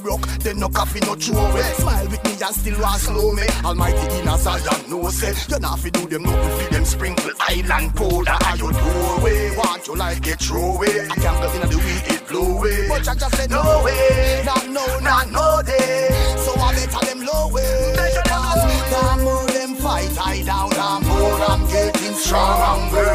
broke 0.10 0.26
Then 0.44 0.60
no 0.60 0.69
coffee 0.69 0.99
no 1.02 1.14
throw 1.15 1.38
away 1.38 1.72
Smile 1.77 2.07
with 2.10 2.23
me 2.23 2.31
and 2.31 2.56
still 2.56 2.81
want 2.81 3.02
slow 3.02 3.31
me. 3.34 3.44
Almighty 3.64 4.19
in 4.19 4.27
a 4.27 4.38
Zion 4.38 4.90
no 4.90 5.10
say. 5.10 5.34
You 5.49 5.60
not 5.60 5.80
fi 5.80 5.90
do 5.90 6.07
them 6.07 6.23
nothing 6.23 6.57
fi 6.57 6.65
them 6.73 6.86
sprinkle 6.86 7.31
Island 7.40 7.95
powder. 7.95 8.38
At 8.49 8.57
your 8.57 8.72
doorway? 8.72 9.56
Want 9.56 9.88
you 9.88 9.95
like 9.95 10.27
it 10.27 10.40
throw 10.40 10.76
away 10.76 11.07
I 11.14 11.15
can't 11.23 11.38
go 11.41 11.48
in 11.53 11.69
the 11.69 11.77
way 11.77 12.15
it 12.15 12.27
blow 12.27 12.57
away. 12.57 12.88
But 12.88 13.07
I 13.07 13.15
just 13.15 13.36
said 13.36 13.49
no 13.49 13.84
way 13.86 14.44
Not 14.45 14.68
no, 14.68 14.86
not 14.99 15.31
no 15.31 15.61
day. 15.65 16.07
So 16.44 16.52
I 16.60 16.73
better 16.73 17.06
them 17.06 17.26
low 17.26 17.49
way. 17.53 17.94
Cause 18.30 18.61
the 18.91 19.23
more 19.23 19.48
them 19.48 19.76
fight 19.76 20.18
I 20.19 20.41
down 20.44 20.69
The 20.69 21.07
more 21.07 21.41
I'm 21.52 21.61
getting 21.68 22.15
stronger 22.15 23.10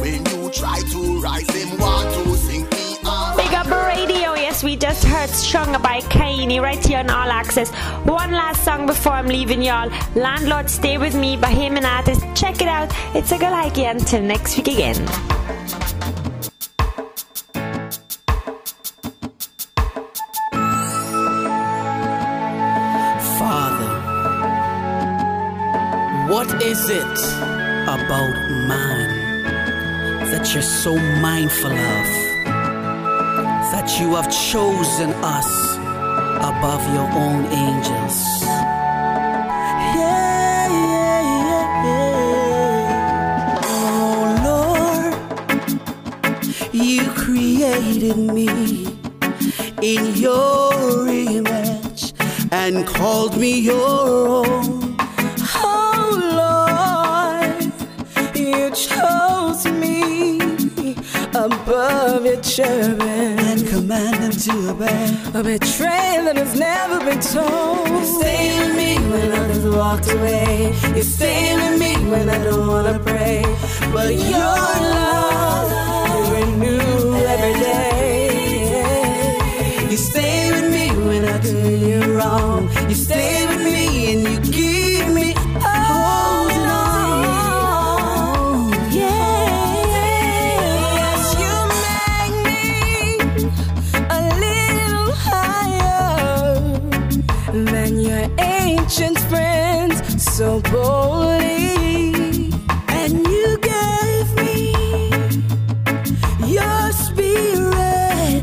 When 0.00 0.24
you 0.26 0.50
try 0.50 0.80
to 0.92 1.20
rise 1.20 1.46
them 1.46 1.78
want 1.78 2.14
to 2.14 2.33
we 4.64 4.76
just 4.76 5.04
heard 5.04 5.28
Stronger 5.28 5.78
by 5.78 6.00
Kaini 6.00 6.60
right 6.60 6.82
here 6.82 6.98
on 6.98 7.10
All 7.10 7.30
Axe-S. 7.30 7.70
One 8.06 8.32
last 8.32 8.64
song 8.64 8.86
before 8.86 9.12
I'm 9.12 9.26
leaving 9.26 9.60
y'all. 9.60 9.90
Landlord 10.14 10.70
Stay 10.70 10.96
With 10.96 11.14
Me 11.14 11.36
by 11.36 11.50
him 11.50 11.76
and 11.76 11.84
artist. 11.84 12.24
Check 12.34 12.62
it 12.62 12.68
out. 12.68 12.90
It's 13.14 13.30
a 13.30 13.36
good 13.36 13.52
idea. 13.52 13.90
Until 13.90 14.22
next 14.22 14.56
week 14.56 14.68
again. 14.68 15.06
Father, 23.38 23.90
what 26.32 26.62
is 26.62 26.88
it 26.88 27.18
about 27.84 28.34
man 28.66 29.44
that 30.30 30.54
you're 30.54 30.62
so 30.62 30.96
mindful 31.20 31.70
of? 31.70 32.23
That 33.72 33.98
you 33.98 34.14
have 34.14 34.30
chosen 34.30 35.10
us 35.22 35.76
above 36.50 36.82
your 36.94 37.08
own 37.24 37.44
angels? 37.46 38.16
Yeah. 39.96 40.24
Oh 43.64 44.20
Lord, 44.48 45.14
you 46.72 47.10
created 47.12 48.16
me 48.16 48.48
in 49.82 50.14
your 50.14 51.08
image 51.08 52.12
and 52.52 52.86
called 52.86 53.36
me 53.36 53.58
your 53.58 54.46
own. 54.46 54.73
Above 61.44 62.24
your 62.24 62.40
cherubim 62.40 63.38
and 63.50 63.66
command 63.68 64.16
them 64.22 64.32
to 64.32 64.70
obey. 64.70 65.16
A 65.34 65.42
betrayal 65.42 66.24
that 66.24 66.36
has 66.36 66.58
never 66.58 66.98
been 67.00 67.20
told. 67.20 67.88
You 67.88 68.04
stay 68.20 68.58
with 68.58 68.74
me 68.76 68.96
when 69.10 69.32
others 69.32 69.66
walked 69.66 70.10
away. 70.10 70.72
You 70.96 71.02
stay 71.02 71.54
with 71.54 71.78
me 71.80 71.92
when 72.10 72.30
I 72.30 72.38
don't 72.42 72.66
wanna 72.66 72.98
pray. 72.98 73.42
But 73.92 74.14
your 74.14 74.62
love 74.96 75.70
you 76.08 76.20
renew 76.34 77.14
every 77.34 77.54
day. 77.60 79.04
You 79.90 79.96
stay 79.96 80.50
with 80.52 80.68
me 80.72 80.86
when 81.06 81.24
I 81.26 81.38
do 81.40 81.58
you 81.88 82.00
wrong. 82.16 82.70
You 82.88 82.94
stay 82.94 83.46
with 83.46 83.62
me 83.62 84.12
and 84.12 84.22
you 84.28 84.40
keep 84.52 84.73
so 100.34 100.60
boldly. 100.62 102.50
And 102.88 103.12
you 103.24 103.56
gave 103.58 104.34
me 104.34 104.74
your 106.44 106.90
spirit 106.90 108.42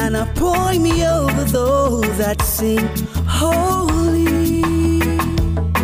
and 0.00 0.14
appoint 0.14 0.80
me 0.80 1.04
over 1.08 1.42
those 1.42 2.18
that 2.18 2.40
sing 2.40 2.88
holy. 3.26 4.60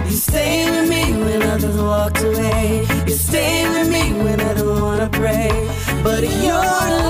You 0.08 0.16
stay 0.28 0.70
with 0.70 0.88
me 0.88 1.04
when 1.24 1.42
others 1.42 1.76
walked 1.76 2.22
away. 2.22 2.86
You 3.08 3.14
stay 3.14 3.68
with 3.68 3.90
me 3.90 4.22
when 4.22 4.40
I 4.40 4.54
don't 4.54 4.80
wanna 4.80 5.08
pray. 5.10 5.50
But 6.04 6.22
your 6.22 7.09